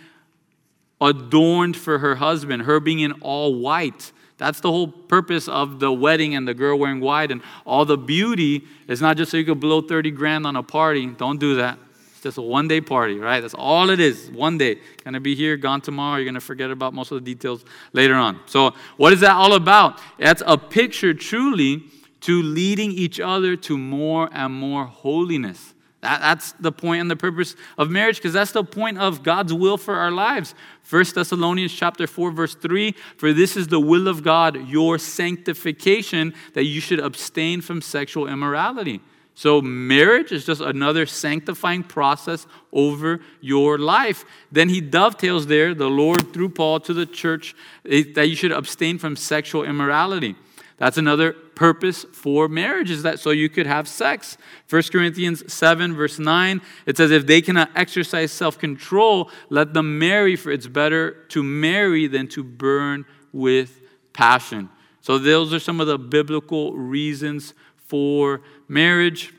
adorned 1.02 1.76
for 1.76 2.00
her 2.00 2.16
husband, 2.16 2.64
her 2.64 2.80
being 2.80 3.02
in 3.02 3.12
all 3.22 3.54
white. 3.60 4.14
That's 4.38 4.60
the 4.60 4.70
whole 4.70 4.88
purpose 4.88 5.48
of 5.48 5.80
the 5.80 5.92
wedding 5.92 6.36
and 6.36 6.48
the 6.48 6.54
girl 6.54 6.78
wearing 6.78 7.00
white 7.00 7.32
and 7.32 7.42
all 7.66 7.86
the 7.86 7.98
beauty 7.98 8.64
is 8.88 9.02
not 9.02 9.18
just 9.18 9.32
so 9.32 9.38
you 9.38 9.46
could 9.46 9.60
blow 9.60 9.82
30 9.82 10.12
grand 10.12 10.46
on 10.46 10.56
a 10.56 10.64
party. 10.64 11.08
Don't 11.08 11.40
do 11.40 11.56
that. 11.56 11.80
It's 12.12 12.22
just 12.22 12.38
a 12.38 12.42
one 12.42 12.68
day 12.68 12.80
party, 12.80 13.18
right? 13.18 13.42
That's 13.42 13.56
all 13.56 13.90
it 13.90 14.00
is. 14.00 14.30
One 14.32 14.58
day. 14.58 14.80
Gonna 15.04 15.20
be 15.20 15.34
here, 15.34 15.58
gone 15.58 15.82
tomorrow. 15.82 16.18
You're 16.18 16.26
gonna 16.26 16.40
forget 16.40 16.70
about 16.70 16.94
most 16.94 17.12
of 17.12 17.24
the 17.24 17.34
details 17.34 17.66
later 17.94 18.14
on. 18.16 18.40
So, 18.46 18.74
what 18.98 19.12
is 19.12 19.20
that 19.22 19.34
all 19.34 19.54
about? 19.54 20.00
That's 20.20 20.44
a 20.46 20.58
picture 20.58 21.14
truly 21.14 21.84
to 22.22 22.42
leading 22.42 22.92
each 22.92 23.20
other 23.20 23.56
to 23.56 23.78
more 23.78 24.30
and 24.32 24.54
more 24.54 24.86
holiness. 24.86 25.74
That, 26.08 26.22
that's 26.22 26.54
the 26.54 26.72
point 26.72 27.02
and 27.02 27.12
the 27.12 27.18
purpose 27.18 27.58
of 27.78 27.90
marriage 27.90 28.16
because 28.16 28.32
that's 28.32 28.54
the 28.54 28.64
point 28.64 28.98
of 28.98 29.24
God's 29.24 29.54
will 29.54 29.78
for 29.78 29.96
our 29.96 30.10
lives. 30.10 30.56
1 30.90 31.06
Thessalonians 31.14 31.74
chapter 31.74 32.08
4 32.08 32.32
verse 32.32 32.56
3 32.56 32.94
for 33.18 33.34
this 33.34 33.58
is 33.58 33.68
the 33.68 33.80
will 33.80 34.08
of 34.08 34.24
God 34.24 34.70
your 34.70 34.98
sanctification 34.98 36.34
that 36.54 36.64
you 36.64 36.80
should 36.80 37.02
abstain 37.02 37.60
from 37.60 37.82
sexual 37.82 38.26
immorality. 38.26 39.02
So 39.36 39.62
marriage 39.62 40.32
is 40.32 40.46
just 40.46 40.62
another 40.62 41.06
sanctifying 41.06 41.84
process 41.84 42.48
over 42.72 43.20
your 43.42 43.78
life. 43.78 44.24
Then 44.50 44.70
he 44.70 44.80
dovetails 44.80 45.48
there 45.48 45.76
the 45.76 45.90
Lord 45.90 46.34
through 46.34 46.50
Paul 46.50 46.80
to 46.80 46.94
the 46.94 47.06
church 47.06 47.54
eh, 47.86 48.04
that 48.16 48.30
you 48.30 48.36
should 48.38 48.54
abstain 48.54 48.98
from 48.98 49.18
sexual 49.18 49.66
immorality. 49.66 50.38
That's 50.78 50.98
another 50.98 51.34
purpose 51.34 52.06
for 52.12 52.48
marriage 52.48 52.92
is 52.92 53.02
that 53.02 53.20
so 53.20 53.32
you 53.32 53.50
could 53.50 53.66
have 53.66 53.88
sex. 53.88 54.38
1 54.70 54.84
Corinthians 54.92 55.52
7, 55.52 55.96
verse 55.96 56.20
9, 56.20 56.62
it 56.86 56.98
says, 56.98 57.10
If 57.10 57.26
they 57.26 57.42
cannot 57.42 57.72
exercise 57.76 58.32
self 58.32 58.60
control, 58.60 59.32
let 59.50 59.74
them 59.74 59.98
marry, 59.98 60.36
for 60.36 60.52
it's 60.52 60.68
better 60.68 61.24
to 61.30 61.42
marry 61.42 62.06
than 62.06 62.28
to 62.30 62.44
burn 62.44 63.06
with 63.34 63.82
passion. 64.14 64.70
So, 65.02 65.18
those 65.18 65.52
are 65.52 65.60
some 65.60 65.82
of 65.82 65.88
the 65.88 65.98
biblical 65.98 66.74
reasons 66.74 67.54
for 67.76 68.42
marriage. 68.68 69.34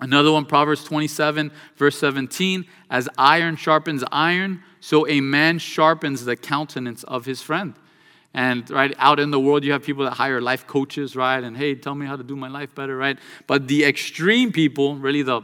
Another 0.00 0.32
one, 0.32 0.44
Proverbs 0.44 0.84
27, 0.84 1.52
verse 1.76 1.98
17, 1.98 2.64
as 2.90 3.08
iron 3.16 3.56
sharpens 3.56 4.02
iron, 4.10 4.62
so 4.80 5.06
a 5.08 5.20
man 5.20 5.58
sharpens 5.58 6.24
the 6.24 6.36
countenance 6.36 7.04
of 7.04 7.26
his 7.26 7.42
friend. 7.42 7.74
And 8.34 8.68
right 8.70 8.94
out 8.98 9.18
in 9.18 9.30
the 9.30 9.40
world, 9.40 9.64
you 9.64 9.72
have 9.72 9.82
people 9.82 10.04
that 10.04 10.12
hire 10.12 10.40
life 10.40 10.66
coaches, 10.66 11.16
right? 11.16 11.42
And 11.42 11.56
hey, 11.56 11.74
tell 11.74 11.94
me 11.94 12.06
how 12.06 12.16
to 12.16 12.22
do 12.22 12.36
my 12.36 12.48
life 12.48 12.74
better, 12.74 12.96
right? 12.96 13.18
But 13.46 13.68
the 13.68 13.84
extreme 13.84 14.52
people, 14.52 14.96
really 14.96 15.22
the 15.22 15.42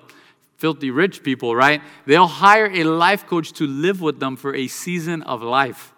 filthy 0.59 0.91
rich 0.91 1.23
people, 1.23 1.55
right? 1.55 1.83
They'll 2.07 2.27
hire 2.27 2.71
a 2.73 2.85
life 2.85 3.27
coach 3.27 3.53
to 3.55 3.67
live 3.67 4.01
with 4.01 4.21
them 4.21 4.37
for 4.37 4.55
a 4.55 4.67
season 4.69 5.23
of 5.23 5.43
life. 5.43 5.93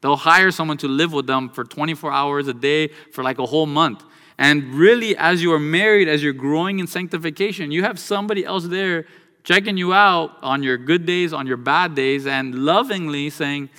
They'll 0.00 0.16
hire 0.16 0.50
someone 0.50 0.78
to 0.78 0.88
live 0.88 1.12
with 1.12 1.26
them 1.26 1.48
for 1.48 1.64
24 1.64 2.12
hours 2.12 2.48
a 2.48 2.54
day 2.54 2.88
for 3.12 3.22
like 3.22 3.38
a 3.38 3.46
whole 3.46 3.66
month. 3.66 4.04
And 4.36 4.74
really, 4.74 5.16
as 5.16 5.42
you 5.42 5.52
are 5.52 5.60
married, 5.60 6.08
as 6.08 6.22
you're 6.22 6.32
growing 6.32 6.80
in 6.80 6.86
sanctification, 6.86 7.70
you 7.70 7.84
have 7.84 7.98
somebody 7.98 8.44
else 8.44 8.66
there 8.66 9.06
checking 9.44 9.76
you 9.76 9.92
out 9.92 10.36
on 10.42 10.62
your 10.62 10.76
good 10.76 11.06
days, 11.06 11.32
on 11.32 11.46
your 11.46 11.56
bad 11.56 11.94
days, 11.94 12.26
and 12.26 12.54
lovingly 12.54 13.30
saying, 13.30 13.70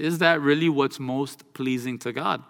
is 0.00 0.18
that 0.18 0.40
really 0.40 0.68
what's 0.68 0.98
most 0.98 1.52
pleasing 1.54 1.98
to 2.00 2.12
God? 2.12 2.42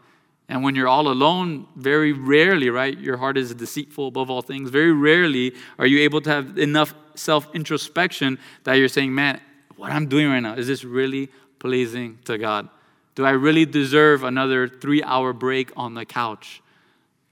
And 0.49 0.65
when 0.65 0.75
you're 0.75 0.89
all 0.89 1.09
alone, 1.09 1.69
very 1.77 2.13
rarely, 2.13 2.71
right? 2.71 2.99
Your 2.99 3.17
heart 3.17 3.37
is 3.37 3.55
deceitful 3.55 4.09
above 4.09 4.31
all 4.31 4.43
things. 4.43 4.71
Very 4.71 4.93
rarely 4.93 5.55
are 5.79 5.87
you 5.87 6.01
able 6.01 6.21
to 6.23 6.31
have 6.31 6.59
enough 6.59 6.93
self 7.15 7.55
introspection 7.55 8.39
that 8.65 8.75
you're 8.75 8.89
saying, 8.89 9.15
man, 9.15 9.41
what 9.77 9.93
I'm 9.93 10.09
doing 10.09 10.29
right 10.29 10.41
now, 10.41 10.55
is 10.55 10.67
this 10.67 10.85
really 10.85 11.31
pleasing 11.59 12.19
to 12.25 12.37
God? 12.37 12.69
Do 13.15 13.25
I 13.25 13.31
really 13.31 13.65
deserve 13.65 14.25
another 14.25 14.67
three 14.69 15.03
hour 15.03 15.33
break 15.33 15.73
on 15.77 15.95
the 15.95 16.05
couch? 16.05 16.63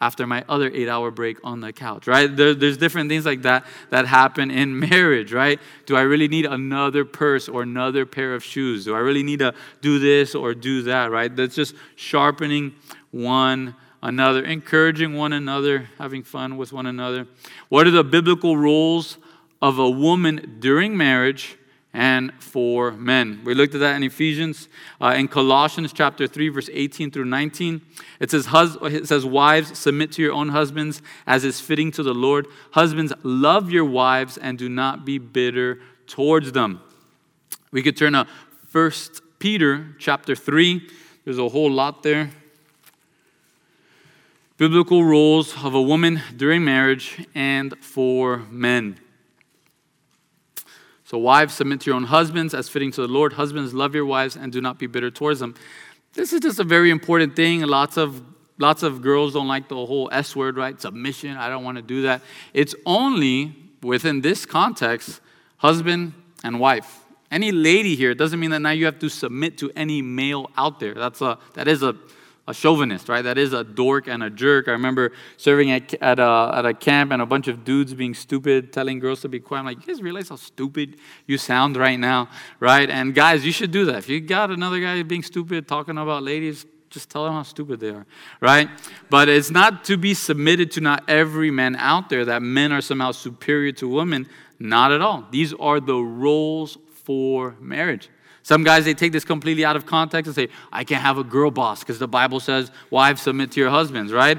After 0.01 0.27
my 0.27 0.45
other 0.49 0.71
eight 0.73 0.89
hour 0.89 1.11
break 1.11 1.39
on 1.43 1.61
the 1.61 1.73
couch, 1.73 2.07
right? 2.07 2.35
There, 2.35 2.55
there's 2.55 2.77
different 2.77 3.09
things 3.09 3.27
like 3.27 3.43
that 3.43 3.67
that 3.91 4.07
happen 4.07 4.51
in 4.51 4.79
marriage, 4.91 5.33
right? 5.33 5.59
Do 5.87 5.97
I 5.97 6.03
really 6.03 6.29
need 6.29 6.47
another 6.47 7.05
purse 7.05 7.49
or 7.49 7.63
another 7.63 8.07
pair 8.07 8.35
of 8.35 8.45
shoes? 8.45 8.85
Do 8.85 8.95
I 8.95 9.01
really 9.01 9.25
need 9.25 9.41
to 9.41 9.55
do 9.81 9.99
this 9.99 10.35
or 10.35 10.55
do 10.55 10.83
that, 10.83 11.11
right? 11.11 11.35
That's 11.35 11.57
just 11.57 11.75
sharpening 11.97 12.75
one 13.11 13.75
another, 14.03 14.45
encouraging 14.45 15.15
one 15.15 15.33
another, 15.33 15.89
having 15.99 16.23
fun 16.23 16.57
with 16.57 16.73
one 16.73 16.87
another. 16.87 17.27
What 17.69 17.87
are 17.87 17.91
the 17.91 18.05
biblical 18.05 18.57
roles 18.57 19.19
of 19.61 19.79
a 19.81 19.91
woman 19.91 20.59
during 20.61 20.97
marriage? 20.97 21.58
And 21.95 22.33
for 22.39 22.93
men. 22.93 23.41
We 23.45 23.55
looked 23.55 23.75
at 23.75 23.81
that 23.81 23.97
in 23.97 24.03
Ephesians. 24.03 24.69
Uh, 25.01 25.15
in 25.17 25.29
Colossians 25.29 25.93
chapter 25.93 26.27
3, 26.27 26.49
verse 26.51 26.69
18 26.73 27.11
through 27.11 27.25
19, 27.25 27.81
it 28.21 28.31
says, 28.31 28.49
it 28.53 29.09
says, 29.09 29.25
Wives, 29.25 29.79
submit 29.79 30.13
to 30.13 30.23
your 30.23 30.33
own 30.33 30.51
husbands 30.51 31.01
as 31.27 31.45
is 31.45 31.61
fitting 31.61 31.91
to 31.93 32.03
the 32.03 32.15
Lord. 32.15 32.47
Husbands, 32.73 33.13
love 33.23 33.71
your 33.71 33.85
wives 33.85 34.37
and 34.37 34.59
do 34.59 34.69
not 34.69 35.05
be 35.05 35.19
bitter 35.19 35.81
towards 36.07 36.53
them. 36.53 36.81
We 37.71 37.83
could 37.83 37.97
turn 37.97 38.13
to 38.13 38.27
1 38.71 38.91
Peter 39.39 39.95
chapter 39.99 40.35
3. 40.35 40.89
There's 41.25 41.39
a 41.39 41.49
whole 41.49 41.71
lot 41.71 42.03
there. 42.03 42.31
Biblical 44.57 45.05
roles 45.05 45.65
of 45.65 45.75
a 45.75 45.83
woman 45.83 46.21
during 46.37 46.65
marriage 46.65 47.27
and 47.35 47.79
for 47.79 48.39
men. 48.51 48.99
So, 51.09 51.17
wives, 51.17 51.55
submit 51.55 51.81
to 51.81 51.87
your 51.87 51.97
own 51.97 52.05
husbands 52.05 52.53
as 52.53 52.69
fitting 52.69 52.91
to 52.93 53.01
the 53.01 53.09
Lord. 53.09 53.33
Husbands, 53.33 53.73
love 53.73 53.95
your 53.95 54.05
wives 54.05 54.37
and 54.37 54.53
do 54.53 54.61
not 54.61 54.79
be 54.79 54.87
bitter 54.87 55.11
towards 55.11 55.41
them. 55.41 55.55
This 56.13 56.35
is 56.35 56.41
just 56.41 56.59
a 56.59 56.65
very 56.65 56.91
important 56.91 57.35
thing. 57.35 57.63
Lots 57.63 57.97
of 57.97 58.23
lots 58.59 58.83
of 58.83 59.01
girls 59.01 59.33
don't 59.33 59.49
like 59.49 59.69
the 59.69 59.75
whole 59.75 60.11
S 60.13 60.37
word, 60.37 60.59
right? 60.59 60.79
Submission. 60.79 61.39
I 61.39 61.49
don't 61.49 61.65
want 61.65 61.77
to 61.77 61.83
do 61.83 62.03
that. 62.03 62.21
It's 62.53 62.75
only 62.85 63.57
within 63.83 64.21
this 64.21 64.45
context, 64.45 65.23
husband, 65.57 66.13
and 66.45 66.61
wife. 66.61 67.01
Any 67.31 67.53
lady 67.53 67.97
here, 67.97 68.11
it 68.11 68.19
doesn't 68.19 68.39
mean 68.39 68.51
that 68.51 68.61
now 68.61 68.73
you 68.73 68.85
have 68.85 68.99
to 68.99 69.09
submit 69.09 69.57
to 69.59 69.71
any 69.75 70.03
male 70.03 70.51
out 70.59 70.79
there. 70.79 70.93
That's 70.93 71.23
a, 71.23 71.39
that 71.55 71.69
is 71.69 71.83
a, 71.83 71.97
a 72.49 72.55
chauvinist, 72.55 73.11
right? 73.11 73.23
That 73.23 73.37
is 73.37 73.53
a 73.53 73.63
dork 73.63 74.09
and 74.09 74.23
a 74.23 74.31
jerk. 74.31 74.69
I 74.69 74.73
remember 74.73 75.13
serving 75.37 75.71
at, 75.71 75.93
at, 76.03 76.19
a, 76.19 76.53
at 76.55 76.65
a 76.65 76.73
camp 76.73 77.13
and 77.13 77.21
a 77.21 77.27
bunch 77.27 77.47
of 77.47 77.63
dudes 77.63 77.93
being 77.93 78.15
stupid, 78.15 78.73
telling 78.73 78.99
girls 78.99 79.21
to 79.21 79.29
be 79.29 79.39
quiet. 79.39 79.61
I'm 79.61 79.67
like, 79.67 79.87
you 79.87 79.93
guys 79.93 80.03
realize 80.03 80.31
how 80.31 80.37
stupid 80.37 80.97
you 81.27 81.37
sound 81.37 81.77
right 81.77 82.01
now, 82.01 82.31
right? 82.59 82.89
And 82.89 83.15
guys, 83.15 83.45
you 83.45 83.53
should 83.53 83.71
do 83.71 83.85
that. 83.85 83.99
If 83.99 84.09
you 84.09 84.21
got 84.23 84.51
another 84.51 84.81
guy 84.81 85.03
being 85.03 85.23
stupid, 85.23 85.69
talking 85.69 85.99
about 85.99 86.23
ladies, 86.23 86.65
just 86.89 87.11
tell 87.11 87.25
them 87.25 87.35
how 87.35 87.43
stupid 87.43 87.81
they 87.81 87.91
are, 87.91 88.07
right? 88.41 88.71
But 89.11 89.29
it's 89.29 89.51
not 89.51 89.85
to 89.85 89.99
be 89.99 90.15
submitted 90.15 90.71
to 90.73 90.81
not 90.81 91.05
every 91.07 91.51
man 91.51 91.77
out 91.77 92.09
there 92.09 92.25
that 92.25 92.41
men 92.41 92.73
are 92.73 92.81
somehow 92.81 93.13
superior 93.13 93.73
to 93.73 93.89
women. 93.89 94.27
Not 94.59 94.91
at 94.91 95.03
all. 95.03 95.27
These 95.31 95.53
are 95.55 95.81
the 95.81 95.99
roles 95.99 96.79
for 97.05 97.57
marriage. 97.61 98.09
Some 98.49 98.65
guys, 98.65 98.87
they 98.87 98.95
take 98.95 99.13
this 99.13 99.27
completely 99.27 99.63
out 99.63 99.77
of 99.77 99.85
context 99.85 100.27
and 100.27 100.35
say, 100.35 100.49
I 100.73 100.83
can't 100.83 101.03
have 101.03 101.19
a 101.19 101.23
girl 101.23 101.51
boss 101.51 101.81
because 101.81 101.99
the 101.99 102.09
Bible 102.09 102.41
says, 102.41 102.71
wives 102.89 103.21
submit 103.21 103.53
to 103.53 103.61
your 103.61 103.69
husbands, 103.69 104.11
right? 104.11 104.39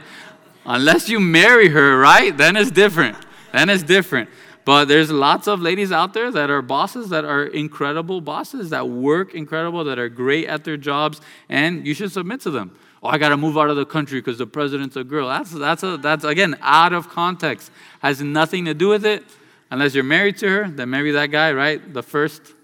Unless 0.66 1.10
you 1.10 1.20
marry 1.20 1.70
her, 1.70 2.00
right? 2.00 2.36
Then 2.36 2.58
it's 2.58 2.72
different. 2.72 3.18
Then 3.54 3.70
it's 3.70 3.84
different. 3.84 4.28
But 4.66 4.86
there's 4.86 5.12
lots 5.12 5.48
of 5.48 5.62
ladies 5.62 5.92
out 5.92 6.16
there 6.16 6.32
that 6.32 6.50
are 6.50 6.64
bosses 6.64 7.10
that 7.10 7.24
are 7.24 7.46
incredible 7.46 8.20
bosses, 8.20 8.72
that 8.72 8.90
work 8.90 9.36
incredible, 9.36 9.84
that 9.84 10.00
are 10.00 10.10
great 10.10 10.48
at 10.48 10.64
their 10.64 10.76
jobs, 10.76 11.22
and 11.48 11.86
you 11.86 11.94
should 11.94 12.12
submit 12.12 12.42
to 12.42 12.50
them. 12.50 12.76
Oh, 13.04 13.10
I 13.10 13.20
got 13.20 13.30
to 13.30 13.38
move 13.38 13.60
out 13.60 13.70
of 13.70 13.76
the 13.76 13.86
country 13.86 14.22
because 14.22 14.40
the 14.40 14.48
president's 14.48 14.96
a 14.96 15.04
girl. 15.04 15.28
That's, 15.28 15.52
that's, 15.52 15.84
a, 15.84 15.98
that's, 15.98 16.24
again, 16.24 16.58
out 16.62 16.94
of 16.94 17.10
context. 17.10 17.70
Has 18.00 18.24
nothing 18.24 18.66
to 18.66 18.74
do 18.74 18.88
with 18.88 19.06
it. 19.06 19.24
Unless 19.70 19.94
you're 19.94 20.04
married 20.04 20.38
to 20.38 20.50
her, 20.50 20.68
then 20.68 20.90
marry 20.90 21.12
that 21.12 21.28
guy, 21.28 21.54
right? 21.54 21.94
The 21.94 22.02
first 22.02 22.56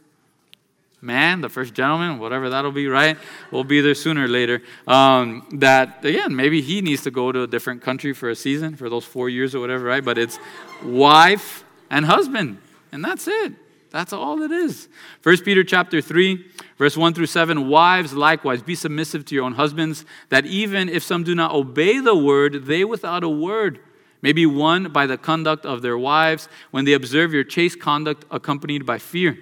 man, 1.06 1.42
the 1.42 1.50
first 1.50 1.74
gentleman, 1.74 2.20
whatever 2.20 2.50
that'll 2.50 2.72
be, 2.72 2.88
right? 2.88 3.18
We'll 3.52 3.64
be 3.64 3.82
there 3.82 3.96
sooner 3.96 4.26
or 4.26 4.28
later. 4.28 4.62
Um, 4.88 5.48
that, 5.54 6.04
again, 6.04 6.36
maybe 6.36 6.62
he 6.62 6.82
needs 6.82 7.04
to 7.04 7.12
go 7.12 7.32
to 7.32 7.44
a 7.44 7.48
different 7.48 7.82
country 7.82 8.14
for 8.14 8.30
a 8.30 8.36
season, 8.36 8.76
for 8.76 8.90
those 8.90 9.06
four 9.06 9.30
years 9.30 9.54
or 9.54 9.60
whatever, 9.60 9.86
right? 9.86 10.04
But 10.04 10.18
it's 10.18 10.40
wife 10.84 11.64
and 11.90 12.06
husband, 12.06 12.58
and 12.92 13.04
that's 13.04 13.28
it. 13.28 13.54
That's 13.92 14.12
all 14.12 14.42
it 14.42 14.52
is. 14.52 14.90
1 15.24 15.38
Peter 15.44 15.64
chapter 15.64 16.02
3, 16.02 16.46
verse 16.78 16.98
1 16.98 17.14
through 17.14 17.28
7 17.28 17.70
Wives, 17.70 18.12
likewise, 18.12 18.62
be 18.62 18.76
submissive 18.76 19.24
to 19.26 19.36
your 19.36 19.46
own 19.46 19.54
husbands, 19.54 20.04
that 20.28 20.46
even 20.46 20.90
if 20.90 21.02
some 21.02 21.24
do 21.24 21.34
not 21.34 21.54
obey 21.54 22.00
the 22.00 22.16
word, 22.16 22.66
they 22.66 22.84
without 22.84 23.24
a 23.24 23.30
word 23.30 23.80
may 24.22 24.34
be 24.34 24.46
won 24.46 24.92
by 24.92 25.06
the 25.06 25.18
conduct 25.18 25.66
of 25.66 25.82
their 25.82 25.98
wives 25.98 26.50
when 26.72 26.84
they 26.84 26.94
observe 26.94 27.32
your 27.32 27.44
chaste 27.44 27.80
conduct 27.80 28.26
accompanied 28.32 28.86
by 28.86 28.98
fear. 28.98 29.38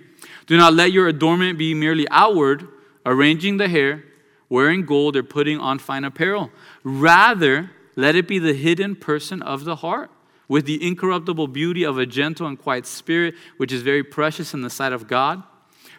Do 0.45 0.57
not 0.57 0.73
let 0.73 0.91
your 0.91 1.07
adornment 1.07 1.57
be 1.57 1.73
merely 1.73 2.07
outward, 2.09 2.67
arranging 3.05 3.57
the 3.57 3.67
hair, 3.67 4.03
wearing 4.49 4.85
gold, 4.85 5.15
or 5.15 5.23
putting 5.23 5.59
on 5.59 5.79
fine 5.79 6.03
apparel. 6.03 6.51
Rather, 6.83 7.71
let 7.95 8.15
it 8.15 8.27
be 8.27 8.39
the 8.39 8.53
hidden 8.53 8.95
person 8.95 9.41
of 9.41 9.63
the 9.63 9.77
heart, 9.77 10.11
with 10.47 10.65
the 10.65 10.85
incorruptible 10.85 11.47
beauty 11.47 11.83
of 11.83 11.97
a 11.97 12.05
gentle 12.05 12.47
and 12.47 12.59
quiet 12.59 12.85
spirit, 12.85 13.35
which 13.57 13.71
is 13.71 13.81
very 13.81 14.03
precious 14.03 14.53
in 14.53 14.61
the 14.61 14.69
sight 14.69 14.93
of 14.93 15.07
God. 15.07 15.43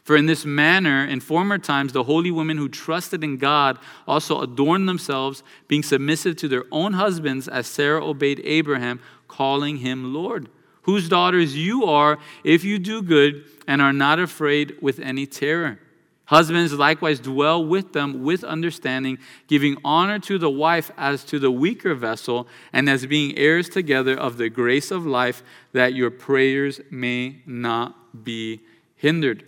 For 0.02 0.16
in 0.16 0.26
this 0.26 0.44
manner, 0.44 1.04
in 1.06 1.20
former 1.20 1.56
times, 1.56 1.94
the 1.94 2.02
holy 2.02 2.30
women 2.30 2.58
who 2.58 2.68
trusted 2.68 3.24
in 3.24 3.38
God 3.38 3.78
also 4.06 4.42
adorned 4.42 4.86
themselves, 4.86 5.42
being 5.66 5.82
submissive 5.82 6.36
to 6.36 6.48
their 6.48 6.64
own 6.70 6.92
husbands, 6.92 7.48
as 7.48 7.66
Sarah 7.66 8.04
obeyed 8.04 8.42
Abraham, 8.44 9.00
calling 9.28 9.78
him 9.78 10.12
Lord 10.12 10.50
whose 10.84 11.08
daughters 11.08 11.56
you 11.56 11.84
are 11.84 12.18
if 12.44 12.64
you 12.64 12.78
do 12.78 13.02
good 13.02 13.44
and 13.66 13.82
are 13.82 13.92
not 13.92 14.18
afraid 14.18 14.76
with 14.80 14.98
any 15.00 15.26
terror. 15.26 15.78
Husbands 16.26 16.72
likewise 16.72 17.20
dwell 17.20 17.62
with 17.64 17.92
them 17.92 18.22
with 18.22 18.42
understanding, 18.44 19.18
giving 19.46 19.76
honor 19.84 20.18
to 20.20 20.38
the 20.38 20.48
wife 20.48 20.90
as 20.96 21.22
to 21.24 21.38
the 21.38 21.50
weaker 21.50 21.94
vessel, 21.94 22.48
and 22.72 22.88
as 22.88 23.04
being 23.04 23.36
heirs 23.36 23.68
together 23.68 24.16
of 24.18 24.38
the 24.38 24.48
grace 24.48 24.90
of 24.90 25.04
life, 25.04 25.42
that 25.72 25.92
your 25.92 26.10
prayers 26.10 26.80
may 26.90 27.42
not 27.44 28.24
be 28.24 28.62
hindered. 28.96 29.44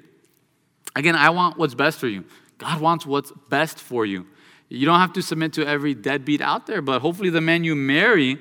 Again, 0.94 1.14
I 1.14 1.30
want 1.30 1.56
what's 1.56 1.74
best 1.74 1.98
for 1.98 2.08
you. 2.08 2.24
God 2.58 2.80
wants 2.80 3.06
what's 3.06 3.32
best 3.48 3.78
for 3.78 4.04
you. 4.04 4.26
You 4.68 4.84
don't 4.84 5.00
have 5.00 5.12
to 5.14 5.22
submit 5.22 5.54
to 5.54 5.66
every 5.66 5.94
deadbeat 5.94 6.40
out 6.42 6.66
there, 6.66 6.82
but 6.82 7.00
hopefully 7.00 7.30
the 7.30 7.40
man 7.40 7.64
you 7.64 7.74
marry 7.74 8.38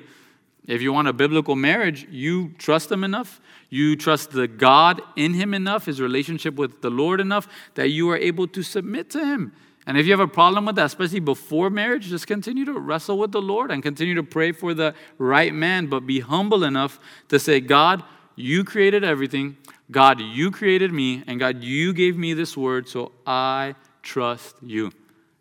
if 0.66 0.82
you 0.82 0.92
want 0.92 1.08
a 1.08 1.12
biblical 1.12 1.56
marriage, 1.56 2.06
you 2.10 2.52
trust 2.58 2.90
him 2.90 3.04
enough, 3.04 3.40
you 3.70 3.96
trust 3.96 4.30
the 4.30 4.48
God 4.48 5.00
in 5.14 5.34
him 5.34 5.54
enough, 5.54 5.86
his 5.86 6.00
relationship 6.00 6.54
with 6.54 6.82
the 6.82 6.90
Lord 6.90 7.20
enough, 7.20 7.48
that 7.74 7.90
you 7.90 8.10
are 8.10 8.16
able 8.16 8.48
to 8.48 8.62
submit 8.62 9.10
to 9.10 9.24
him. 9.24 9.52
And 9.86 9.96
if 9.96 10.04
you 10.04 10.12
have 10.12 10.20
a 10.20 10.26
problem 10.26 10.66
with 10.66 10.74
that, 10.76 10.86
especially 10.86 11.20
before 11.20 11.70
marriage, 11.70 12.08
just 12.08 12.26
continue 12.26 12.64
to 12.64 12.72
wrestle 12.72 13.18
with 13.18 13.30
the 13.30 13.40
Lord 13.40 13.70
and 13.70 13.82
continue 13.82 14.16
to 14.16 14.24
pray 14.24 14.50
for 14.50 14.74
the 14.74 14.94
right 15.16 15.54
man, 15.54 15.86
but 15.86 16.00
be 16.00 16.20
humble 16.20 16.64
enough 16.64 16.98
to 17.28 17.38
say, 17.38 17.60
God, 17.60 18.02
you 18.34 18.64
created 18.64 19.04
everything. 19.04 19.56
God, 19.90 20.20
you 20.20 20.50
created 20.50 20.92
me. 20.92 21.22
And 21.28 21.38
God, 21.38 21.62
you 21.62 21.92
gave 21.92 22.16
me 22.16 22.34
this 22.34 22.56
word, 22.56 22.88
so 22.88 23.12
I 23.24 23.76
trust 24.02 24.56
you. 24.60 24.90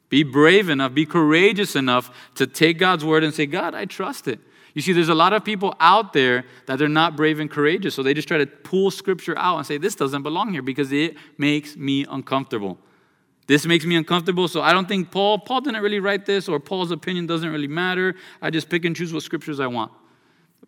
Be 0.09 0.21
brave 0.21 0.69
enough, 0.69 0.93
be 0.93 1.07
courageous 1.07 1.75
enough 1.75 2.15
to 2.35 2.45
take 2.45 2.77
God's 2.77 3.03
word 3.03 3.23
and 3.23 3.33
say, 3.33 3.47
God, 3.47 3.73
I 3.73 3.85
trust 3.85 4.27
it. 4.27 4.39
You 4.75 4.81
see, 4.81 4.91
there's 4.91 5.09
a 5.09 5.15
lot 5.15 5.31
of 5.31 5.43
people 5.45 5.73
out 5.79 6.11
there 6.11 6.43
that 6.65 6.77
they're 6.77 6.89
not 6.89 7.15
brave 7.15 7.39
and 7.39 7.49
courageous, 7.49 7.95
so 7.95 8.03
they 8.03 8.13
just 8.13 8.27
try 8.27 8.37
to 8.37 8.45
pull 8.45 8.91
scripture 8.91 9.35
out 9.37 9.57
and 9.57 9.65
say, 9.65 9.77
This 9.77 9.95
doesn't 9.95 10.21
belong 10.21 10.51
here 10.51 10.61
because 10.61 10.91
it 10.91 11.15
makes 11.37 11.77
me 11.77 12.05
uncomfortable. 12.07 12.77
This 13.47 13.65
makes 13.65 13.85
me 13.85 13.95
uncomfortable, 13.95 14.47
so 14.47 14.61
I 14.61 14.73
don't 14.73 14.87
think 14.87 15.11
Paul, 15.11 15.39
Paul 15.39 15.61
didn't 15.61 15.81
really 15.81 15.99
write 15.99 16.25
this, 16.25 16.49
or 16.49 16.59
Paul's 16.59 16.91
opinion 16.91 17.25
doesn't 17.25 17.49
really 17.49 17.67
matter. 17.67 18.15
I 18.41 18.49
just 18.49 18.69
pick 18.69 18.83
and 18.85 18.95
choose 18.95 19.13
what 19.13 19.23
scriptures 19.23 19.59
I 19.59 19.67
want. 19.67 19.93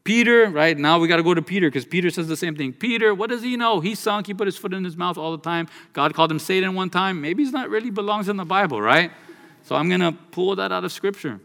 Peter, 0.06 0.50
right 0.50 0.78
now 0.78 1.00
we 1.00 1.08
got 1.10 1.18
to 1.18 1.24
go 1.24 1.34
to 1.34 1.42
Peter 1.42 1.68
because 1.68 1.84
Peter 1.84 2.10
says 2.10 2.30
the 2.30 2.38
same 2.38 2.56
thing. 2.56 2.72
Peter, 2.72 3.14
what 3.14 3.30
does 3.30 3.44
he 3.44 3.58
know? 3.58 3.82
He 3.82 3.94
sunk, 3.94 4.28
he 4.28 4.34
put 4.34 4.48
his 4.48 4.56
foot 4.56 4.74
in 4.74 4.86
his 4.86 4.96
mouth 4.96 5.18
all 5.18 5.36
the 5.36 5.44
time. 5.44 5.68
God 5.92 6.14
called 6.14 6.32
him 6.32 6.40
Satan 6.40 6.76
one 6.76 6.90
time. 6.90 7.20
Maybe 7.20 7.44
he's 7.44 7.52
not 7.52 7.70
really 7.70 7.90
belongs 7.90 8.30
in 8.30 8.38
the 8.38 8.46
Bible, 8.46 8.82
right? 8.82 9.12
So 9.64 9.76
I'm 9.76 9.90
going 9.90 10.00
to 10.00 10.14
pull 10.14 10.56
that 10.56 10.72
out 10.72 10.86
of 10.86 10.94
scripture. 10.94 11.42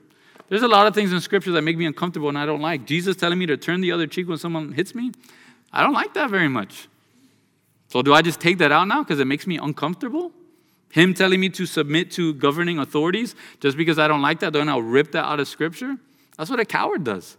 There's 0.53 0.61
a 0.61 0.69
lot 0.69 0.87
of 0.87 0.95
things 0.95 1.15
in 1.15 1.21
scripture 1.23 1.51
that 1.53 1.63
make 1.63 1.79
me 1.79 1.87
uncomfortable 1.87 2.29
and 2.29 2.37
I 2.37 2.45
don't 2.45 2.61
like. 2.61 2.85
Jesus 2.85 3.17
telling 3.17 3.39
me 3.39 3.47
to 3.47 3.57
turn 3.57 3.81
the 3.81 3.91
other 3.91 4.07
cheek 4.07 4.29
when 4.29 4.37
someone 4.37 4.73
hits 4.73 4.95
me, 4.95 5.11
I 5.73 5.83
don't 5.83 5.95
like 5.95 6.13
that 6.13 6.29
very 6.29 6.49
much. 6.49 6.89
So 7.89 8.03
do 8.03 8.13
I 8.13 8.21
just 8.21 8.39
take 8.39 8.59
that 8.59 8.71
out 8.71 8.87
now 8.87 9.03
because 9.03 9.19
it 9.19 9.25
makes 9.25 9.47
me 9.47 9.57
uncomfortable? 9.57 10.31
Him 10.91 11.15
telling 11.15 11.41
me 11.41 11.49
to 11.49 11.65
submit 11.65 12.11
to 12.11 12.35
governing 12.35 12.79
authorities 12.79 13.35
just 13.61 13.79
because 13.79 13.99
I 13.99 14.07
don't 14.09 14.21
like 14.21 14.41
that, 14.41 14.53
then 14.53 14.69
I'll 14.69 14.83
rip 14.83 15.13
that 15.13 15.25
out 15.25 15.41
of 15.41 15.49
scripture? 15.49 15.97
That's 16.37 16.51
what 16.51 16.61
a 16.61 16.67
coward 16.67 17.03
does. 17.03 17.39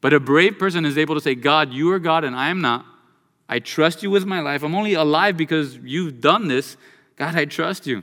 But 0.00 0.12
a 0.12 0.18
brave 0.18 0.58
person 0.58 0.84
is 0.84 0.98
able 0.98 1.14
to 1.14 1.20
say, 1.20 1.36
God, 1.36 1.72
you 1.72 1.92
are 1.92 2.00
God 2.00 2.24
and 2.24 2.34
I 2.34 2.48
am 2.48 2.60
not. 2.60 2.84
I 3.48 3.60
trust 3.60 4.02
you 4.02 4.10
with 4.10 4.26
my 4.26 4.40
life. 4.40 4.64
I'm 4.64 4.74
only 4.74 4.94
alive 4.94 5.36
because 5.36 5.76
you've 5.76 6.20
done 6.20 6.48
this. 6.48 6.76
God, 7.14 7.36
I 7.36 7.44
trust 7.44 7.86
you. 7.86 8.02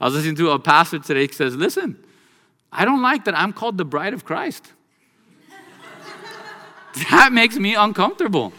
I 0.00 0.06
was 0.06 0.14
listening 0.14 0.36
to 0.36 0.52
a 0.52 0.58
pastor 0.58 1.00
today 1.00 1.26
who 1.26 1.32
says, 1.34 1.54
Listen, 1.54 2.02
I 2.72 2.84
don't 2.84 3.02
like 3.02 3.24
that 3.24 3.38
I'm 3.38 3.52
called 3.52 3.78
the 3.78 3.84
bride 3.84 4.14
of 4.14 4.24
Christ. 4.24 4.72
that 7.10 7.32
makes 7.32 7.56
me 7.56 7.74
uncomfortable. 7.74 8.52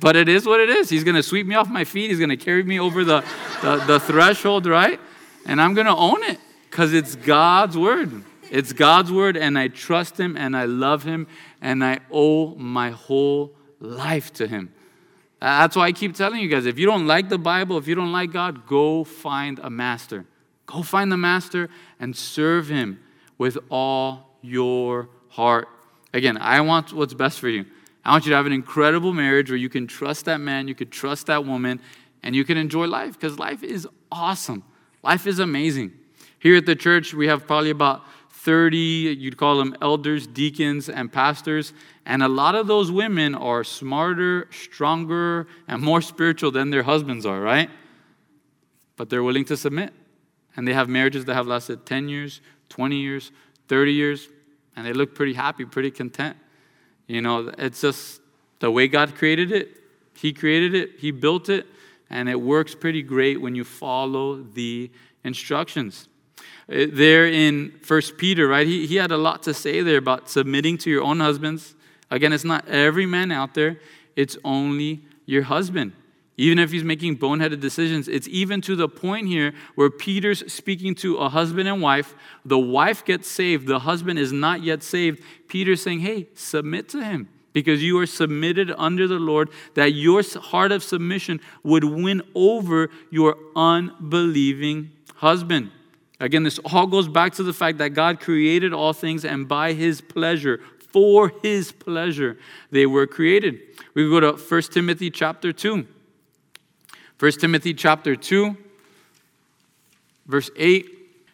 But 0.00 0.16
it 0.16 0.28
is 0.28 0.46
what 0.46 0.60
it 0.60 0.68
is. 0.68 0.88
He's 0.90 1.04
going 1.04 1.14
to 1.16 1.22
sweep 1.22 1.46
me 1.46 1.54
off 1.54 1.68
my 1.68 1.84
feet. 1.84 2.10
He's 2.10 2.18
going 2.18 2.30
to 2.30 2.36
carry 2.36 2.62
me 2.62 2.78
over 2.78 3.04
the, 3.04 3.24
the, 3.62 3.76
the 3.86 4.00
threshold, 4.00 4.66
right? 4.66 5.00
And 5.46 5.60
I'm 5.60 5.74
going 5.74 5.86
to 5.86 5.96
own 5.96 6.22
it 6.24 6.38
because 6.70 6.92
it's 6.92 7.16
God's 7.16 7.76
word. 7.78 8.24
It's 8.50 8.72
God's 8.72 9.10
word, 9.10 9.36
and 9.36 9.58
I 9.58 9.68
trust 9.68 10.18
Him 10.18 10.36
and 10.36 10.56
I 10.56 10.66
love 10.66 11.02
Him 11.02 11.26
and 11.60 11.82
I 11.82 12.00
owe 12.12 12.54
my 12.54 12.90
whole 12.90 13.52
life 13.80 14.32
to 14.34 14.46
Him. 14.46 14.72
That's 15.40 15.76
why 15.76 15.86
I 15.86 15.92
keep 15.92 16.14
telling 16.14 16.40
you 16.40 16.48
guys 16.48 16.66
if 16.66 16.78
you 16.78 16.86
don't 16.86 17.06
like 17.06 17.28
the 17.28 17.38
Bible, 17.38 17.76
if 17.78 17.86
you 17.86 17.94
don't 17.94 18.12
like 18.12 18.32
God, 18.32 18.66
go 18.66 19.04
find 19.04 19.58
a 19.58 19.70
master. 19.70 20.26
Go 20.66 20.82
find 20.82 21.12
the 21.12 21.16
master 21.16 21.70
and 22.00 22.16
serve 22.16 22.68
him 22.68 23.00
with 23.38 23.58
all 23.70 24.38
your 24.42 25.08
heart. 25.28 25.68
Again, 26.12 26.38
I 26.38 26.60
want 26.60 26.92
what's 26.92 27.14
best 27.14 27.40
for 27.40 27.48
you. 27.48 27.66
I 28.04 28.12
want 28.12 28.24
you 28.24 28.30
to 28.30 28.36
have 28.36 28.46
an 28.46 28.52
incredible 28.52 29.12
marriage 29.12 29.50
where 29.50 29.58
you 29.58 29.68
can 29.68 29.86
trust 29.86 30.26
that 30.26 30.38
man, 30.38 30.68
you 30.68 30.74
can 30.74 30.88
trust 30.88 31.26
that 31.26 31.44
woman, 31.44 31.80
and 32.22 32.34
you 32.34 32.44
can 32.44 32.56
enjoy 32.56 32.86
life 32.86 33.14
because 33.14 33.38
life 33.38 33.62
is 33.62 33.86
awesome. 34.10 34.62
Life 35.02 35.26
is 35.26 35.38
amazing. 35.38 35.92
Here 36.38 36.56
at 36.56 36.66
the 36.66 36.76
church, 36.76 37.14
we 37.14 37.26
have 37.26 37.46
probably 37.46 37.70
about 37.70 38.04
30, 38.30 38.78
you'd 38.78 39.36
call 39.36 39.58
them 39.58 39.76
elders, 39.82 40.26
deacons, 40.28 40.88
and 40.88 41.12
pastors. 41.12 41.72
And 42.04 42.22
a 42.22 42.28
lot 42.28 42.54
of 42.54 42.68
those 42.68 42.92
women 42.92 43.34
are 43.34 43.64
smarter, 43.64 44.46
stronger, 44.52 45.48
and 45.66 45.82
more 45.82 46.00
spiritual 46.00 46.52
than 46.52 46.70
their 46.70 46.84
husbands 46.84 47.26
are, 47.26 47.40
right? 47.40 47.68
But 48.96 49.10
they're 49.10 49.24
willing 49.24 49.44
to 49.46 49.56
submit. 49.56 49.92
And 50.56 50.66
they 50.66 50.72
have 50.72 50.88
marriages 50.88 51.24
that 51.26 51.34
have 51.34 51.46
lasted 51.46 51.84
10 51.86 52.08
years, 52.08 52.40
20 52.70 52.96
years, 52.96 53.30
30 53.68 53.92
years, 53.92 54.28
and 54.74 54.86
they 54.86 54.92
look 54.92 55.14
pretty 55.14 55.34
happy, 55.34 55.64
pretty 55.64 55.90
content. 55.90 56.36
You 57.06 57.22
know, 57.22 57.52
it's 57.58 57.80
just 57.80 58.20
the 58.60 58.70
way 58.70 58.88
God 58.88 59.14
created 59.14 59.52
it. 59.52 59.68
He 60.14 60.32
created 60.32 60.74
it, 60.74 60.90
He 60.98 61.10
built 61.10 61.48
it. 61.48 61.66
and 62.08 62.28
it 62.28 62.40
works 62.40 62.74
pretty 62.74 63.02
great 63.02 63.40
when 63.40 63.54
you 63.54 63.64
follow 63.64 64.36
the 64.42 64.90
instructions. 65.24 66.08
Uh, 66.70 66.86
there 66.92 67.26
in 67.26 67.72
First 67.82 68.16
Peter, 68.16 68.46
right, 68.48 68.66
he, 68.66 68.86
he 68.86 68.96
had 68.96 69.10
a 69.10 69.16
lot 69.16 69.42
to 69.42 69.52
say 69.52 69.82
there 69.82 69.98
about 69.98 70.30
submitting 70.30 70.78
to 70.78 70.90
your 70.90 71.02
own 71.02 71.20
husbands. 71.20 71.74
Again, 72.10 72.32
it's 72.32 72.44
not 72.44 72.66
every 72.68 73.06
man 73.06 73.32
out 73.32 73.54
there, 73.54 73.80
it's 74.14 74.36
only 74.44 75.02
your 75.26 75.42
husband. 75.42 75.92
Even 76.38 76.58
if 76.58 76.70
he's 76.70 76.84
making 76.84 77.16
boneheaded 77.16 77.60
decisions, 77.60 78.08
it's 78.08 78.28
even 78.28 78.60
to 78.60 78.76
the 78.76 78.88
point 78.88 79.26
here 79.26 79.54
where 79.74 79.88
Peter's 79.88 80.52
speaking 80.52 80.94
to 80.96 81.16
a 81.16 81.28
husband 81.30 81.66
and 81.68 81.80
wife. 81.80 82.14
The 82.44 82.58
wife 82.58 83.04
gets 83.04 83.28
saved, 83.28 83.66
the 83.66 83.80
husband 83.80 84.18
is 84.18 84.32
not 84.32 84.62
yet 84.62 84.82
saved. 84.82 85.22
Peter's 85.48 85.82
saying, 85.82 86.00
Hey, 86.00 86.28
submit 86.34 86.88
to 86.90 87.02
him 87.02 87.28
because 87.54 87.82
you 87.82 87.98
are 87.98 88.06
submitted 88.06 88.70
under 88.76 89.08
the 89.08 89.18
Lord, 89.18 89.48
that 89.76 89.94
your 89.94 90.22
heart 90.38 90.72
of 90.72 90.82
submission 90.82 91.40
would 91.62 91.84
win 91.84 92.20
over 92.34 92.90
your 93.10 93.34
unbelieving 93.56 94.90
husband. 95.14 95.70
Again, 96.20 96.42
this 96.42 96.58
all 96.58 96.86
goes 96.86 97.08
back 97.08 97.32
to 97.34 97.42
the 97.42 97.54
fact 97.54 97.78
that 97.78 97.90
God 97.94 98.20
created 98.20 98.74
all 98.74 98.92
things 98.92 99.24
and 99.24 99.48
by 99.48 99.72
his 99.72 100.02
pleasure, 100.02 100.60
for 100.92 101.32
his 101.42 101.72
pleasure, 101.72 102.36
they 102.70 102.84
were 102.84 103.06
created. 103.06 103.58
We 103.94 104.06
go 104.10 104.20
to 104.20 104.32
1 104.32 104.62
Timothy 104.64 105.10
chapter 105.10 105.50
2. 105.50 105.86
1 107.18 107.32
Timothy 107.32 107.72
chapter 107.72 108.14
2, 108.14 108.54
verse 110.26 110.50
8. 110.54 110.86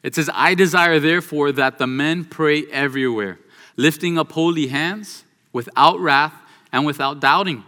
It 0.04 0.14
says, 0.14 0.30
I 0.32 0.54
desire 0.54 1.00
therefore 1.00 1.50
that 1.52 1.78
the 1.78 1.88
men 1.88 2.24
pray 2.24 2.64
everywhere, 2.66 3.40
lifting 3.76 4.16
up 4.16 4.30
holy 4.30 4.68
hands, 4.68 5.24
without 5.52 5.98
wrath 5.98 6.34
and 6.72 6.86
without 6.86 7.18
doubting. 7.18 7.64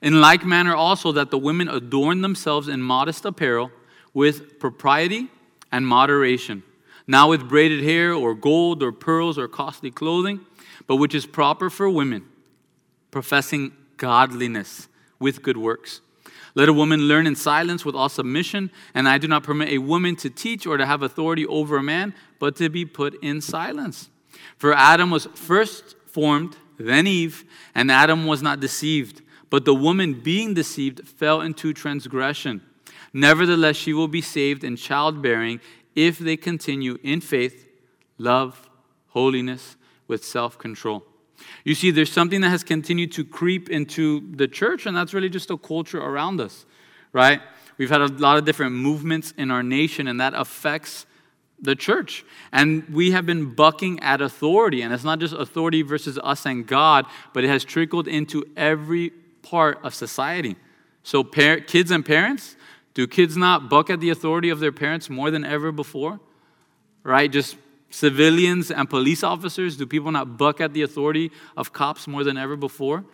In 0.00 0.20
like 0.20 0.44
manner 0.44 0.74
also 0.74 1.12
that 1.12 1.30
the 1.30 1.38
women 1.38 1.68
adorn 1.68 2.22
themselves 2.22 2.66
in 2.66 2.82
modest 2.82 3.24
apparel, 3.24 3.70
with 4.12 4.58
propriety 4.58 5.28
and 5.70 5.86
moderation, 5.86 6.64
not 7.06 7.28
with 7.28 7.48
braided 7.48 7.82
hair 7.82 8.12
or 8.12 8.34
gold 8.34 8.82
or 8.82 8.90
pearls 8.90 9.38
or 9.38 9.46
costly 9.46 9.90
clothing, 9.90 10.40
but 10.88 10.96
which 10.96 11.14
is 11.14 11.26
proper 11.26 11.70
for 11.70 11.88
women, 11.88 12.24
professing 13.12 13.72
godliness 13.96 14.88
with 15.20 15.42
good 15.42 15.56
works. 15.56 16.00
Let 16.54 16.68
a 16.68 16.72
woman 16.72 17.02
learn 17.02 17.26
in 17.26 17.34
silence 17.34 17.84
with 17.84 17.94
all 17.94 18.08
submission, 18.08 18.70
and 18.94 19.08
I 19.08 19.18
do 19.18 19.26
not 19.26 19.42
permit 19.42 19.70
a 19.70 19.78
woman 19.78 20.16
to 20.16 20.28
teach 20.28 20.66
or 20.66 20.76
to 20.76 20.84
have 20.84 21.02
authority 21.02 21.46
over 21.46 21.76
a 21.76 21.82
man, 21.82 22.14
but 22.38 22.56
to 22.56 22.68
be 22.68 22.84
put 22.84 23.14
in 23.22 23.40
silence. 23.40 24.10
For 24.58 24.74
Adam 24.74 25.10
was 25.10 25.26
first 25.34 25.96
formed, 26.06 26.56
then 26.78 27.06
Eve, 27.06 27.44
and 27.74 27.90
Adam 27.90 28.26
was 28.26 28.42
not 28.42 28.60
deceived, 28.60 29.22
but 29.48 29.64
the 29.64 29.74
woman 29.74 30.14
being 30.14 30.54
deceived 30.54 31.08
fell 31.08 31.40
into 31.40 31.72
transgression. 31.72 32.62
Nevertheless, 33.12 33.76
she 33.76 33.92
will 33.92 34.08
be 34.08 34.22
saved 34.22 34.64
in 34.64 34.76
childbearing 34.76 35.60
if 35.94 36.18
they 36.18 36.36
continue 36.36 36.98
in 37.02 37.20
faith, 37.20 37.68
love, 38.18 38.68
holiness, 39.08 39.76
with 40.08 40.24
self 40.24 40.58
control. 40.58 41.04
You 41.64 41.74
see, 41.74 41.90
there's 41.90 42.12
something 42.12 42.40
that 42.40 42.50
has 42.50 42.64
continued 42.64 43.12
to 43.12 43.24
creep 43.24 43.70
into 43.70 44.30
the 44.34 44.48
church, 44.48 44.86
and 44.86 44.96
that's 44.96 45.14
really 45.14 45.28
just 45.28 45.50
a 45.50 45.56
culture 45.56 46.00
around 46.00 46.40
us, 46.40 46.66
right? 47.12 47.40
We've 47.78 47.90
had 47.90 48.00
a 48.00 48.08
lot 48.08 48.38
of 48.38 48.44
different 48.44 48.74
movements 48.74 49.32
in 49.36 49.50
our 49.50 49.62
nation, 49.62 50.08
and 50.08 50.20
that 50.20 50.34
affects 50.34 51.06
the 51.60 51.76
church. 51.76 52.24
And 52.50 52.88
we 52.88 53.12
have 53.12 53.24
been 53.24 53.54
bucking 53.54 54.00
at 54.00 54.20
authority, 54.20 54.82
and 54.82 54.92
it's 54.92 55.04
not 55.04 55.20
just 55.20 55.32
authority 55.32 55.82
versus 55.82 56.18
us 56.22 56.44
and 56.44 56.66
God, 56.66 57.06
but 57.32 57.44
it 57.44 57.48
has 57.48 57.64
trickled 57.64 58.08
into 58.08 58.44
every 58.56 59.10
part 59.42 59.78
of 59.82 59.94
society. 59.94 60.56
So, 61.04 61.24
par- 61.24 61.60
kids 61.60 61.90
and 61.90 62.04
parents, 62.04 62.56
do 62.94 63.06
kids 63.06 63.36
not 63.36 63.70
buck 63.70 63.90
at 63.90 64.00
the 64.00 64.10
authority 64.10 64.50
of 64.50 64.60
their 64.60 64.72
parents 64.72 65.08
more 65.08 65.30
than 65.30 65.44
ever 65.44 65.72
before? 65.72 66.20
Right? 67.04 67.30
Just 67.30 67.56
civilians 67.92 68.70
and 68.70 68.90
police 68.90 69.22
officers? 69.22 69.76
Do 69.76 69.86
people 69.86 70.10
not 70.10 70.36
buck 70.36 70.60
at 70.60 70.72
the 70.72 70.82
authority 70.82 71.30
of 71.56 71.72
cops 71.72 72.08
more 72.08 72.24
than 72.24 72.36
ever 72.36 72.56
before? 72.56 73.04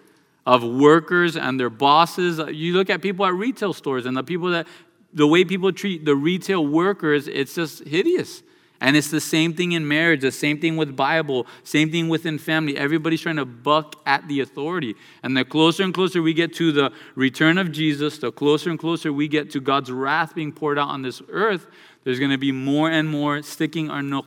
Of 0.46 0.64
workers 0.64 1.36
and 1.36 1.60
their 1.60 1.70
bosses? 1.70 2.38
You 2.38 2.74
look 2.74 2.88
at 2.88 3.02
people 3.02 3.26
at 3.26 3.34
retail 3.34 3.74
stores 3.74 4.06
and 4.06 4.16
the 4.16 4.22
people 4.22 4.50
that, 4.50 4.66
the 5.12 5.26
way 5.26 5.44
people 5.44 5.72
treat 5.72 6.04
the 6.04 6.14
retail 6.14 6.66
workers, 6.66 7.28
it's 7.28 7.54
just 7.54 7.84
hideous. 7.84 8.42
And 8.80 8.96
it's 8.96 9.10
the 9.10 9.20
same 9.20 9.54
thing 9.54 9.72
in 9.72 9.88
marriage, 9.88 10.20
the 10.20 10.30
same 10.30 10.60
thing 10.60 10.76
with 10.76 10.94
Bible, 10.94 11.48
same 11.64 11.90
thing 11.90 12.08
within 12.08 12.38
family. 12.38 12.78
Everybody's 12.78 13.20
trying 13.20 13.36
to 13.36 13.44
buck 13.44 13.96
at 14.06 14.28
the 14.28 14.38
authority. 14.40 14.94
And 15.24 15.36
the 15.36 15.44
closer 15.44 15.82
and 15.82 15.92
closer 15.92 16.22
we 16.22 16.32
get 16.32 16.54
to 16.54 16.70
the 16.70 16.92
return 17.16 17.58
of 17.58 17.72
Jesus, 17.72 18.18
the 18.18 18.30
closer 18.30 18.70
and 18.70 18.78
closer 18.78 19.12
we 19.12 19.26
get 19.26 19.50
to 19.50 19.60
God's 19.60 19.90
wrath 19.90 20.32
being 20.36 20.52
poured 20.52 20.78
out 20.78 20.88
on 20.88 21.02
this 21.02 21.20
earth, 21.28 21.66
there's 22.04 22.20
going 22.20 22.30
to 22.30 22.38
be 22.38 22.52
more 22.52 22.88
and 22.88 23.08
more 23.08 23.42
sticking 23.42 23.90
our 23.90 24.02
nose 24.02 24.24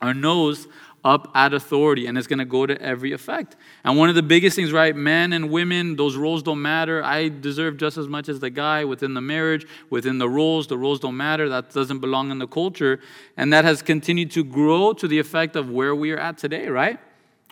our 0.00 0.14
nose 0.14 0.66
up 1.06 1.30
at 1.36 1.54
authority 1.54 2.08
and 2.08 2.18
it's 2.18 2.26
going 2.26 2.40
to 2.40 2.44
go 2.44 2.66
to 2.66 2.80
every 2.82 3.12
effect. 3.12 3.54
And 3.84 3.96
one 3.96 4.08
of 4.08 4.16
the 4.16 4.24
biggest 4.24 4.56
things, 4.56 4.72
right? 4.72 4.94
Men 4.94 5.32
and 5.32 5.50
women, 5.50 5.94
those 5.94 6.16
roles 6.16 6.42
don't 6.42 6.60
matter. 6.60 7.02
I 7.02 7.28
deserve 7.28 7.76
just 7.76 7.96
as 7.96 8.08
much 8.08 8.28
as 8.28 8.40
the 8.40 8.50
guy 8.50 8.84
within 8.84 9.14
the 9.14 9.20
marriage, 9.20 9.66
within 9.88 10.18
the 10.18 10.28
roles. 10.28 10.66
The 10.66 10.76
roles 10.76 10.98
don't 10.98 11.16
matter. 11.16 11.48
That 11.48 11.72
doesn't 11.72 12.00
belong 12.00 12.32
in 12.32 12.40
the 12.40 12.48
culture. 12.48 12.98
And 13.36 13.52
that 13.52 13.64
has 13.64 13.82
continued 13.82 14.32
to 14.32 14.42
grow 14.42 14.92
to 14.94 15.06
the 15.06 15.20
effect 15.20 15.54
of 15.54 15.70
where 15.70 15.94
we 15.94 16.10
are 16.10 16.18
at 16.18 16.38
today, 16.38 16.66
right? 16.66 16.98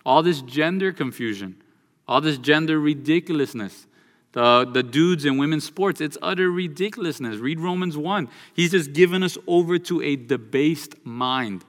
All 0.05 0.25
this 0.25 0.43
gender 0.43 0.93
confusion, 0.93 1.63
all 2.09 2.21
this 2.21 2.39
gender 2.39 2.81
ridiculousness. 2.81 3.87
The, 4.33 4.65
the 4.65 4.83
dudes 4.83 5.25
in 5.25 5.39
women's 5.39 5.63
sports, 5.63 6.01
it's 6.01 6.19
utter 6.21 6.51
ridiculousness. 6.51 7.37
Read 7.37 7.61
Romans 7.61 7.97
1. 7.97 8.29
He's 8.53 8.73
just 8.73 8.93
given 8.93 9.23
us 9.23 9.39
over 9.47 9.79
to 9.79 10.03
a 10.03 10.17
debased 10.17 10.97
mind 11.07 11.65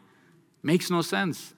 Makes 0.66 0.90
no 0.90 1.04
sense. 1.04 1.54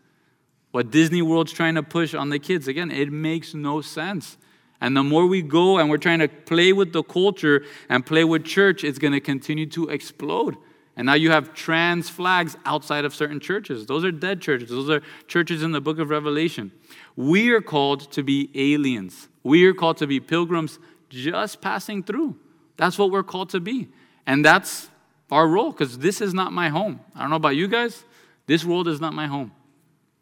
What 0.71 0.91
Disney 0.91 1.21
World's 1.21 1.53
trying 1.53 1.75
to 1.75 1.81
push 1.81 2.13
on 2.13 2.27
the 2.27 2.39
kids, 2.39 2.67
again, 2.67 2.91
it 2.91 3.09
makes 3.09 3.53
no 3.53 3.79
sense. 3.79 4.37
And 4.81 4.97
the 4.97 5.01
more 5.01 5.25
we 5.25 5.41
go 5.41 5.77
and 5.77 5.89
we're 5.89 5.97
trying 5.97 6.19
to 6.19 6.27
play 6.27 6.73
with 6.73 6.91
the 6.91 7.03
culture 7.03 7.63
and 7.87 8.05
play 8.05 8.25
with 8.25 8.43
church, 8.43 8.83
it's 8.83 8.99
going 8.99 9.13
to 9.13 9.21
continue 9.21 9.65
to 9.67 9.87
explode. 9.87 10.57
And 10.97 11.05
now 11.05 11.13
you 11.13 11.31
have 11.31 11.53
trans 11.53 12.09
flags 12.09 12.57
outside 12.65 13.05
of 13.05 13.15
certain 13.15 13.39
churches. 13.39 13.85
Those 13.85 14.03
are 14.03 14.11
dead 14.11 14.41
churches. 14.41 14.69
Those 14.69 14.89
are 14.89 15.01
churches 15.29 15.63
in 15.63 15.71
the 15.71 15.79
book 15.79 15.99
of 15.99 16.09
Revelation. 16.09 16.73
We 17.15 17.51
are 17.51 17.61
called 17.61 18.11
to 18.11 18.23
be 18.23 18.51
aliens. 18.55 19.29
We 19.41 19.65
are 19.67 19.73
called 19.73 19.95
to 19.97 20.07
be 20.07 20.19
pilgrims 20.19 20.79
just 21.07 21.61
passing 21.61 22.03
through. 22.03 22.35
That's 22.75 22.97
what 22.97 23.11
we're 23.11 23.23
called 23.23 23.51
to 23.51 23.61
be. 23.61 23.87
And 24.25 24.43
that's 24.43 24.89
our 25.31 25.47
role 25.47 25.71
because 25.71 25.99
this 25.99 26.19
is 26.19 26.33
not 26.33 26.51
my 26.51 26.67
home. 26.67 26.99
I 27.15 27.21
don't 27.21 27.29
know 27.29 27.37
about 27.37 27.55
you 27.55 27.69
guys. 27.69 28.03
This 28.47 28.65
world 28.65 28.87
is 28.87 28.99
not 28.99 29.13
my 29.13 29.27
home. 29.27 29.51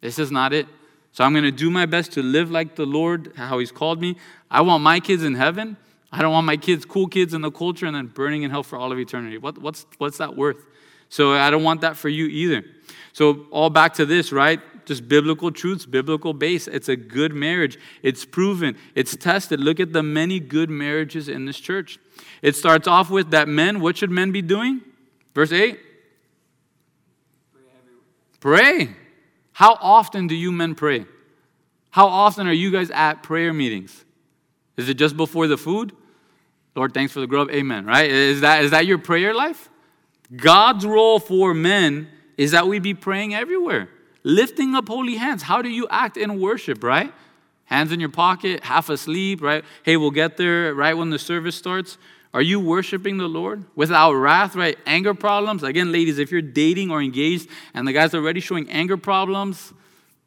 This 0.00 0.18
is 0.18 0.30
not 0.30 0.52
it. 0.52 0.66
So 1.12 1.24
I'm 1.24 1.32
going 1.32 1.44
to 1.44 1.50
do 1.50 1.70
my 1.70 1.86
best 1.86 2.12
to 2.12 2.22
live 2.22 2.50
like 2.50 2.76
the 2.76 2.84
Lord, 2.84 3.32
how 3.36 3.58
He's 3.58 3.72
called 3.72 4.02
me. 4.02 4.16
I 4.50 4.60
want 4.60 4.82
my 4.82 5.00
kids 5.00 5.24
in 5.24 5.34
heaven. 5.34 5.78
I 6.12 6.20
don't 6.20 6.32
want 6.32 6.46
my 6.46 6.56
kids, 6.56 6.84
cool 6.84 7.08
kids 7.08 7.32
in 7.34 7.40
the 7.40 7.50
culture, 7.50 7.86
and 7.86 7.96
then 7.96 8.06
burning 8.08 8.42
in 8.42 8.50
hell 8.50 8.62
for 8.62 8.76
all 8.76 8.92
of 8.92 8.98
eternity. 8.98 9.38
What, 9.38 9.58
what's, 9.58 9.86
what's 9.98 10.18
that 10.18 10.36
worth? 10.36 10.58
So 11.08 11.32
I 11.32 11.50
don't 11.50 11.62
want 11.62 11.80
that 11.80 11.96
for 11.96 12.08
you 12.08 12.26
either. 12.26 12.64
So, 13.12 13.46
all 13.50 13.70
back 13.70 13.94
to 13.94 14.04
this, 14.04 14.32
right? 14.32 14.60
Just 14.84 15.08
biblical 15.08 15.50
truths, 15.50 15.86
biblical 15.86 16.34
base. 16.34 16.68
It's 16.68 16.88
a 16.88 16.96
good 16.96 17.32
marriage. 17.32 17.78
It's 18.02 18.24
proven, 18.24 18.76
it's 18.94 19.16
tested. 19.16 19.60
Look 19.60 19.80
at 19.80 19.92
the 19.92 20.02
many 20.02 20.38
good 20.38 20.68
marriages 20.68 21.28
in 21.28 21.46
this 21.46 21.58
church. 21.58 21.98
It 22.42 22.56
starts 22.56 22.86
off 22.86 23.08
with 23.08 23.30
that 23.30 23.48
men, 23.48 23.80
what 23.80 23.96
should 23.96 24.10
men 24.10 24.32
be 24.32 24.42
doing? 24.42 24.82
Verse 25.34 25.52
8 25.52 25.78
Pray. 28.40 28.90
How 29.52 29.78
often 29.80 30.26
do 30.26 30.34
you 30.34 30.52
men 30.52 30.74
pray? 30.74 31.06
How 31.90 32.06
often 32.06 32.46
are 32.46 32.52
you 32.52 32.70
guys 32.70 32.90
at 32.90 33.22
prayer 33.22 33.52
meetings? 33.52 34.04
Is 34.76 34.88
it 34.88 34.94
just 34.94 35.16
before 35.16 35.46
the 35.46 35.56
food? 35.56 35.92
Lord, 36.74 36.92
thanks 36.92 37.12
for 37.12 37.20
the 37.20 37.26
grub. 37.26 37.50
Amen. 37.50 37.86
Right? 37.86 38.10
Is 38.10 38.42
that, 38.42 38.62
is 38.62 38.70
that 38.72 38.84
your 38.86 38.98
prayer 38.98 39.34
life? 39.34 39.70
God's 40.34 40.84
role 40.84 41.18
for 41.18 41.54
men 41.54 42.08
is 42.36 42.50
that 42.50 42.68
we 42.68 42.78
be 42.78 42.92
praying 42.92 43.34
everywhere, 43.34 43.88
lifting 44.22 44.74
up 44.74 44.88
holy 44.88 45.16
hands. 45.16 45.42
How 45.42 45.62
do 45.62 45.70
you 45.70 45.86
act 45.88 46.16
in 46.16 46.38
worship, 46.40 46.84
right? 46.84 47.12
Hands 47.64 47.90
in 47.90 47.98
your 47.98 48.10
pocket, 48.10 48.62
half 48.62 48.90
asleep, 48.90 49.42
right? 49.42 49.64
Hey, 49.82 49.96
we'll 49.96 50.10
get 50.10 50.36
there 50.36 50.74
right 50.74 50.94
when 50.94 51.10
the 51.10 51.18
service 51.18 51.56
starts. 51.56 51.96
Are 52.36 52.42
you 52.42 52.60
worshiping 52.60 53.16
the 53.16 53.26
Lord 53.26 53.64
without 53.74 54.12
wrath, 54.12 54.54
right? 54.54 54.76
Anger 54.84 55.14
problems. 55.14 55.62
Again, 55.62 55.90
ladies, 55.90 56.18
if 56.18 56.30
you're 56.30 56.42
dating 56.42 56.90
or 56.90 57.00
engaged 57.00 57.48
and 57.72 57.88
the 57.88 57.94
guy's 57.94 58.14
already 58.14 58.40
showing 58.40 58.68
anger 58.68 58.98
problems, 58.98 59.72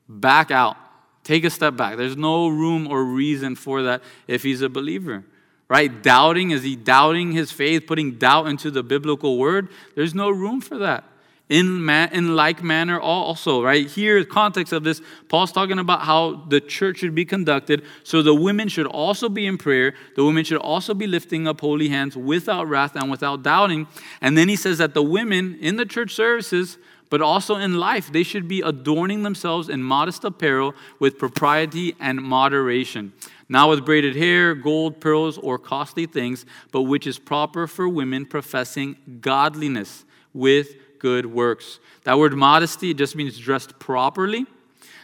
back 0.07 0.49
out. 0.49 0.75
Take 1.23 1.43
a 1.43 1.51
step 1.51 1.75
back. 1.75 1.97
There's 1.97 2.17
no 2.17 2.47
room 2.47 2.87
or 2.87 3.03
reason 3.03 3.55
for 3.55 3.83
that 3.83 4.01
if 4.27 4.41
he's 4.41 4.63
a 4.63 4.69
believer, 4.69 5.23
right? 5.67 6.01
Doubting, 6.01 6.49
is 6.49 6.63
he 6.63 6.75
doubting 6.75 7.31
his 7.31 7.51
faith, 7.51 7.85
putting 7.85 8.13
doubt 8.13 8.47
into 8.47 8.71
the 8.71 8.81
biblical 8.81 9.37
word? 9.37 9.67
There's 9.93 10.15
no 10.15 10.31
room 10.31 10.61
for 10.61 10.79
that. 10.79 11.03
In, 11.49 11.89
in 11.89 12.35
like 12.35 12.63
manner 12.63 12.99
also 12.99 13.63
right? 13.63 13.87
Here 13.87 14.23
context 14.23 14.71
of 14.71 14.83
this 14.83 15.01
paul's 15.27 15.51
talking 15.51 15.79
about 15.79 16.01
how 16.01 16.45
the 16.47 16.61
church 16.61 16.99
should 16.99 17.15
be 17.15 17.25
conducted 17.25 17.83
so 18.03 18.21
the 18.21 18.35
women 18.35 18.69
should 18.69 18.85
also 18.85 19.27
be 19.27 19.47
in 19.47 19.57
prayer 19.57 19.93
the 20.15 20.23
women 20.23 20.43
should 20.43 20.59
also 20.59 20.93
be 20.93 21.07
lifting 21.07 21.47
up 21.47 21.59
holy 21.59 21.89
hands 21.89 22.15
without 22.15 22.67
wrath 22.67 22.95
and 22.95 23.09
without 23.09 23.43
doubting. 23.43 23.87
And 24.21 24.37
then 24.37 24.47
he 24.47 24.55
says 24.55 24.77
that 24.77 24.93
the 24.93 25.03
women 25.03 25.57
in 25.59 25.75
the 25.75 25.85
church 25.85 26.13
services 26.13 26.77
but 27.09 27.21
also 27.21 27.55
in 27.55 27.73
life 27.73 28.11
they 28.11 28.23
should 28.23 28.47
be 28.47 28.61
adorning 28.61 29.23
themselves 29.23 29.69
in 29.69 29.81
modest 29.81 30.23
apparel 30.23 30.75
with 30.99 31.17
propriety 31.17 31.95
and 31.99 32.21
moderation. 32.21 33.11
Not 33.51 33.69
with 33.69 33.83
braided 33.83 34.15
hair 34.15 34.53
gold 34.53 35.01
pearls 35.01 35.39
or 35.39 35.57
costly 35.57 36.05
things 36.05 36.45
but 36.71 36.83
which 36.83 37.07
is 37.07 37.17
proper 37.17 37.65
for 37.65 37.89
women 37.89 38.27
professing 38.27 38.97
godliness 39.21 40.05
with 40.31 40.75
good 40.99 41.25
works. 41.25 41.79
That 42.03 42.17
word 42.17 42.33
modesty 42.33 42.93
just 42.93 43.15
means 43.15 43.37
dressed 43.37 43.79
properly. 43.79 44.45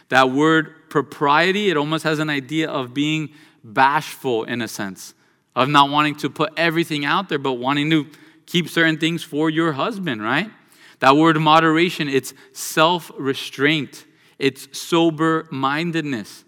That 0.08 0.30
word 0.30 0.88
propriety, 0.88 1.70
it 1.70 1.76
almost 1.76 2.04
has 2.04 2.18
an 2.18 2.30
idea 2.30 2.70
of 2.70 2.94
being 2.94 3.30
bashful 3.64 4.44
in 4.44 4.62
a 4.62 4.68
sense, 4.68 5.14
of 5.54 5.68
not 5.68 5.90
wanting 5.90 6.14
to 6.16 6.30
put 6.30 6.52
everything 6.56 7.04
out 7.04 7.28
there, 7.28 7.38
but 7.38 7.54
wanting 7.54 7.90
to 7.90 8.06
keep 8.46 8.68
certain 8.68 8.98
things 8.98 9.22
for 9.22 9.50
your 9.50 9.72
husband, 9.72 10.22
right? 10.22 10.50
That 11.00 11.16
word 11.16 11.38
moderation, 11.38 12.08
it's 12.08 12.32
self 12.52 13.10
restraint, 13.18 14.06
it's 14.38 14.78
sober 14.78 15.46
mindedness. 15.50 16.44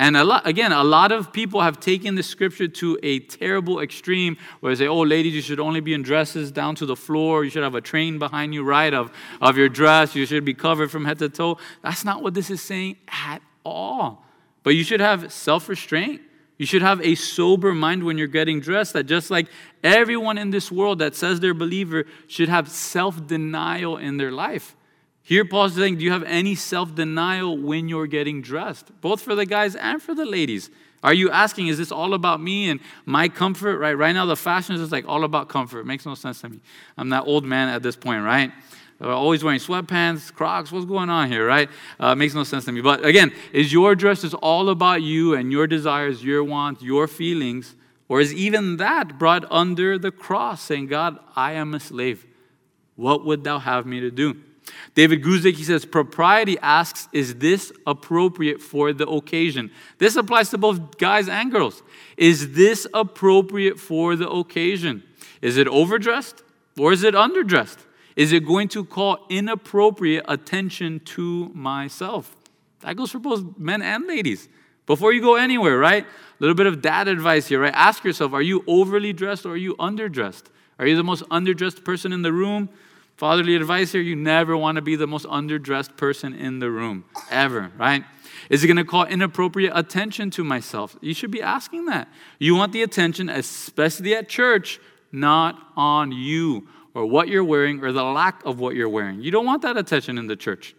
And 0.00 0.16
a 0.16 0.24
lot, 0.24 0.46
again, 0.46 0.72
a 0.72 0.82
lot 0.82 1.12
of 1.12 1.30
people 1.30 1.60
have 1.60 1.78
taken 1.78 2.14
the 2.14 2.22
scripture 2.22 2.68
to 2.68 2.98
a 3.02 3.18
terrible 3.18 3.80
extreme 3.80 4.38
where 4.60 4.74
they 4.74 4.84
say, 4.84 4.88
oh, 4.88 5.02
ladies, 5.02 5.34
you 5.34 5.42
should 5.42 5.60
only 5.60 5.80
be 5.80 5.92
in 5.92 6.02
dresses 6.02 6.50
down 6.50 6.74
to 6.76 6.86
the 6.86 6.96
floor. 6.96 7.44
You 7.44 7.50
should 7.50 7.62
have 7.62 7.74
a 7.74 7.82
train 7.82 8.18
behind 8.18 8.54
you, 8.54 8.64
right, 8.64 8.94
of, 8.94 9.12
of 9.42 9.58
your 9.58 9.68
dress. 9.68 10.14
You 10.14 10.24
should 10.24 10.46
be 10.46 10.54
covered 10.54 10.90
from 10.90 11.04
head 11.04 11.18
to 11.18 11.28
toe. 11.28 11.58
That's 11.82 12.02
not 12.02 12.22
what 12.22 12.32
this 12.32 12.48
is 12.48 12.62
saying 12.62 12.96
at 13.08 13.42
all. 13.62 14.24
But 14.62 14.70
you 14.70 14.84
should 14.84 15.00
have 15.00 15.30
self 15.30 15.68
restraint. 15.68 16.22
You 16.56 16.64
should 16.64 16.80
have 16.80 17.02
a 17.02 17.14
sober 17.14 17.74
mind 17.74 18.02
when 18.02 18.16
you're 18.16 18.26
getting 18.26 18.60
dressed, 18.60 18.94
that 18.94 19.04
just 19.04 19.30
like 19.30 19.48
everyone 19.84 20.38
in 20.38 20.48
this 20.48 20.72
world 20.72 21.00
that 21.00 21.14
says 21.14 21.40
they're 21.40 21.50
a 21.50 21.54
believer 21.54 22.06
should 22.26 22.48
have 22.48 22.70
self 22.70 23.26
denial 23.26 23.98
in 23.98 24.16
their 24.16 24.32
life. 24.32 24.74
Here, 25.22 25.44
Paul's 25.44 25.74
saying, 25.74 25.96
Do 25.96 26.04
you 26.04 26.12
have 26.12 26.24
any 26.24 26.54
self 26.54 26.94
denial 26.94 27.56
when 27.56 27.88
you're 27.88 28.06
getting 28.06 28.42
dressed? 28.42 28.90
Both 29.00 29.22
for 29.22 29.34
the 29.34 29.46
guys 29.46 29.76
and 29.76 30.02
for 30.02 30.14
the 30.14 30.24
ladies. 30.24 30.70
Are 31.02 31.14
you 31.14 31.30
asking, 31.30 31.68
Is 31.68 31.78
this 31.78 31.92
all 31.92 32.14
about 32.14 32.40
me 32.40 32.68
and 32.68 32.80
my 33.04 33.28
comfort? 33.28 33.78
Right, 33.78 33.94
right 33.94 34.12
now, 34.12 34.26
the 34.26 34.36
fashion 34.36 34.74
is 34.74 34.80
just 34.80 34.92
like 34.92 35.06
all 35.06 35.24
about 35.24 35.48
comfort. 35.48 35.80
It 35.80 35.86
makes 35.86 36.04
no 36.04 36.14
sense 36.14 36.40
to 36.40 36.48
me. 36.48 36.60
I'm 36.96 37.10
that 37.10 37.24
old 37.26 37.44
man 37.44 37.68
at 37.68 37.82
this 37.82 37.96
point, 37.96 38.24
right? 38.24 38.52
always 39.02 39.42
wearing 39.42 39.60
sweatpants, 39.60 40.32
Crocs. 40.32 40.70
What's 40.70 40.84
going 40.84 41.08
on 41.08 41.30
here, 41.30 41.46
right? 41.46 41.70
Uh, 41.98 42.14
makes 42.14 42.34
no 42.34 42.44
sense 42.44 42.66
to 42.66 42.72
me. 42.72 42.82
But 42.82 43.04
again, 43.04 43.32
is 43.52 43.72
your 43.72 43.94
dress 43.94 44.24
is 44.24 44.34
all 44.34 44.68
about 44.68 45.00
you 45.00 45.34
and 45.34 45.50
your 45.50 45.66
desires, 45.66 46.22
your 46.22 46.44
wants, 46.44 46.82
your 46.82 47.08
feelings? 47.08 47.74
Or 48.08 48.20
is 48.20 48.34
even 48.34 48.76
that 48.76 49.18
brought 49.18 49.50
under 49.50 49.96
the 49.96 50.10
cross, 50.10 50.60
saying, 50.60 50.88
God, 50.88 51.18
I 51.34 51.52
am 51.52 51.74
a 51.74 51.80
slave. 51.80 52.26
What 52.96 53.24
would 53.24 53.44
thou 53.44 53.58
have 53.60 53.86
me 53.86 54.00
to 54.00 54.10
do? 54.10 54.36
David 54.94 55.22
Guzik, 55.22 55.54
he 55.54 55.64
says, 55.64 55.84
propriety 55.84 56.58
asks, 56.60 57.08
is 57.12 57.36
this 57.36 57.72
appropriate 57.86 58.60
for 58.60 58.92
the 58.92 59.08
occasion? 59.08 59.70
This 59.98 60.16
applies 60.16 60.50
to 60.50 60.58
both 60.58 60.98
guys 60.98 61.28
and 61.28 61.50
girls. 61.50 61.82
Is 62.16 62.52
this 62.52 62.86
appropriate 62.92 63.78
for 63.78 64.16
the 64.16 64.28
occasion? 64.28 65.02
Is 65.40 65.56
it 65.56 65.68
overdressed 65.68 66.42
or 66.78 66.92
is 66.92 67.02
it 67.02 67.14
underdressed? 67.14 67.78
Is 68.16 68.32
it 68.32 68.46
going 68.46 68.68
to 68.68 68.84
call 68.84 69.26
inappropriate 69.28 70.24
attention 70.28 71.00
to 71.00 71.50
myself? 71.54 72.36
That 72.80 72.96
goes 72.96 73.10
for 73.10 73.18
both 73.18 73.58
men 73.58 73.82
and 73.82 74.06
ladies. 74.06 74.48
Before 74.86 75.12
you 75.12 75.20
go 75.20 75.36
anywhere, 75.36 75.78
right? 75.78 76.04
A 76.04 76.08
little 76.40 76.56
bit 76.56 76.66
of 76.66 76.82
dad 76.82 77.06
advice 77.06 77.46
here, 77.46 77.60
right? 77.60 77.72
Ask 77.74 78.02
yourself, 78.02 78.32
are 78.32 78.42
you 78.42 78.64
overly 78.66 79.12
dressed 79.12 79.46
or 79.46 79.50
are 79.50 79.56
you 79.56 79.76
underdressed? 79.76 80.44
Are 80.78 80.86
you 80.86 80.96
the 80.96 81.04
most 81.04 81.22
underdressed 81.30 81.84
person 81.84 82.12
in 82.12 82.22
the 82.22 82.32
room? 82.32 82.70
Fatherly 83.20 83.54
advice 83.54 83.92
here 83.92 84.00
you 84.00 84.16
never 84.16 84.56
want 84.56 84.76
to 84.76 84.80
be 84.80 84.96
the 84.96 85.06
most 85.06 85.26
underdressed 85.26 85.94
person 85.98 86.32
in 86.32 86.58
the 86.58 86.70
room, 86.70 87.04
ever, 87.30 87.70
right? 87.76 88.02
Is 88.48 88.64
it 88.64 88.66
going 88.66 88.78
to 88.78 88.84
call 88.84 89.04
inappropriate 89.04 89.72
attention 89.74 90.30
to 90.30 90.42
myself? 90.42 90.96
You 91.02 91.12
should 91.12 91.30
be 91.30 91.42
asking 91.42 91.84
that. 91.84 92.08
You 92.38 92.54
want 92.54 92.72
the 92.72 92.82
attention, 92.82 93.28
especially 93.28 94.14
at 94.14 94.30
church, 94.30 94.80
not 95.12 95.62
on 95.76 96.12
you 96.12 96.66
or 96.94 97.04
what 97.04 97.28
you're 97.28 97.44
wearing 97.44 97.84
or 97.84 97.92
the 97.92 98.02
lack 98.02 98.42
of 98.46 98.58
what 98.58 98.74
you're 98.74 98.88
wearing. 98.88 99.20
You 99.20 99.30
don't 99.30 99.44
want 99.44 99.60
that 99.60 99.76
attention 99.76 100.16
in 100.16 100.26
the 100.26 100.34
church. 100.34 100.74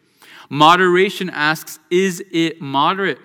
Moderation 0.49 1.29
asks 1.29 1.77
Is 1.91 2.23
it 2.31 2.59
moderate? 2.59 3.19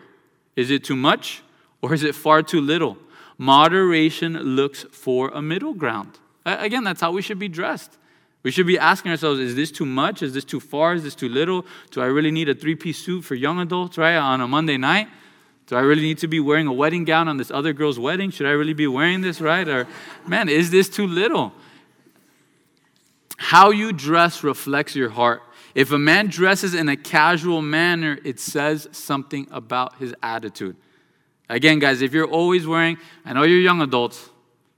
Is 0.57 0.71
it 0.71 0.85
too 0.85 0.95
much 0.95 1.43
or 1.81 1.95
is 1.95 2.03
it 2.03 2.15
far 2.15 2.43
too 2.43 2.61
little? 2.61 2.99
Moderation 3.39 4.35
looks 4.35 4.83
for 4.83 5.31
a 5.31 5.41
middle 5.41 5.73
ground. 5.73 6.19
Again, 6.45 6.85
that's 6.85 7.01
how 7.01 7.13
we 7.13 7.23
should 7.23 7.39
be 7.39 7.49
dressed. 7.49 7.97
We 8.47 8.53
should 8.53 8.69
be 8.69 8.79
asking 8.79 9.11
ourselves, 9.11 9.41
is 9.41 9.57
this 9.57 9.73
too 9.73 9.85
much? 9.85 10.23
Is 10.23 10.33
this 10.33 10.45
too 10.45 10.61
far? 10.61 10.95
Is 10.95 11.03
this 11.03 11.17
too 11.17 11.29
little? 11.29 11.67
Do 11.91 12.01
I 12.01 12.07
really 12.07 12.31
need 12.31 12.49
a 12.49 12.55
three 12.55 12.77
piece 12.77 12.97
suit 12.97 13.23
for 13.23 13.35
young 13.35 13.59
adults, 13.59 13.99
right, 13.99 14.15
on 14.15 14.41
a 14.41 14.47
Monday 14.47 14.77
night? 14.77 15.09
Do 15.67 15.75
I 15.75 15.81
really 15.81 16.03
need 16.03 16.19
to 16.19 16.29
be 16.29 16.39
wearing 16.39 16.69
a 16.69 16.73
wedding 16.73 17.05
gown 17.05 17.27
on 17.27 17.39
this 17.39 17.51
other 17.51 17.73
girl's 17.73 17.99
wedding? 17.99 18.31
Should 18.31 18.47
I 18.47 18.53
really 18.53 18.73
be 18.73 18.87
wearing 18.87 19.21
this, 19.21 19.41
right? 19.41 19.67
Or, 19.67 19.89
man, 20.29 20.49
is 20.49 20.71
this 20.71 20.89
too 20.89 21.09
little? 21.09 21.55
How 23.37 23.73
you 23.73 23.93
dress 23.93 24.45
reflects 24.45 24.95
your 24.95 25.11
heart. 25.11 25.43
If 25.75 25.91
a 25.91 25.99
man 25.99 26.29
dresses 26.29 26.73
in 26.73 26.89
a 26.89 26.97
casual 26.97 27.63
manner, 27.63 28.17
it 28.25 28.39
says 28.39 28.87
something 28.93 29.49
about 29.51 29.97
his 29.97 30.15
attitude. 30.23 30.77
Again, 31.49 31.81
guys, 31.81 32.01
if 32.01 32.13
you're 32.13 32.29
always 32.29 32.65
wearing, 32.65 32.97
I 33.25 33.33
know 33.33 33.43
you're 33.43 33.59
young 33.59 33.83
adults, 33.83 34.31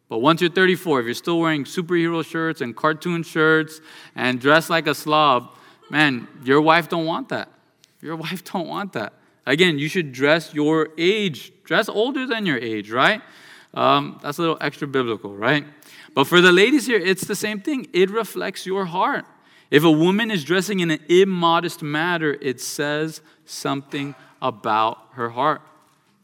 but 0.09 0.19
once 0.19 0.41
you're 0.41 0.51
34, 0.51 1.01
if 1.01 1.07
you're 1.07 1.15
still 1.15 1.39
wearing 1.39 1.65
superhero 1.65 2.25
shirts 2.25 2.61
and 2.61 2.75
cartoon 2.75 3.23
shirts 3.23 3.81
and 4.15 4.41
dressed 4.41 4.71
like 4.71 4.87
a 4.87 4.95
slob, 4.95 5.51
man, 5.91 6.27
your 6.45 6.61
wife 6.61 6.89
don't 6.89 7.05
want 7.05 7.29
that. 7.29 7.51
Your 8.01 8.17
wife 8.17 8.43
don't 8.45 8.69
want 8.69 8.95
that. 8.95 9.13
Again, 9.45 9.79
you 9.79 9.89
should 9.89 10.13
dress 10.13 10.55
your 10.55 10.89
age. 10.97 11.53
Dress 11.65 11.89
older 11.89 12.27
than 12.27 12.47
your 12.47 12.59
age, 12.59 12.91
right? 12.91 13.23
Um, 13.75 14.19
that's 14.23 14.39
a 14.39 14.41
little 14.41 14.59
extra 14.61 14.87
biblical, 14.87 15.35
right? 15.35 15.65
But 16.15 16.25
for 16.25 16.41
the 16.41 16.53
ladies 16.53 16.87
here, 16.87 16.99
it's 16.99 17.27
the 17.27 17.37
same 17.37 17.61
thing. 17.61 17.89
It 17.93 18.11
reflects 18.11 18.67
your 18.67 18.87
heart. 18.87 19.25
If 19.71 19.85
a 19.85 19.91
woman 19.91 20.31
is 20.31 20.45
dressing 20.45 20.81
in 20.81 20.91
an 20.91 21.01
immodest 21.09 21.83
manner, 21.83 22.37
it 22.41 22.61
says 22.61 23.21
something 23.45 24.15
about 24.41 24.99
her 25.13 25.31
heart. 25.31 25.61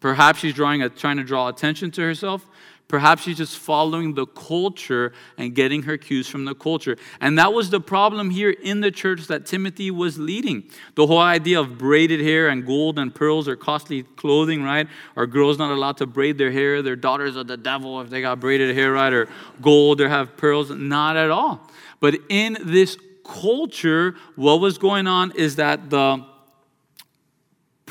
Perhaps 0.00 0.40
she's 0.40 0.54
drawing 0.54 0.82
a, 0.82 0.88
trying 0.88 1.18
to 1.18 1.24
draw 1.24 1.48
attention 1.48 1.90
to 1.92 2.02
herself. 2.02 2.46
Perhaps 2.86 3.22
she's 3.22 3.38
just 3.38 3.58
following 3.58 4.14
the 4.14 4.26
culture 4.26 5.12
and 5.38 5.54
getting 5.54 5.82
her 5.82 5.96
cues 5.96 6.28
from 6.28 6.44
the 6.44 6.54
culture. 6.54 6.96
And 7.20 7.38
that 7.38 7.52
was 7.52 7.70
the 7.70 7.80
problem 7.80 8.30
here 8.30 8.50
in 8.50 8.80
the 8.80 8.90
church 8.90 9.26
that 9.28 9.46
Timothy 9.46 9.90
was 9.90 10.18
leading. 10.18 10.64
The 10.94 11.06
whole 11.06 11.18
idea 11.18 11.60
of 11.60 11.78
braided 11.78 12.20
hair 12.20 12.48
and 12.48 12.66
gold 12.66 12.98
and 12.98 13.14
pearls 13.14 13.48
or 13.48 13.56
costly 13.56 14.02
clothing, 14.02 14.62
right? 14.62 14.86
Are 15.16 15.26
girls 15.26 15.56
not 15.58 15.70
allowed 15.70 15.96
to 15.98 16.06
braid 16.06 16.36
their 16.36 16.50
hair? 16.50 16.82
Their 16.82 16.96
daughters 16.96 17.36
are 17.36 17.44
the 17.44 17.56
devil 17.56 18.00
if 18.02 18.10
they 18.10 18.20
got 18.20 18.38
braided 18.38 18.76
hair, 18.76 18.92
right? 18.92 19.12
Or 19.12 19.28
gold 19.62 20.00
or 20.02 20.08
have 20.08 20.36
pearls? 20.36 20.70
Not 20.70 21.16
at 21.16 21.30
all. 21.30 21.70
But 22.00 22.16
in 22.28 22.58
this 22.62 22.98
culture, 23.24 24.14
what 24.36 24.60
was 24.60 24.76
going 24.76 25.06
on 25.06 25.32
is 25.32 25.56
that 25.56 25.88
the 25.88 26.24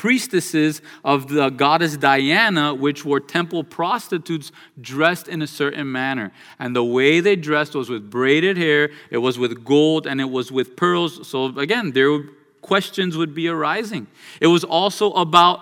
priestesses 0.04 0.82
of 1.02 1.28
the 1.28 1.48
goddess 1.48 1.96
Diana, 1.96 2.74
which 2.74 3.06
were 3.06 3.20
temple 3.20 3.64
prostitutes 3.64 4.52
dressed 4.78 5.28
in 5.28 5.40
a 5.40 5.46
certain 5.46 5.90
manner. 5.90 6.30
And 6.58 6.76
the 6.76 6.84
way 6.84 7.20
they 7.20 7.36
dressed 7.36 7.74
was 7.74 7.88
with 7.88 8.10
braided 8.10 8.58
hair, 8.58 8.90
it 9.08 9.16
was 9.16 9.38
with 9.38 9.64
gold, 9.64 10.06
and 10.06 10.20
it 10.20 10.28
was 10.28 10.52
with 10.52 10.76
pearls. 10.76 11.26
So 11.26 11.46
again, 11.58 11.92
there 11.92 12.20
questions 12.60 13.16
would 13.16 13.34
be 13.34 13.48
arising. 13.48 14.06
It 14.42 14.48
was 14.48 14.62
also 14.62 15.10
about 15.12 15.60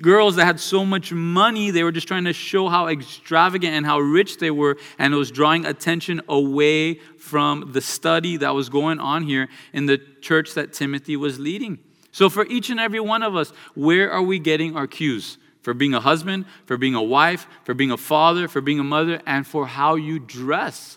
girls 0.00 0.36
that 0.36 0.44
had 0.44 0.60
so 0.60 0.84
much 0.84 1.12
money, 1.12 1.72
they 1.72 1.82
were 1.82 1.90
just 1.90 2.06
trying 2.06 2.26
to 2.26 2.32
show 2.32 2.68
how 2.68 2.86
extravagant 2.86 3.74
and 3.74 3.84
how 3.84 3.98
rich 3.98 4.38
they 4.38 4.52
were, 4.52 4.76
and 4.96 5.12
it 5.12 5.16
was 5.16 5.32
drawing 5.32 5.66
attention 5.66 6.22
away 6.28 7.00
from 7.18 7.72
the 7.72 7.80
study 7.80 8.36
that 8.36 8.54
was 8.54 8.68
going 8.68 9.00
on 9.00 9.24
here 9.24 9.48
in 9.72 9.86
the 9.86 9.98
church 10.20 10.54
that 10.54 10.72
Timothy 10.72 11.16
was 11.16 11.40
leading. 11.40 11.80
So, 12.16 12.30
for 12.30 12.46
each 12.46 12.70
and 12.70 12.80
every 12.80 12.98
one 12.98 13.22
of 13.22 13.36
us, 13.36 13.52
where 13.74 14.10
are 14.10 14.22
we 14.22 14.38
getting 14.38 14.74
our 14.74 14.86
cues? 14.86 15.36
For 15.60 15.74
being 15.74 15.92
a 15.92 16.00
husband, 16.00 16.46
for 16.64 16.78
being 16.78 16.94
a 16.94 17.02
wife, 17.02 17.46
for 17.64 17.74
being 17.74 17.90
a 17.90 17.98
father, 17.98 18.48
for 18.48 18.62
being 18.62 18.80
a 18.80 18.84
mother, 18.84 19.20
and 19.26 19.46
for 19.46 19.66
how 19.66 19.96
you 19.96 20.18
dress. 20.18 20.96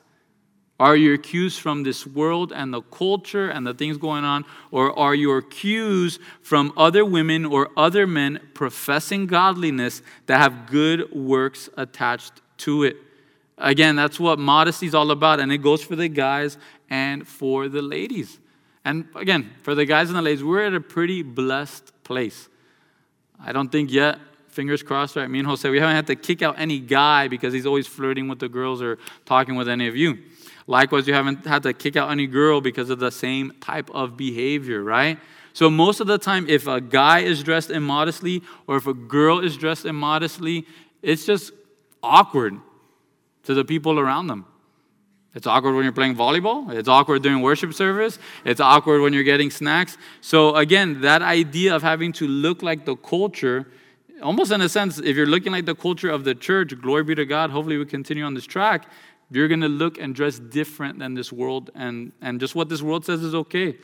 Are 0.80 0.96
your 0.96 1.18
cues 1.18 1.58
from 1.58 1.84
this 1.84 2.08
world 2.08 2.54
and 2.54 2.74
the 2.74 2.80
culture 2.84 3.50
and 3.50 3.68
the 3.68 3.74
things 3.74 3.98
going 3.98 4.24
on? 4.24 4.46
Or 4.72 4.98
are 4.98 5.14
your 5.14 5.42
cues 5.42 6.20
from 6.42 6.72
other 6.78 7.04
women 7.04 7.46
or 7.46 7.70
other 7.76 8.08
men 8.08 8.40
professing 8.54 9.28
godliness 9.28 10.02
that 10.28 10.38
have 10.38 10.68
good 10.68 11.14
works 11.14 11.70
attached 11.76 12.42
to 12.60 12.84
it? 12.84 12.96
Again, 13.58 13.98
that's 13.98 14.22
what 14.22 14.40
modesty 14.40 14.88
is 14.88 14.96
all 14.96 15.12
about, 15.12 15.42
and 15.42 15.52
it 15.52 15.58
goes 15.58 15.84
for 15.84 15.98
the 15.98 16.08
guys 16.08 16.58
and 16.90 17.28
for 17.28 17.68
the 17.68 17.82
ladies. 17.82 18.40
And 18.86 19.08
again, 19.16 19.52
for 19.62 19.76
the 19.76 19.86
guys 19.86 20.10
and 20.10 20.18
the 20.18 20.22
ladies, 20.22 20.44
we're 20.44 20.66
at 20.66 20.74
a 20.74 20.82
pretty 20.82 21.22
blessed 21.22 21.92
place. 22.04 22.50
I 23.40 23.52
don't 23.52 23.70
think 23.70 23.92
yet, 23.92 24.20
fingers 24.48 24.84
crossed, 24.84 25.16
right? 25.16 25.30
Me 25.30 25.40
and 25.40 25.48
Jose, 25.48 25.70
we 25.70 25.80
haven't 25.80 25.96
had 25.96 26.08
to 26.08 26.16
kick 26.16 26.42
out 26.42 26.56
any 26.58 26.80
guy 26.80 27.28
because 27.28 27.54
he's 27.54 27.66
always 27.66 27.88
flirting 27.88 28.28
with 28.28 28.40
the 28.40 28.50
girls 28.50 28.82
or 28.82 28.98
talking 29.26 29.56
with 29.56 29.70
any 29.70 29.88
of 29.88 29.96
you. 29.96 30.18
Likewise, 30.68 31.08
you 31.08 31.14
haven't 31.14 31.46
had 31.46 31.64
to 31.64 31.74
kick 31.74 31.96
out 31.96 32.12
any 32.12 32.28
girl 32.28 32.62
because 32.62 32.90
of 32.90 33.00
the 33.00 33.12
same 33.12 33.54
type 33.62 33.90
of 33.92 34.18
behavior, 34.18 34.84
right? 34.84 35.18
So, 35.54 35.70
most 35.70 36.00
of 36.00 36.08
the 36.08 36.18
time, 36.18 36.48
if 36.48 36.68
a 36.68 36.80
guy 36.80 37.20
is 37.20 37.42
dressed 37.44 37.70
immodestly 37.70 38.44
or 38.68 38.78
if 38.78 38.86
a 38.86 38.94
girl 38.94 39.40
is 39.40 39.58
dressed 39.58 39.86
immodestly, 39.86 40.66
it's 41.02 41.26
just 41.26 41.52
awkward 42.04 42.60
to 43.44 43.54
the 43.54 43.66
people 43.66 44.00
around 44.00 44.28
them. 44.28 44.46
It's 45.36 45.46
awkward 45.46 45.76
when 45.76 45.84
you're 45.84 45.94
playing 45.94 46.16
volleyball. 46.16 46.74
It's 46.74 46.90
awkward 46.90 47.22
during 47.22 47.42
worship 47.42 47.74
service. 47.74 48.18
It's 48.46 48.60
awkward 48.60 49.02
when 49.02 49.14
you're 49.14 49.24
getting 49.24 49.52
snacks. 49.52 49.98
So, 50.22 50.56
again, 50.56 51.02
that 51.02 51.22
idea 51.22 51.76
of 51.76 51.84
having 51.84 52.12
to 52.14 52.28
look 52.28 52.64
like 52.64 52.86
the 52.86 52.96
culture, 52.96 53.68
almost 54.24 54.52
in 54.52 54.62
a 54.62 54.70
sense, 54.70 54.98
if 54.98 55.16
you're 55.16 55.28
looking 55.28 55.52
like 55.52 55.66
the 55.66 55.76
culture 55.76 56.10
of 56.10 56.24
the 56.24 56.34
church, 56.34 56.74
glory 56.82 57.04
be 57.04 57.16
to 57.16 57.26
God, 57.26 57.52
hopefully 57.52 57.78
we 57.78 57.86
continue 57.86 58.24
on 58.24 58.34
this 58.34 58.46
track, 58.46 58.88
you're 59.30 59.48
going 59.48 59.62
to 59.62 59.70
look 59.70 60.00
and 60.00 60.16
dress 60.16 60.40
different 60.40 60.98
than 60.98 61.14
this 61.14 61.32
world 61.32 61.70
and, 61.76 62.12
and 62.22 62.40
just 62.40 62.56
what 62.56 62.68
this 62.68 62.82
world 62.82 63.06
says 63.06 63.22
is 63.22 63.36
okay. 63.36 63.78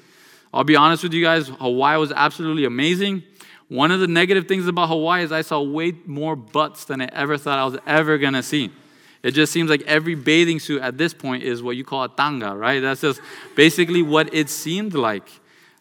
I'll 0.52 0.64
be 0.64 0.76
honest 0.76 1.04
with 1.04 1.14
you 1.14 1.24
guys, 1.24 1.48
Hawaii 1.48 2.00
was 2.00 2.12
absolutely 2.12 2.66
amazing. 2.66 3.22
One 3.68 3.92
of 3.92 4.00
the 4.00 4.08
negative 4.08 4.48
things 4.48 4.68
about 4.68 4.90
Hawaii 4.90 5.24
is 5.24 5.32
I 5.32 5.42
saw 5.42 5.62
way 5.62 5.94
more 6.06 6.36
butts 6.36 6.86
than 6.86 7.02
I 7.02 7.10
ever 7.14 7.38
thought 7.38 7.60
I 7.60 7.66
was 7.66 7.78
ever 7.86 8.18
going 8.18 8.34
to 8.34 8.44
see. 8.44 8.72
It 9.26 9.34
just 9.34 9.52
seems 9.52 9.72
like 9.72 9.82
every 9.88 10.14
bathing 10.14 10.60
suit 10.60 10.84
at 10.84 11.00
this 11.00 11.12
point 11.12 11.42
is 11.42 11.64
what 11.64 11.76
you 11.76 11.84
call 11.84 12.04
a 12.04 12.10
tanga, 12.10 12.56
right? 12.56 12.80
That's 12.80 13.02
just 13.02 13.20
basically 13.56 14.04
what 14.04 14.32
it 14.32 14.52
seemed 14.52 14.94
like. 14.94 15.28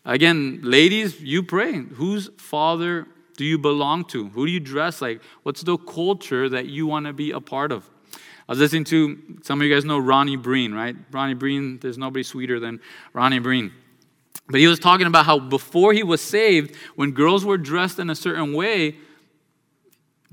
Again, 0.07 0.61
ladies, 0.62 1.20
you 1.20 1.42
pray. 1.42 1.74
Whose 1.74 2.30
father 2.38 3.07
do 3.36 3.45
you 3.45 3.59
belong 3.59 4.07
to? 4.07 4.30
Who 4.30 4.47
do 4.47 4.51
you 4.51 4.61
dress 4.61 5.03
like? 5.03 5.20
What's 5.42 5.61
the 5.61 5.76
culture 5.76 6.49
that 6.49 6.68
you 6.68 6.86
want 6.86 7.05
to 7.05 7.12
be 7.12 7.32
a 7.32 7.40
part 7.40 7.70
of? 7.70 7.84
I 8.14 8.53
was 8.53 8.61
listening 8.61 8.84
to, 8.84 9.18
some 9.42 9.61
of 9.61 9.66
you 9.66 9.74
guys 9.74 9.84
know 9.84 9.99
Ronnie 9.99 10.36
Breen, 10.36 10.72
right? 10.72 10.97
Ronnie 11.11 11.34
Breen, 11.34 11.78
there's 11.80 11.99
nobody 11.99 12.22
sweeter 12.22 12.59
than 12.59 12.80
Ronnie 13.12 13.40
Breen. 13.40 13.72
But 14.49 14.61
he 14.61 14.66
was 14.68 14.78
talking 14.78 15.07
about 15.07 15.26
how 15.26 15.38
before 15.38 15.92
he 15.92 16.03
was 16.03 16.22
saved, 16.22 16.74
when 16.95 17.11
girls 17.11 17.45
were 17.45 17.59
dressed 17.59 17.99
in 17.99 18.09
a 18.09 18.14
certain 18.14 18.55
way, 18.55 18.97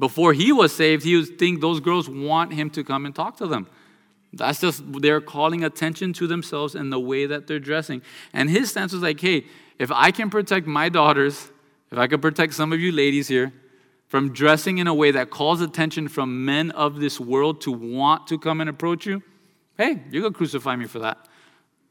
before 0.01 0.33
he 0.33 0.51
was 0.51 0.75
saved, 0.75 1.03
he 1.03 1.15
would 1.15 1.37
think 1.37 1.61
those 1.61 1.79
girls 1.79 2.09
want 2.09 2.51
him 2.51 2.71
to 2.71 2.83
come 2.83 3.05
and 3.05 3.13
talk 3.13 3.37
to 3.37 3.45
them. 3.45 3.67
That's 4.33 4.59
just, 4.59 4.81
they're 4.99 5.21
calling 5.21 5.63
attention 5.63 6.11
to 6.13 6.25
themselves 6.25 6.73
in 6.73 6.89
the 6.89 6.99
way 6.99 7.27
that 7.27 7.45
they're 7.45 7.59
dressing. 7.59 8.01
And 8.33 8.49
his 8.49 8.71
stance 8.71 8.93
was 8.93 9.03
like, 9.03 9.19
hey, 9.19 9.45
if 9.77 9.91
I 9.91 10.09
can 10.09 10.31
protect 10.31 10.65
my 10.65 10.89
daughters, 10.89 11.51
if 11.91 11.99
I 11.99 12.07
can 12.07 12.19
protect 12.19 12.55
some 12.55 12.73
of 12.73 12.79
you 12.79 12.91
ladies 12.91 13.27
here 13.27 13.53
from 14.07 14.33
dressing 14.33 14.79
in 14.79 14.87
a 14.87 14.93
way 14.93 15.11
that 15.11 15.29
calls 15.29 15.61
attention 15.61 16.07
from 16.07 16.45
men 16.45 16.71
of 16.71 16.99
this 16.99 17.19
world 17.19 17.61
to 17.61 17.71
want 17.71 18.25
to 18.27 18.39
come 18.39 18.59
and 18.59 18.71
approach 18.71 19.05
you, 19.05 19.21
hey, 19.77 20.01
you're 20.09 20.21
going 20.21 20.33
to 20.33 20.37
crucify 20.37 20.75
me 20.75 20.87
for 20.87 20.97
that. 20.97 21.27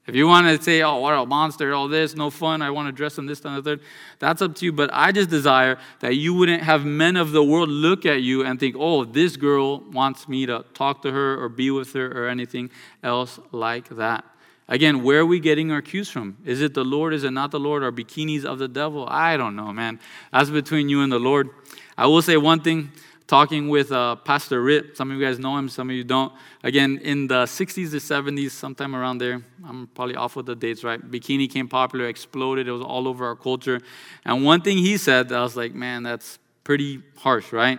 If 0.07 0.15
you 0.15 0.27
want 0.27 0.47
to 0.47 0.63
say, 0.63 0.83
oh, 0.83 0.97
what 0.97 1.13
a 1.13 1.25
monster, 1.27 1.73
all 1.75 1.87
this, 1.87 2.17
no 2.17 2.31
fun, 2.31 2.63
I 2.63 2.71
want 2.71 2.89
to 2.89 2.93
dress 2.93 3.19
in 3.19 3.27
this, 3.27 3.45
and 3.45 3.57
the 3.57 3.63
third, 3.63 3.81
that's 4.19 4.43
up 4.43 4.55
to 4.57 4.65
you. 4.65 4.73
But 4.73 4.91
I 4.93 5.13
just 5.13 5.31
desire 5.31 5.79
that 6.01 6.17
you 6.17 6.35
wouldn't 6.35 6.63
have 6.63 6.85
men 6.85 7.17
of 7.17 7.33
the 7.33 7.45
world 7.45 7.69
look 7.69 8.07
at 8.07 8.23
you 8.23 8.45
and 8.45 8.59
think, 8.59 8.75
oh, 8.79 9.05
this 9.05 9.37
girl 9.37 9.81
wants 9.81 10.29
me 10.29 10.47
to 10.47 10.65
talk 10.75 11.03
to 11.03 11.13
her 11.13 11.41
or 11.41 11.49
be 11.49 11.71
with 11.71 11.93
her 11.93 12.11
or 12.11 12.29
anything 12.29 12.71
else 13.03 13.39
like 13.53 13.89
that. 13.91 14.25
Again, 14.69 15.03
where 15.03 15.21
are 15.21 15.27
we 15.27 15.41
getting 15.41 15.73
our 15.73 15.83
cues 15.83 16.09
from? 16.09 16.37
Is 16.45 16.61
it 16.63 16.75
the 16.75 16.85
Lord? 16.85 17.13
Is 17.13 17.25
it 17.25 17.33
not 17.33 17.51
the 17.51 17.59
Lord? 17.59 17.83
Are 17.83 17.91
bikinis 17.91 18.45
of 18.45 18.59
the 18.59 18.69
devil? 18.69 19.07
I 19.09 19.37
don't 19.37 19.57
know, 19.57 19.73
man. 19.73 20.01
That's 20.33 20.49
between 20.49 20.89
you 20.89 21.03
and 21.03 21.11
the 21.11 21.19
Lord. 21.19 21.51
I 21.99 22.07
will 22.07 22.23
say 22.23 22.37
one 22.37 22.61
thing 22.61 22.93
talking 23.31 23.69
with 23.69 23.93
uh, 23.93 24.17
Pastor 24.17 24.61
Rip. 24.61 24.97
Some 24.97 25.13
of 25.13 25.17
you 25.17 25.25
guys 25.25 25.39
know 25.39 25.57
him, 25.57 25.69
some 25.69 25.89
of 25.89 25.95
you 25.95 26.03
don't. 26.03 26.33
Again, 26.65 26.99
in 27.01 27.29
the 27.29 27.45
60s 27.45 27.95
or 27.95 27.99
70s, 27.99 28.51
sometime 28.51 28.97
around 28.97 29.19
there, 29.19 29.41
I'm 29.65 29.87
probably 29.95 30.17
off 30.17 30.35
with 30.35 30.47
the 30.47 30.57
dates, 30.57 30.83
right? 30.83 31.01
Bikini 31.01 31.49
came 31.49 31.69
popular, 31.69 32.09
exploded, 32.09 32.67
it 32.67 32.73
was 32.73 32.83
all 32.83 33.07
over 33.07 33.25
our 33.25 33.37
culture. 33.37 33.81
And 34.25 34.45
one 34.45 34.63
thing 34.63 34.79
he 34.79 34.97
said, 34.97 35.31
I 35.31 35.43
was 35.43 35.57
like, 35.57 35.75
man, 35.75 36.03
that's 36.03 36.41
pretty 36.65 37.03
harsh, 37.19 37.53
right? 37.53 37.79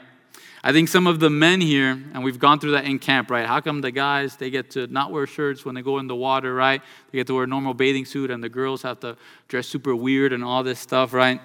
I 0.64 0.72
think 0.72 0.88
some 0.88 1.06
of 1.06 1.20
the 1.20 1.30
men 1.30 1.60
here, 1.60 2.02
and 2.14 2.24
we've 2.24 2.40
gone 2.40 2.62
through 2.62 2.72
that 2.72 2.86
in 2.86 2.98
camp, 2.98 3.30
right? 3.30 3.46
How 3.46 3.60
come 3.60 3.82
the 3.82 3.92
guys, 3.92 4.38
they 4.38 4.52
get 4.52 4.72
to 4.72 4.88
not 4.88 5.12
wear 5.12 5.28
shirts 5.28 5.66
when 5.66 5.76
they 5.76 5.82
go 5.82 5.98
in 5.98 6.08
the 6.08 6.16
water, 6.16 6.56
right? 6.56 6.82
They 7.12 7.18
get 7.18 7.28
to 7.28 7.34
wear 7.34 7.44
a 7.44 7.48
normal 7.48 7.74
bathing 7.74 8.06
suit, 8.06 8.32
and 8.32 8.42
the 8.42 8.48
girls 8.48 8.84
have 8.84 9.02
to 9.02 9.18
dress 9.50 9.68
super 9.68 9.98
weird 9.98 10.32
and 10.32 10.46
all 10.46 10.64
this 10.64 10.80
stuff, 10.80 11.12
right? 11.12 11.42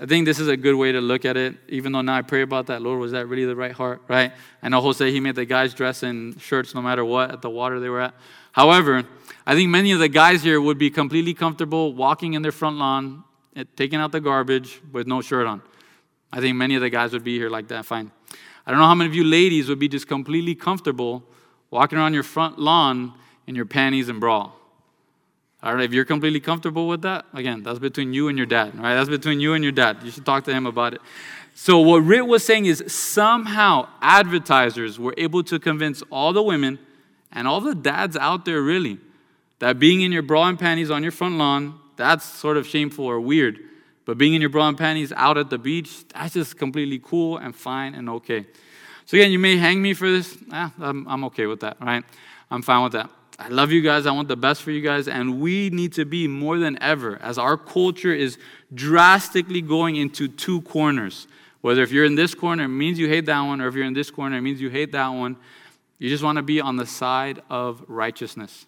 I 0.00 0.06
think 0.06 0.26
this 0.26 0.38
is 0.38 0.46
a 0.46 0.56
good 0.56 0.76
way 0.76 0.92
to 0.92 1.00
look 1.00 1.24
at 1.24 1.36
it, 1.36 1.56
even 1.68 1.90
though 1.90 2.02
now 2.02 2.14
I 2.14 2.22
pray 2.22 2.42
about 2.42 2.66
that. 2.68 2.82
Lord, 2.82 3.00
was 3.00 3.10
that 3.12 3.26
really 3.26 3.44
the 3.44 3.56
right 3.56 3.72
heart, 3.72 4.00
right? 4.06 4.32
I 4.62 4.68
know 4.68 4.80
Jose, 4.80 5.10
he 5.10 5.18
made 5.18 5.34
the 5.34 5.44
guys 5.44 5.74
dress 5.74 6.04
in 6.04 6.38
shirts 6.38 6.72
no 6.72 6.80
matter 6.80 7.04
what 7.04 7.32
at 7.32 7.42
the 7.42 7.50
water 7.50 7.80
they 7.80 7.88
were 7.88 8.02
at. 8.02 8.14
However, 8.52 9.04
I 9.44 9.56
think 9.56 9.70
many 9.70 9.90
of 9.90 9.98
the 9.98 10.08
guys 10.08 10.44
here 10.44 10.60
would 10.60 10.78
be 10.78 10.88
completely 10.88 11.34
comfortable 11.34 11.94
walking 11.94 12.34
in 12.34 12.42
their 12.42 12.52
front 12.52 12.76
lawn, 12.76 13.24
eh, 13.56 13.64
taking 13.74 13.98
out 13.98 14.12
the 14.12 14.20
garbage 14.20 14.80
with 14.92 15.08
no 15.08 15.20
shirt 15.20 15.48
on. 15.48 15.62
I 16.32 16.40
think 16.40 16.56
many 16.56 16.76
of 16.76 16.80
the 16.80 16.90
guys 16.90 17.12
would 17.12 17.24
be 17.24 17.36
here 17.36 17.50
like 17.50 17.66
that, 17.68 17.84
fine. 17.84 18.12
I 18.66 18.70
don't 18.70 18.78
know 18.78 18.86
how 18.86 18.94
many 18.94 19.10
of 19.10 19.16
you 19.16 19.24
ladies 19.24 19.68
would 19.68 19.80
be 19.80 19.88
just 19.88 20.06
completely 20.06 20.54
comfortable 20.54 21.24
walking 21.70 21.98
around 21.98 22.14
your 22.14 22.22
front 22.22 22.56
lawn 22.58 23.14
in 23.48 23.56
your 23.56 23.64
panties 23.66 24.08
and 24.08 24.20
bra. 24.20 24.52
All 25.60 25.74
right, 25.74 25.84
if 25.84 25.92
you're 25.92 26.04
completely 26.04 26.38
comfortable 26.38 26.86
with 26.86 27.02
that, 27.02 27.26
again, 27.34 27.64
that's 27.64 27.80
between 27.80 28.12
you 28.12 28.28
and 28.28 28.38
your 28.38 28.46
dad, 28.46 28.78
right? 28.78 28.94
That's 28.94 29.08
between 29.08 29.40
you 29.40 29.54
and 29.54 29.64
your 29.64 29.72
dad. 29.72 29.98
You 30.04 30.12
should 30.12 30.24
talk 30.24 30.44
to 30.44 30.52
him 30.52 30.66
about 30.66 30.94
it. 30.94 31.00
So, 31.54 31.80
what 31.80 31.98
Rit 31.98 32.24
was 32.24 32.46
saying 32.46 32.66
is 32.66 32.84
somehow 32.86 33.88
advertisers 34.00 35.00
were 35.00 35.14
able 35.16 35.42
to 35.42 35.58
convince 35.58 36.00
all 36.12 36.32
the 36.32 36.42
women 36.42 36.78
and 37.32 37.48
all 37.48 37.60
the 37.60 37.74
dads 37.74 38.16
out 38.16 38.44
there, 38.44 38.62
really, 38.62 38.98
that 39.58 39.80
being 39.80 40.02
in 40.02 40.12
your 40.12 40.22
bra 40.22 40.46
and 40.46 40.56
panties 40.56 40.88
on 40.92 41.02
your 41.02 41.10
front 41.10 41.34
lawn, 41.34 41.80
that's 41.96 42.24
sort 42.24 42.56
of 42.56 42.64
shameful 42.64 43.04
or 43.04 43.20
weird. 43.20 43.58
But 44.04 44.16
being 44.16 44.34
in 44.34 44.40
your 44.40 44.50
bra 44.50 44.68
and 44.68 44.78
panties 44.78 45.12
out 45.12 45.36
at 45.36 45.50
the 45.50 45.58
beach, 45.58 46.06
that's 46.14 46.34
just 46.34 46.56
completely 46.56 47.00
cool 47.02 47.36
and 47.38 47.54
fine 47.54 47.96
and 47.96 48.08
okay. 48.08 48.46
So, 49.06 49.16
again, 49.16 49.32
you 49.32 49.40
may 49.40 49.56
hang 49.56 49.82
me 49.82 49.94
for 49.94 50.08
this. 50.08 50.38
Ah, 50.52 50.72
I'm, 50.78 51.08
I'm 51.08 51.24
okay 51.24 51.46
with 51.46 51.60
that, 51.60 51.76
right? 51.80 52.04
I'm 52.52 52.62
fine 52.62 52.84
with 52.84 52.92
that. 52.92 53.10
I 53.38 53.48
love 53.48 53.70
you 53.70 53.82
guys. 53.82 54.06
I 54.06 54.10
want 54.10 54.26
the 54.26 54.36
best 54.36 54.62
for 54.62 54.72
you 54.72 54.80
guys. 54.80 55.06
And 55.06 55.40
we 55.40 55.70
need 55.70 55.92
to 55.92 56.04
be 56.04 56.26
more 56.26 56.58
than 56.58 56.76
ever, 56.82 57.16
as 57.22 57.38
our 57.38 57.56
culture 57.56 58.12
is 58.12 58.36
drastically 58.74 59.60
going 59.60 59.96
into 59.96 60.26
two 60.26 60.62
corners. 60.62 61.28
Whether 61.60 61.82
if 61.82 61.92
you're 61.92 62.04
in 62.04 62.16
this 62.16 62.34
corner, 62.34 62.64
it 62.64 62.68
means 62.68 62.98
you 62.98 63.08
hate 63.08 63.26
that 63.26 63.40
one, 63.40 63.60
or 63.60 63.68
if 63.68 63.74
you're 63.74 63.84
in 63.84 63.94
this 63.94 64.10
corner, 64.10 64.36
it 64.36 64.40
means 64.40 64.60
you 64.60 64.70
hate 64.70 64.92
that 64.92 65.08
one. 65.08 65.36
You 65.98 66.08
just 66.08 66.24
want 66.24 66.36
to 66.36 66.42
be 66.42 66.60
on 66.60 66.76
the 66.76 66.86
side 66.86 67.42
of 67.50 67.84
righteousness. 67.88 68.66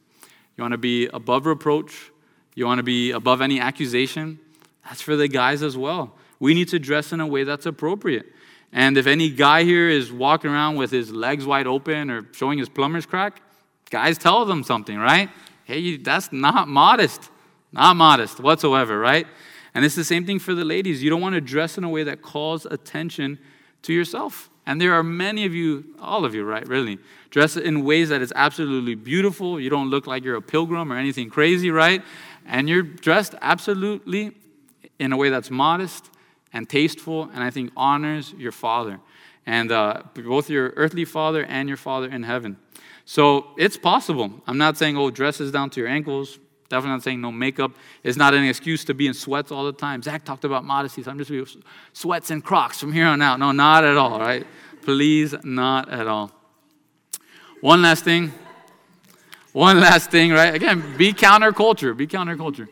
You 0.56 0.62
want 0.62 0.72
to 0.72 0.78
be 0.78 1.06
above 1.06 1.46
reproach. 1.46 2.10
You 2.54 2.66
want 2.66 2.78
to 2.78 2.84
be 2.84 3.12
above 3.12 3.40
any 3.40 3.60
accusation. 3.60 4.38
That's 4.84 5.00
for 5.00 5.16
the 5.16 5.28
guys 5.28 5.62
as 5.62 5.76
well. 5.76 6.16
We 6.38 6.54
need 6.54 6.68
to 6.68 6.78
dress 6.78 7.12
in 7.12 7.20
a 7.20 7.26
way 7.26 7.44
that's 7.44 7.66
appropriate. 7.66 8.26
And 8.72 8.96
if 8.96 9.06
any 9.06 9.30
guy 9.30 9.64
here 9.64 9.88
is 9.88 10.12
walking 10.12 10.50
around 10.50 10.76
with 10.76 10.90
his 10.90 11.12
legs 11.12 11.44
wide 11.44 11.66
open 11.66 12.10
or 12.10 12.26
showing 12.32 12.58
his 12.58 12.68
plumber's 12.68 13.06
crack, 13.06 13.42
Guys, 13.90 14.16
tell 14.16 14.44
them 14.44 14.62
something, 14.62 14.98
right? 14.98 15.28
Hey, 15.64 15.96
that's 15.96 16.32
not 16.32 16.68
modest. 16.68 17.28
Not 17.72 17.96
modest 17.96 18.40
whatsoever, 18.40 18.98
right? 18.98 19.26
And 19.74 19.84
it's 19.84 19.94
the 19.94 20.04
same 20.04 20.24
thing 20.26 20.38
for 20.38 20.54
the 20.54 20.64
ladies. 20.64 21.02
You 21.02 21.10
don't 21.10 21.20
want 21.20 21.34
to 21.34 21.40
dress 21.40 21.78
in 21.78 21.84
a 21.84 21.88
way 21.88 22.02
that 22.04 22.22
calls 22.22 22.66
attention 22.66 23.38
to 23.82 23.92
yourself. 23.92 24.50
And 24.66 24.80
there 24.80 24.94
are 24.94 25.02
many 25.02 25.44
of 25.46 25.54
you, 25.54 25.84
all 26.00 26.24
of 26.24 26.34
you, 26.34 26.44
right, 26.44 26.66
really, 26.68 26.98
dress 27.30 27.56
in 27.56 27.84
ways 27.84 28.08
that 28.10 28.22
is 28.22 28.32
absolutely 28.36 28.94
beautiful. 28.94 29.60
You 29.60 29.70
don't 29.70 29.90
look 29.90 30.06
like 30.06 30.24
you're 30.24 30.36
a 30.36 30.42
pilgrim 30.42 30.92
or 30.92 30.96
anything 30.96 31.30
crazy, 31.30 31.70
right? 31.70 32.02
And 32.46 32.68
you're 32.68 32.82
dressed 32.82 33.34
absolutely 33.40 34.32
in 34.98 35.12
a 35.12 35.16
way 35.16 35.30
that's 35.30 35.50
modest 35.50 36.10
and 36.52 36.68
tasteful 36.68 37.30
and 37.32 37.42
I 37.42 37.50
think 37.50 37.72
honors 37.76 38.32
your 38.36 38.52
Father. 38.52 39.00
And 39.46 39.72
uh, 39.72 40.02
both 40.14 40.50
your 40.50 40.72
earthly 40.76 41.04
Father 41.04 41.44
and 41.44 41.68
your 41.68 41.78
Father 41.78 42.08
in 42.08 42.24
heaven. 42.24 42.56
So 43.04 43.48
it's 43.56 43.76
possible. 43.76 44.30
I'm 44.46 44.58
not 44.58 44.76
saying, 44.76 44.96
oh, 44.96 45.10
dresses 45.10 45.50
down 45.50 45.70
to 45.70 45.80
your 45.80 45.88
ankles. 45.88 46.38
Definitely 46.68 46.90
not 46.90 47.02
saying 47.02 47.20
no 47.20 47.32
makeup. 47.32 47.72
It's 48.04 48.16
not 48.16 48.32
an 48.32 48.44
excuse 48.44 48.84
to 48.84 48.94
be 48.94 49.08
in 49.08 49.14
sweats 49.14 49.50
all 49.50 49.64
the 49.64 49.72
time. 49.72 50.02
Zak 50.02 50.24
talked 50.24 50.44
about 50.44 50.64
modesty, 50.64 51.02
so 51.02 51.10
I'm 51.10 51.18
just 51.18 51.28
going 51.28 51.44
to 51.44 51.58
be 51.58 51.64
sweats 51.92 52.30
and 52.30 52.44
Crocs 52.44 52.78
from 52.78 52.92
here 52.92 53.06
on 53.06 53.20
out. 53.20 53.40
No, 53.40 53.50
not 53.50 53.82
at 53.82 53.96
all, 53.96 54.20
right? 54.20 54.46
Please, 54.82 55.34
not 55.42 55.88
at 55.90 56.06
all. 56.06 56.30
One 57.60 57.82
last 57.82 58.04
thing. 58.04 58.32
One 59.52 59.80
last 59.80 60.12
thing, 60.12 60.30
right? 60.30 60.54
Again, 60.54 60.96
be 60.96 61.12
counterculture. 61.12 61.96
Be 61.96 62.06
counterculture. 62.06 62.68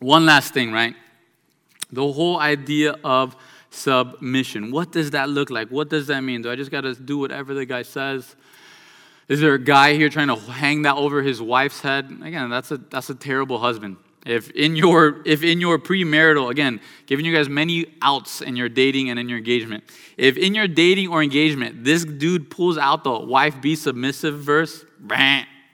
One 0.00 0.26
last 0.26 0.52
thing, 0.52 0.72
right? 0.72 0.96
The 1.92 2.12
whole 2.12 2.40
idea 2.40 2.96
of 3.04 3.36
submission. 3.74 4.70
What 4.70 4.92
does 4.92 5.10
that 5.10 5.28
look 5.28 5.50
like? 5.50 5.68
What 5.68 5.88
does 5.88 6.06
that 6.06 6.20
mean? 6.22 6.42
Do 6.42 6.50
I 6.50 6.56
just 6.56 6.70
got 6.70 6.82
to 6.82 6.94
do 6.94 7.18
whatever 7.18 7.54
the 7.54 7.66
guy 7.66 7.82
says? 7.82 8.36
Is 9.28 9.40
there 9.40 9.54
a 9.54 9.58
guy 9.58 9.94
here 9.94 10.08
trying 10.08 10.28
to 10.28 10.36
hang 10.36 10.82
that 10.82 10.96
over 10.96 11.22
his 11.22 11.40
wife's 11.40 11.80
head? 11.80 12.04
Again, 12.22 12.50
that's 12.50 12.70
a, 12.70 12.76
that's 12.76 13.10
a 13.10 13.14
terrible 13.14 13.58
husband. 13.58 13.96
If 14.26 14.50
in 14.52 14.74
your 14.74 15.20
if 15.26 15.42
in 15.42 15.60
your 15.60 15.78
premarital, 15.78 16.50
again, 16.50 16.80
giving 17.04 17.26
you 17.26 17.34
guys 17.34 17.48
many 17.48 17.86
outs 18.00 18.40
in 18.40 18.56
your 18.56 18.70
dating 18.70 19.10
and 19.10 19.18
in 19.18 19.28
your 19.28 19.36
engagement. 19.36 19.84
If 20.16 20.38
in 20.38 20.54
your 20.54 20.66
dating 20.66 21.08
or 21.08 21.22
engagement, 21.22 21.84
this 21.84 22.06
dude 22.06 22.50
pulls 22.50 22.78
out 22.78 23.04
the 23.04 23.18
wife 23.18 23.60
be 23.60 23.76
submissive 23.76 24.38
verse, 24.40 24.82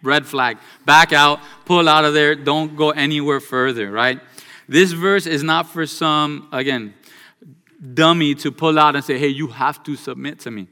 red 0.02 0.26
flag. 0.26 0.58
Back 0.84 1.12
out, 1.12 1.38
pull 1.64 1.88
out 1.88 2.04
of 2.04 2.12
there, 2.12 2.34
don't 2.34 2.74
go 2.76 2.90
anywhere 2.90 3.38
further, 3.38 3.88
right? 3.88 4.20
This 4.68 4.92
verse 4.92 5.26
is 5.26 5.42
not 5.42 5.68
for 5.68 5.84
some, 5.86 6.48
again, 6.52 6.94
dummy 7.94 8.34
to 8.36 8.52
pull 8.52 8.78
out 8.78 8.94
and 8.94 9.04
say, 9.04 9.18
hey, 9.18 9.28
you 9.28 9.48
have 9.48 9.82
to 9.84 9.96
submit 9.96 10.40
to 10.40 10.50
me. 10.50 10.68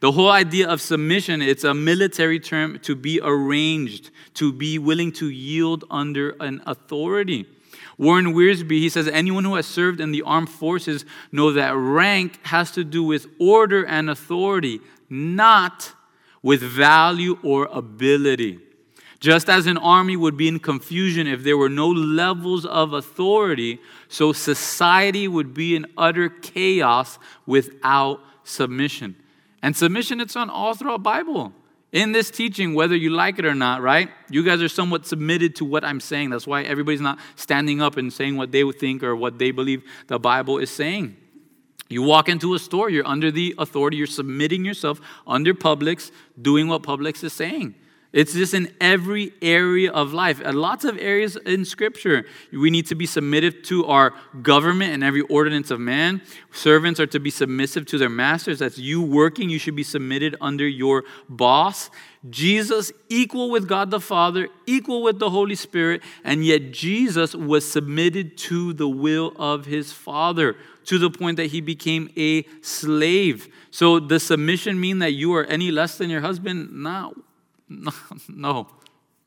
The 0.00 0.12
whole 0.12 0.30
idea 0.30 0.68
of 0.68 0.80
submission, 0.80 1.42
it's 1.42 1.64
a 1.64 1.74
military 1.74 2.38
term 2.38 2.78
to 2.80 2.94
be 2.94 3.20
arranged, 3.22 4.10
to 4.34 4.52
be 4.52 4.78
willing 4.78 5.12
to 5.12 5.28
yield 5.28 5.84
under 5.90 6.30
an 6.40 6.62
authority. 6.66 7.46
Warren 7.96 8.32
Wiersbe, 8.32 8.70
he 8.70 8.88
says, 8.88 9.08
anyone 9.08 9.44
who 9.44 9.56
has 9.56 9.66
served 9.66 10.00
in 10.00 10.12
the 10.12 10.22
armed 10.22 10.50
forces 10.50 11.04
know 11.32 11.52
that 11.52 11.74
rank 11.74 12.38
has 12.46 12.70
to 12.72 12.84
do 12.84 13.02
with 13.02 13.26
order 13.40 13.84
and 13.84 14.08
authority, 14.08 14.80
not 15.10 15.92
with 16.42 16.62
value 16.62 17.38
or 17.42 17.68
ability. 17.72 18.60
Just 19.20 19.48
as 19.48 19.66
an 19.66 19.78
army 19.78 20.16
would 20.16 20.36
be 20.36 20.46
in 20.46 20.60
confusion 20.60 21.26
if 21.26 21.42
there 21.42 21.56
were 21.56 21.68
no 21.68 21.88
levels 21.88 22.64
of 22.64 22.92
authority, 22.92 23.80
so 24.08 24.32
society 24.32 25.26
would 25.26 25.52
be 25.52 25.74
in 25.74 25.86
utter 25.96 26.28
chaos 26.28 27.18
without 27.44 28.20
submission. 28.44 29.16
And 29.60 29.76
submission, 29.76 30.20
it's 30.20 30.36
on 30.36 30.50
all 30.50 30.74
throughout 30.74 30.98
the 30.98 31.02
Bible. 31.02 31.52
In 31.90 32.12
this 32.12 32.30
teaching, 32.30 32.74
whether 32.74 32.94
you 32.94 33.10
like 33.10 33.38
it 33.38 33.46
or 33.46 33.54
not, 33.54 33.82
right? 33.82 34.10
You 34.30 34.44
guys 34.44 34.62
are 34.62 34.68
somewhat 34.68 35.06
submitted 35.06 35.56
to 35.56 35.64
what 35.64 35.84
I'm 35.84 36.00
saying. 36.00 36.30
That's 36.30 36.46
why 36.46 36.62
everybody's 36.62 37.00
not 37.00 37.18
standing 37.34 37.80
up 37.80 37.96
and 37.96 38.12
saying 38.12 38.36
what 38.36 38.52
they 38.52 38.62
would 38.62 38.78
think 38.78 39.02
or 39.02 39.16
what 39.16 39.38
they 39.38 39.50
believe 39.50 39.82
the 40.06 40.18
Bible 40.18 40.58
is 40.58 40.70
saying. 40.70 41.16
You 41.88 42.02
walk 42.02 42.28
into 42.28 42.54
a 42.54 42.58
store, 42.58 42.90
you're 42.90 43.06
under 43.06 43.30
the 43.30 43.54
authority, 43.58 43.96
you're 43.96 44.06
submitting 44.06 44.64
yourself 44.64 45.00
under 45.26 45.54
Publix, 45.54 46.12
doing 46.40 46.68
what 46.68 46.82
Publix 46.82 47.24
is 47.24 47.32
saying. 47.32 47.74
It's 48.10 48.32
just 48.32 48.54
in 48.54 48.72
every 48.80 49.32
area 49.42 49.92
of 49.92 50.14
life. 50.14 50.40
And 50.42 50.56
lots 50.58 50.84
of 50.86 50.96
areas 50.96 51.36
in 51.36 51.66
Scripture. 51.66 52.24
We 52.50 52.70
need 52.70 52.86
to 52.86 52.94
be 52.94 53.04
submitted 53.04 53.64
to 53.64 53.84
our 53.84 54.14
government 54.40 54.94
and 54.94 55.04
every 55.04 55.20
ordinance 55.22 55.70
of 55.70 55.78
man. 55.78 56.22
Servants 56.50 56.98
are 57.00 57.06
to 57.08 57.20
be 57.20 57.28
submissive 57.28 57.84
to 57.86 57.98
their 57.98 58.08
masters. 58.08 58.60
That's 58.60 58.78
you 58.78 59.02
working. 59.02 59.50
You 59.50 59.58
should 59.58 59.76
be 59.76 59.82
submitted 59.82 60.36
under 60.40 60.66
your 60.66 61.04
boss. 61.28 61.90
Jesus, 62.30 62.90
equal 63.10 63.50
with 63.50 63.68
God 63.68 63.90
the 63.90 64.00
Father, 64.00 64.48
equal 64.66 65.02
with 65.02 65.18
the 65.18 65.30
Holy 65.30 65.54
Spirit, 65.54 66.02
and 66.24 66.44
yet 66.44 66.72
Jesus 66.72 67.34
was 67.34 67.70
submitted 67.70 68.36
to 68.38 68.72
the 68.72 68.88
will 68.88 69.34
of 69.36 69.66
his 69.66 69.92
Father 69.92 70.56
to 70.86 70.98
the 70.98 71.10
point 71.10 71.36
that 71.36 71.46
he 71.46 71.60
became 71.60 72.10
a 72.16 72.44
slave. 72.62 73.48
So, 73.70 74.00
does 74.00 74.22
submission 74.22 74.80
mean 74.80 74.98
that 74.98 75.12
you 75.12 75.34
are 75.34 75.44
any 75.44 75.70
less 75.70 75.98
than 75.98 76.10
your 76.10 76.22
husband? 76.22 76.72
No, 76.72 77.14
no, 77.68 77.92
no, 78.28 78.68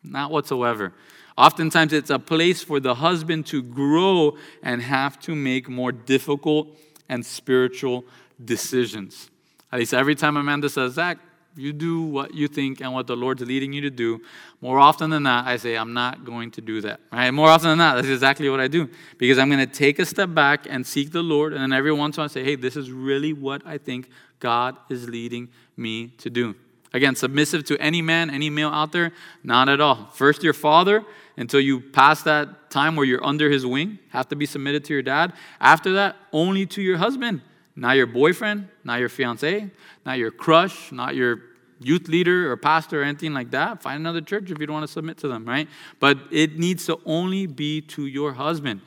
not 0.03 0.31
whatsoever. 0.31 0.93
Oftentimes, 1.37 1.93
it's 1.93 2.09
a 2.09 2.19
place 2.19 2.61
for 2.61 2.79
the 2.79 2.95
husband 2.95 3.45
to 3.47 3.63
grow 3.63 4.37
and 4.61 4.81
have 4.81 5.19
to 5.21 5.35
make 5.35 5.69
more 5.69 5.91
difficult 5.91 6.77
and 7.07 7.25
spiritual 7.25 8.05
decisions. 8.43 9.29
At 9.71 9.79
least 9.79 9.93
every 9.93 10.15
time 10.15 10.37
Amanda 10.37 10.69
says, 10.69 10.93
Zak, 10.93 11.17
you 11.55 11.73
do 11.73 12.01
what 12.01 12.33
you 12.33 12.47
think 12.47 12.81
and 12.81 12.93
what 12.93 13.07
the 13.07 13.15
Lord's 13.15 13.41
leading 13.41 13.73
you 13.73 13.81
to 13.81 13.89
do. 13.89 14.21
More 14.61 14.79
often 14.79 15.09
than 15.09 15.23
not, 15.23 15.47
I 15.47 15.57
say, 15.57 15.75
I'm 15.75 15.93
not 15.93 16.23
going 16.23 16.51
to 16.51 16.61
do 16.61 16.81
that. 16.81 16.99
Right? 17.11 17.31
More 17.31 17.49
often 17.49 17.69
than 17.69 17.77
not, 17.77 17.95
that's 17.95 18.07
exactly 18.07 18.49
what 18.49 18.59
I 18.59 18.67
do. 18.67 18.89
Because 19.17 19.37
I'm 19.37 19.49
going 19.49 19.65
to 19.65 19.73
take 19.73 19.99
a 19.99 20.05
step 20.05 20.33
back 20.33 20.65
and 20.69 20.85
seek 20.85 21.11
the 21.11 21.21
Lord. 21.21 21.53
And 21.53 21.61
then 21.61 21.73
every 21.73 21.91
once 21.91 22.15
in 22.15 22.21
a 22.21 22.23
while, 22.23 22.29
I 22.29 22.33
say, 22.33 22.43
hey, 22.43 22.55
this 22.55 22.75
is 22.75 22.91
really 22.91 23.33
what 23.33 23.61
I 23.65 23.77
think 23.77 24.09
God 24.39 24.77
is 24.89 25.09
leading 25.09 25.49
me 25.75 26.07
to 26.19 26.29
do. 26.29 26.55
Again, 26.93 27.15
submissive 27.15 27.63
to 27.65 27.77
any 27.81 28.01
man, 28.01 28.29
any 28.29 28.49
male 28.49 28.69
out 28.69 28.91
there? 28.91 29.13
Not 29.43 29.69
at 29.69 29.79
all. 29.79 30.09
First, 30.13 30.43
your 30.43 30.53
father, 30.53 31.05
until 31.37 31.61
you 31.61 31.79
pass 31.79 32.23
that 32.23 32.69
time 32.69 32.95
where 32.95 33.05
you're 33.05 33.25
under 33.25 33.49
his 33.49 33.65
wing, 33.65 33.99
have 34.09 34.27
to 34.29 34.35
be 34.35 34.45
submitted 34.45 34.83
to 34.85 34.93
your 34.93 35.01
dad. 35.01 35.33
After 35.59 35.93
that, 35.93 36.17
only 36.33 36.65
to 36.67 36.81
your 36.81 36.97
husband. 36.97 37.41
Not 37.75 37.95
your 37.95 38.07
boyfriend, 38.07 38.67
not 38.83 38.99
your 38.99 39.09
fiance, 39.09 39.69
not 40.05 40.17
your 40.17 40.31
crush, 40.31 40.91
not 40.91 41.15
your 41.15 41.41
youth 41.79 42.09
leader 42.09 42.51
or 42.51 42.57
pastor 42.57 43.01
or 43.01 43.03
anything 43.03 43.33
like 43.33 43.51
that. 43.51 43.81
Find 43.81 43.99
another 43.99 44.21
church 44.21 44.51
if 44.51 44.59
you 44.59 44.67
don't 44.67 44.73
want 44.73 44.85
to 44.85 44.91
submit 44.91 45.17
to 45.19 45.27
them, 45.27 45.45
right? 45.45 45.67
But 45.99 46.19
it 46.29 46.59
needs 46.59 46.85
to 46.87 46.99
only 47.05 47.47
be 47.47 47.81
to 47.81 48.05
your 48.05 48.33
husband. 48.33 48.81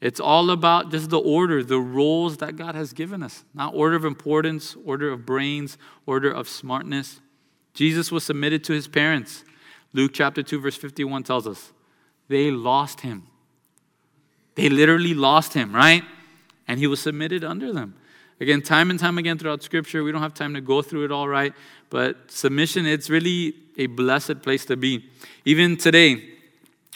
It's 0.00 0.18
all 0.18 0.50
about 0.50 0.90
just 0.90 1.10
the 1.10 1.18
order, 1.18 1.62
the 1.62 1.78
roles 1.78 2.38
that 2.38 2.56
God 2.56 2.74
has 2.74 2.94
given 2.94 3.22
us. 3.22 3.44
Not 3.52 3.74
order 3.74 3.96
of 3.96 4.06
importance, 4.06 4.74
order 4.84 5.10
of 5.10 5.26
brains, 5.26 5.76
order 6.06 6.30
of 6.30 6.48
smartness. 6.48 7.20
Jesus 7.74 8.10
was 8.10 8.24
submitted 8.24 8.64
to 8.64 8.72
his 8.72 8.88
parents. 8.88 9.44
Luke 9.92 10.12
chapter 10.14 10.42
2, 10.42 10.60
verse 10.60 10.76
51 10.76 11.24
tells 11.24 11.46
us 11.46 11.72
they 12.28 12.50
lost 12.50 13.00
him. 13.00 13.26
They 14.54 14.68
literally 14.68 15.14
lost 15.14 15.54
him, 15.54 15.74
right? 15.74 16.02
And 16.68 16.78
he 16.78 16.86
was 16.86 17.00
submitted 17.00 17.44
under 17.44 17.72
them. 17.72 17.94
Again, 18.40 18.62
time 18.62 18.90
and 18.90 18.98
time 18.98 19.18
again 19.18 19.36
throughout 19.36 19.62
Scripture, 19.62 20.02
we 20.02 20.12
don't 20.12 20.22
have 20.22 20.34
time 20.34 20.54
to 20.54 20.60
go 20.60 20.80
through 20.80 21.04
it 21.04 21.12
all 21.12 21.28
right, 21.28 21.52
but 21.90 22.30
submission, 22.30 22.86
it's 22.86 23.10
really 23.10 23.54
a 23.76 23.86
blessed 23.86 24.42
place 24.42 24.64
to 24.66 24.76
be. 24.76 25.04
Even 25.44 25.76
today, 25.76 26.30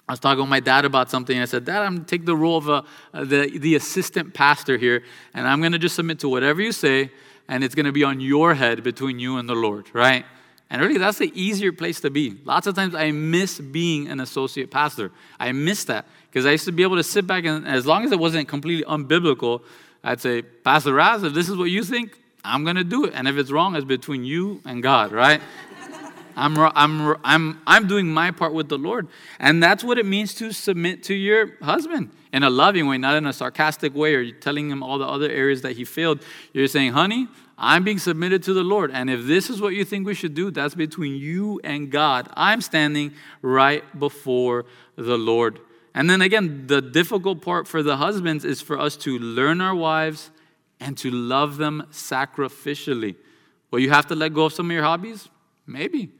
I 0.08 0.12
was 0.12 0.20
talking 0.20 0.40
with 0.40 0.50
my 0.50 0.60
dad 0.60 0.84
about 0.84 1.10
something. 1.10 1.36
and 1.36 1.42
I 1.42 1.46
said, 1.46 1.64
Dad, 1.64 1.82
I'm 1.82 1.96
going 1.96 2.04
to 2.04 2.10
take 2.10 2.26
the 2.26 2.36
role 2.36 2.58
of 2.58 2.68
a, 2.68 2.84
uh, 3.12 3.24
the, 3.24 3.58
the 3.58 3.74
assistant 3.74 4.34
pastor 4.34 4.76
here, 4.76 5.02
and 5.32 5.46
I'm 5.46 5.60
going 5.60 5.72
to 5.72 5.78
just 5.78 5.96
submit 5.96 6.18
to 6.20 6.28
whatever 6.28 6.62
you 6.62 6.72
say, 6.72 7.10
and 7.48 7.64
it's 7.64 7.74
going 7.74 7.86
to 7.86 7.92
be 7.92 8.04
on 8.04 8.20
your 8.20 8.54
head 8.54 8.82
between 8.82 9.18
you 9.18 9.38
and 9.38 9.48
the 9.48 9.54
Lord, 9.54 9.90
right? 9.92 10.24
And 10.70 10.80
really, 10.80 10.98
that's 10.98 11.18
the 11.18 11.30
easier 11.40 11.72
place 11.72 12.00
to 12.00 12.10
be. 12.10 12.36
Lots 12.44 12.66
of 12.66 12.74
times 12.74 12.94
I 12.94 13.10
miss 13.10 13.60
being 13.60 14.08
an 14.08 14.20
associate 14.20 14.70
pastor. 14.70 15.12
I 15.38 15.52
miss 15.52 15.84
that 15.84 16.06
because 16.30 16.46
I 16.46 16.52
used 16.52 16.64
to 16.64 16.72
be 16.72 16.82
able 16.82 16.96
to 16.96 17.04
sit 17.04 17.26
back 17.26 17.44
and, 17.44 17.66
as 17.66 17.86
long 17.86 18.04
as 18.04 18.12
it 18.12 18.18
wasn't 18.18 18.48
completely 18.48 18.84
unbiblical, 18.84 19.62
I'd 20.02 20.20
say, 20.20 20.42
Pastor 20.42 20.94
Raz, 20.94 21.22
if 21.22 21.32
this 21.32 21.48
is 21.48 21.56
what 21.56 21.70
you 21.70 21.84
think, 21.84 22.18
I'm 22.44 22.64
going 22.64 22.76
to 22.76 22.84
do 22.84 23.04
it. 23.04 23.12
And 23.14 23.26
if 23.26 23.36
it's 23.36 23.50
wrong, 23.50 23.74
it's 23.74 23.84
between 23.84 24.24
you 24.24 24.60
and 24.64 24.82
God, 24.82 25.12
right? 25.12 25.40
I'm, 26.36 26.58
I'm, 26.58 27.16
I'm, 27.24 27.62
I'm 27.66 27.86
doing 27.86 28.08
my 28.08 28.30
part 28.30 28.52
with 28.52 28.68
the 28.68 28.76
Lord. 28.76 29.08
And 29.38 29.62
that's 29.62 29.84
what 29.84 29.98
it 29.98 30.04
means 30.04 30.34
to 30.34 30.52
submit 30.52 31.04
to 31.04 31.14
your 31.14 31.56
husband 31.62 32.10
in 32.32 32.42
a 32.42 32.50
loving 32.50 32.86
way, 32.86 32.98
not 32.98 33.14
in 33.14 33.26
a 33.26 33.32
sarcastic 33.32 33.94
way 33.94 34.14
or 34.14 34.30
telling 34.32 34.68
him 34.68 34.82
all 34.82 34.98
the 34.98 35.06
other 35.06 35.30
areas 35.30 35.62
that 35.62 35.76
he 35.76 35.84
failed. 35.84 36.20
You're 36.52 36.66
saying, 36.66 36.92
honey, 36.92 37.28
I'm 37.56 37.84
being 37.84 37.98
submitted 37.98 38.42
to 38.44 38.54
the 38.54 38.64
Lord. 38.64 38.90
And 38.90 39.08
if 39.08 39.26
this 39.26 39.48
is 39.48 39.60
what 39.60 39.74
you 39.74 39.84
think 39.84 40.06
we 40.06 40.14
should 40.14 40.34
do, 40.34 40.50
that's 40.50 40.74
between 40.74 41.16
you 41.16 41.60
and 41.62 41.90
God. 41.90 42.28
I'm 42.34 42.60
standing 42.60 43.12
right 43.42 43.84
before 43.98 44.66
the 44.96 45.16
Lord. 45.16 45.60
And 45.94 46.10
then 46.10 46.20
again, 46.20 46.66
the 46.66 46.82
difficult 46.82 47.42
part 47.42 47.68
for 47.68 47.82
the 47.82 47.96
husbands 47.96 48.44
is 48.44 48.60
for 48.60 48.78
us 48.78 48.96
to 48.98 49.18
learn 49.18 49.60
our 49.60 49.74
wives 49.74 50.30
and 50.80 50.98
to 50.98 51.10
love 51.10 51.56
them 51.56 51.86
sacrificially. 51.92 53.14
Well, 53.70 53.80
you 53.80 53.90
have 53.90 54.06
to 54.08 54.16
let 54.16 54.34
go 54.34 54.46
of 54.46 54.52
some 54.52 54.66
of 54.66 54.72
your 54.72 54.82
hobbies? 54.82 55.28
Maybe. 55.66 56.10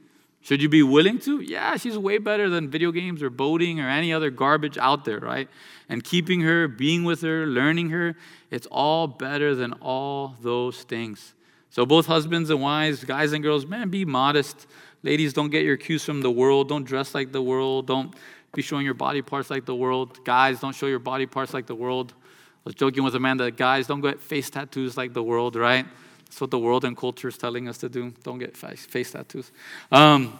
Should 0.41 0.61
you 0.61 0.69
be 0.69 0.83
willing 0.83 1.17
to? 1.19 1.41
Yeah, 1.41 1.75
she's 1.75 1.97
way 1.97 2.19
better 2.19 2.49
than 2.49 2.69
video 2.69 2.91
games 2.91 3.23
or 3.23 3.31
boating 3.31 3.79
or 3.79 3.89
any 3.89 4.13
other 4.13 4.29
garbage 4.29 4.77
out 4.77 5.03
there, 5.03 5.19
right? 5.19 5.49
And 5.89 6.03
keeping 6.03 6.41
her, 6.41 6.67
being 6.67 7.03
with 7.03 7.21
her, 7.21 7.47
learning 7.47 7.89
her, 7.89 8.15
it's 8.55 8.67
all 8.71 9.07
better 9.07 9.53
than 9.53 9.73
all 9.73 10.35
those 10.41 10.83
things. 10.83 11.33
So, 11.69 11.85
both 11.85 12.05
husbands 12.05 12.49
and 12.49 12.61
wives, 12.61 13.03
guys 13.03 13.33
and 13.33 13.43
girls, 13.43 13.65
man, 13.65 13.89
be 13.89 14.05
modest. 14.05 14.65
Ladies, 15.03 15.33
don't 15.33 15.49
get 15.49 15.63
your 15.63 15.77
cues 15.77 16.05
from 16.05 16.21
the 16.21 16.31
world. 16.31 16.69
Don't 16.69 16.85
dress 16.85 17.13
like 17.13 17.31
the 17.31 17.41
world. 17.41 17.85
Don't 17.87 18.15
be 18.53 18.61
showing 18.61 18.85
your 18.85 18.93
body 18.93 19.21
parts 19.21 19.49
like 19.49 19.65
the 19.65 19.75
world. 19.75 20.23
Guys, 20.23 20.61
don't 20.61 20.73
show 20.73 20.87
your 20.87 20.99
body 20.99 21.25
parts 21.25 21.53
like 21.53 21.65
the 21.65 21.75
world. 21.75 22.13
I 22.17 22.69
was 22.69 22.75
joking 22.75 23.03
with 23.03 23.13
Amanda, 23.13 23.51
guys, 23.51 23.85
don't 23.85 24.01
get 24.01 24.19
face 24.19 24.49
tattoos 24.49 24.97
like 24.97 25.13
the 25.13 25.21
world, 25.21 25.55
right? 25.55 25.85
That's 26.25 26.41
what 26.41 26.49
the 26.49 26.57
world 26.57 26.83
and 26.83 26.97
culture 26.97 27.27
is 27.27 27.37
telling 27.37 27.67
us 27.67 27.77
to 27.79 27.89
do. 27.89 28.13
Don't 28.23 28.39
get 28.39 28.57
face, 28.57 29.11
tattoos. 29.11 29.51
Um, 29.91 30.39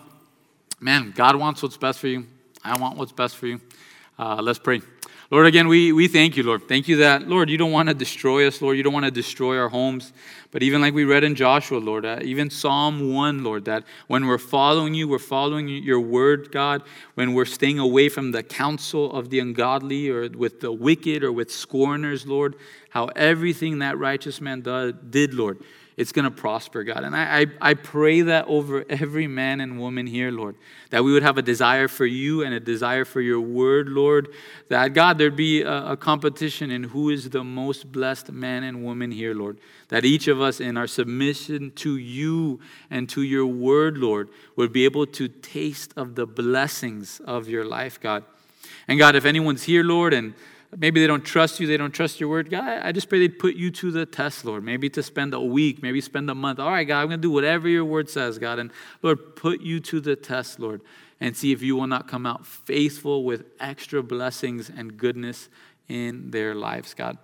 man, 0.80 1.13
God 1.16 1.36
wants 1.36 1.61
what's 1.61 1.78
best 1.78 1.99
for 1.99 2.07
you. 2.07 2.26
I 2.63 2.80
want 2.80 2.97
what's 2.97 3.11
best 3.11 3.38
for 3.38 3.45
you. 3.45 3.61
Uh, 4.18 4.41
let's 4.41 4.57
pray. 4.57 4.82
Lord, 5.32 5.47
again, 5.47 5.67
we, 5.67 5.91
we 5.91 6.07
thank 6.07 6.38
you, 6.38 6.43
Lord. 6.43 6.67
Thank 6.67 6.88
you 6.88 6.97
that, 6.97 7.28
Lord, 7.28 7.49
you 7.49 7.57
don't 7.57 7.71
want 7.71 7.89
to 7.89 7.95
destroy 7.95 8.45
us, 8.45 8.61
Lord. 8.61 8.78
You 8.78 8.84
don't 8.84 8.93
want 8.93 9.05
to 9.05 9.11
destroy 9.11 9.57
our 9.57 9.69
homes. 9.69 10.13
But 10.51 10.61
even 10.61 10.82
like 10.82 10.93
we 10.93 11.03
read 11.03 11.23
in 11.23 11.34
Joshua, 11.34 11.80
Lord, 11.80 12.05
uh, 12.05 12.19
even 12.21 12.51
Psalm 12.51 13.11
1, 13.11 13.43
Lord, 13.43 13.65
that 13.65 13.86
when 14.05 14.28
we're 14.28 14.38
following 14.38 14.93
you, 14.93 15.07
we're 15.07 15.17
following 15.17 15.67
your 15.67 15.99
word, 15.99 16.51
God, 16.51 16.84
when 17.15 17.34
we're 17.34 17.45
staying 17.45 17.80
away 17.80 18.07
from 18.07 18.34
the 18.34 18.43
counsel 18.43 19.11
of 19.13 19.32
the 19.32 19.39
ungodly 19.39 20.09
or 20.09 20.30
with 20.30 20.61
the 20.61 20.71
wicked 20.71 21.23
or 21.23 21.32
with 21.32 21.51
scorners, 21.51 22.28
Lord, 22.28 22.55
how 22.89 23.07
everything 23.15 23.80
that 23.80 23.97
righteous 23.97 24.39
man 24.39 24.61
did, 24.61 25.34
Lord, 25.34 25.57
it's 25.98 26.12
going 26.12 26.26
to 26.26 26.32
prosper, 26.32 26.84
God. 26.84 27.04
And 27.04 27.16
I, 27.16 27.41
I, 27.41 27.46
I, 27.70 27.74
pray 27.74 28.22
that 28.22 28.46
over 28.48 28.84
every 28.89 29.28
man 29.28 29.62
and 29.62 29.80
woman 29.80 30.08
here, 30.08 30.30
Lord, 30.30 30.56
that 30.89 31.06
we 31.06 31.14
would 31.14 31.24
have 31.24 31.38
a 31.38 31.41
desire 31.41 31.88
for 31.88 32.06
you 32.06 32.43
and 32.43 32.54
a 32.54 32.60
desire 32.60 33.06
for 33.06 33.22
your 33.22 33.39
word, 33.39 33.88
Lord. 33.88 34.34
That, 34.68 34.93
God, 34.93 35.18
there'd 35.18 35.38
be 35.38 35.62
a, 35.62 35.91
a 35.91 35.98
competition 35.98 36.70
in 36.70 36.84
who 36.84 37.10
is 37.10 37.30
the 37.30 37.46
most 37.46 37.93
blessed 37.93 38.32
man 38.32 38.64
and 38.64 38.84
woman 38.84 39.10
here, 39.10 39.34
Lord. 39.34 39.58
That 39.88 40.04
each 40.04 40.28
of 40.28 40.41
us, 40.41 40.60
in 40.60 40.76
our 40.76 40.88
submission 40.88 41.72
to 41.76 41.96
you 41.96 42.60
and 42.89 43.08
to 43.10 43.22
your 43.22 43.48
word, 43.48 43.98
Lord, 43.98 44.28
would 44.58 44.74
be 44.74 44.84
able 44.84 45.06
to 45.08 45.30
taste 45.30 45.93
of 45.96 46.16
the 46.16 46.26
blessings 46.26 47.22
of 47.26 47.48
your 47.48 47.64
life, 47.64 48.02
God. 48.02 48.26
And 48.89 49.00
God, 49.00 49.16
if 49.16 49.24
anyone's 49.24 49.64
here, 49.64 49.84
Lord, 49.84 50.14
and 50.14 50.34
Maybe 50.78 50.99
they 50.99 51.07
don't 51.07 51.23
trust 51.23 51.59
you, 51.59 51.67
they 51.67 51.78
don't 51.78 51.91
trust 51.91 52.19
your 52.19 52.30
word. 52.30 52.49
God, 52.49 52.82
I 52.84 52.91
just 52.91 53.07
pray 53.07 53.19
they'd 53.19 53.39
put 53.39 53.55
you 53.55 53.71
to 53.71 53.91
the 53.91 54.05
test, 54.05 54.43
Lord. 54.43 54.63
Maybe 54.63 54.89
to 54.89 55.03
spend 55.03 55.34
a 55.34 55.39
week, 55.39 55.82
maybe 55.82 56.01
spend 56.01 56.30
a 56.30 56.36
month. 56.36 56.59
All 56.59 56.69
right, 56.69 56.84
God, 56.84 57.01
I'm 57.01 57.07
going 57.07 57.19
to 57.19 57.21
do 57.21 57.32
whatever 57.32 57.67
your 57.69 57.86
word 57.86 58.09
says, 58.09 58.38
God. 58.38 58.59
And 58.59 58.71
Lord, 59.01 59.36
put 59.36 59.61
you 59.61 59.80
to 59.82 60.01
the 60.01 60.15
test, 60.15 60.59
Lord, 60.59 60.82
and 61.19 61.36
see 61.36 61.51
if 61.51 61.61
you 61.61 61.76
will 61.76 61.88
not 61.88 62.07
come 62.07 62.26
out 62.26 62.45
faithful 62.45 63.23
with 63.23 63.45
extra 63.59 64.03
blessings 64.03 64.69
and 64.69 64.97
goodness 64.97 65.49
in 65.88 66.32
their 66.32 66.55
lives, 66.55 66.93
God. 66.93 67.17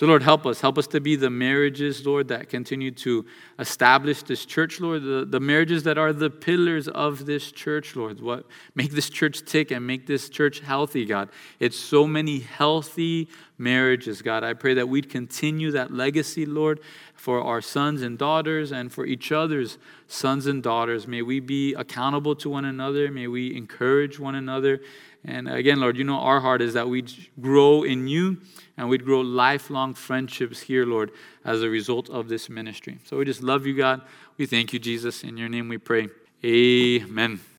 So, 0.00 0.06
Lord, 0.06 0.22
help 0.22 0.46
us. 0.46 0.62
Help 0.62 0.78
us 0.78 0.86
to 0.86 1.00
be 1.02 1.14
the 1.14 1.28
marriages, 1.28 2.06
Lord, 2.06 2.28
that 2.28 2.48
continue 2.48 2.90
to 2.92 3.26
establish 3.58 4.22
this 4.22 4.46
church, 4.46 4.80
Lord. 4.80 5.02
The, 5.02 5.26
the 5.28 5.40
marriages 5.40 5.82
that 5.82 5.98
are 5.98 6.14
the 6.14 6.30
pillars 6.30 6.88
of 6.88 7.26
this 7.26 7.52
church, 7.52 7.94
Lord. 7.94 8.18
What 8.18 8.46
make 8.74 8.92
this 8.92 9.10
church 9.10 9.44
tick 9.44 9.70
and 9.70 9.86
make 9.86 10.06
this 10.06 10.30
church 10.30 10.60
healthy, 10.60 11.04
God. 11.04 11.28
It's 11.58 11.78
so 11.78 12.06
many 12.06 12.38
healthy 12.38 13.28
marriages, 13.58 14.22
God. 14.22 14.42
I 14.42 14.54
pray 14.54 14.72
that 14.72 14.88
we'd 14.88 15.10
continue 15.10 15.70
that 15.72 15.92
legacy, 15.92 16.46
Lord, 16.46 16.80
for 17.14 17.42
our 17.42 17.60
sons 17.60 18.00
and 18.00 18.16
daughters 18.16 18.72
and 18.72 18.90
for 18.90 19.04
each 19.04 19.30
other's 19.30 19.76
sons 20.06 20.46
and 20.46 20.62
daughters. 20.62 21.06
May 21.06 21.20
we 21.20 21.40
be 21.40 21.74
accountable 21.74 22.34
to 22.36 22.48
one 22.48 22.64
another. 22.64 23.10
May 23.10 23.26
we 23.26 23.54
encourage 23.54 24.18
one 24.18 24.34
another. 24.34 24.80
And 25.24 25.48
again, 25.48 25.80
Lord, 25.80 25.96
you 25.96 26.04
know 26.04 26.18
our 26.18 26.40
heart 26.40 26.62
is 26.62 26.74
that 26.74 26.88
we'd 26.88 27.12
grow 27.40 27.82
in 27.82 28.08
you 28.08 28.38
and 28.76 28.88
we'd 28.88 29.04
grow 29.04 29.20
lifelong 29.20 29.94
friendships 29.94 30.60
here, 30.60 30.86
Lord, 30.86 31.10
as 31.44 31.62
a 31.62 31.68
result 31.68 32.08
of 32.08 32.28
this 32.28 32.48
ministry. 32.48 32.98
So 33.04 33.18
we 33.18 33.24
just 33.26 33.42
love 33.42 33.66
you, 33.66 33.76
God. 33.76 34.00
We 34.38 34.46
thank 34.46 34.72
you, 34.72 34.78
Jesus. 34.78 35.22
In 35.22 35.36
your 35.36 35.48
name 35.48 35.68
we 35.68 35.78
pray. 35.78 36.08
Amen. 36.42 37.40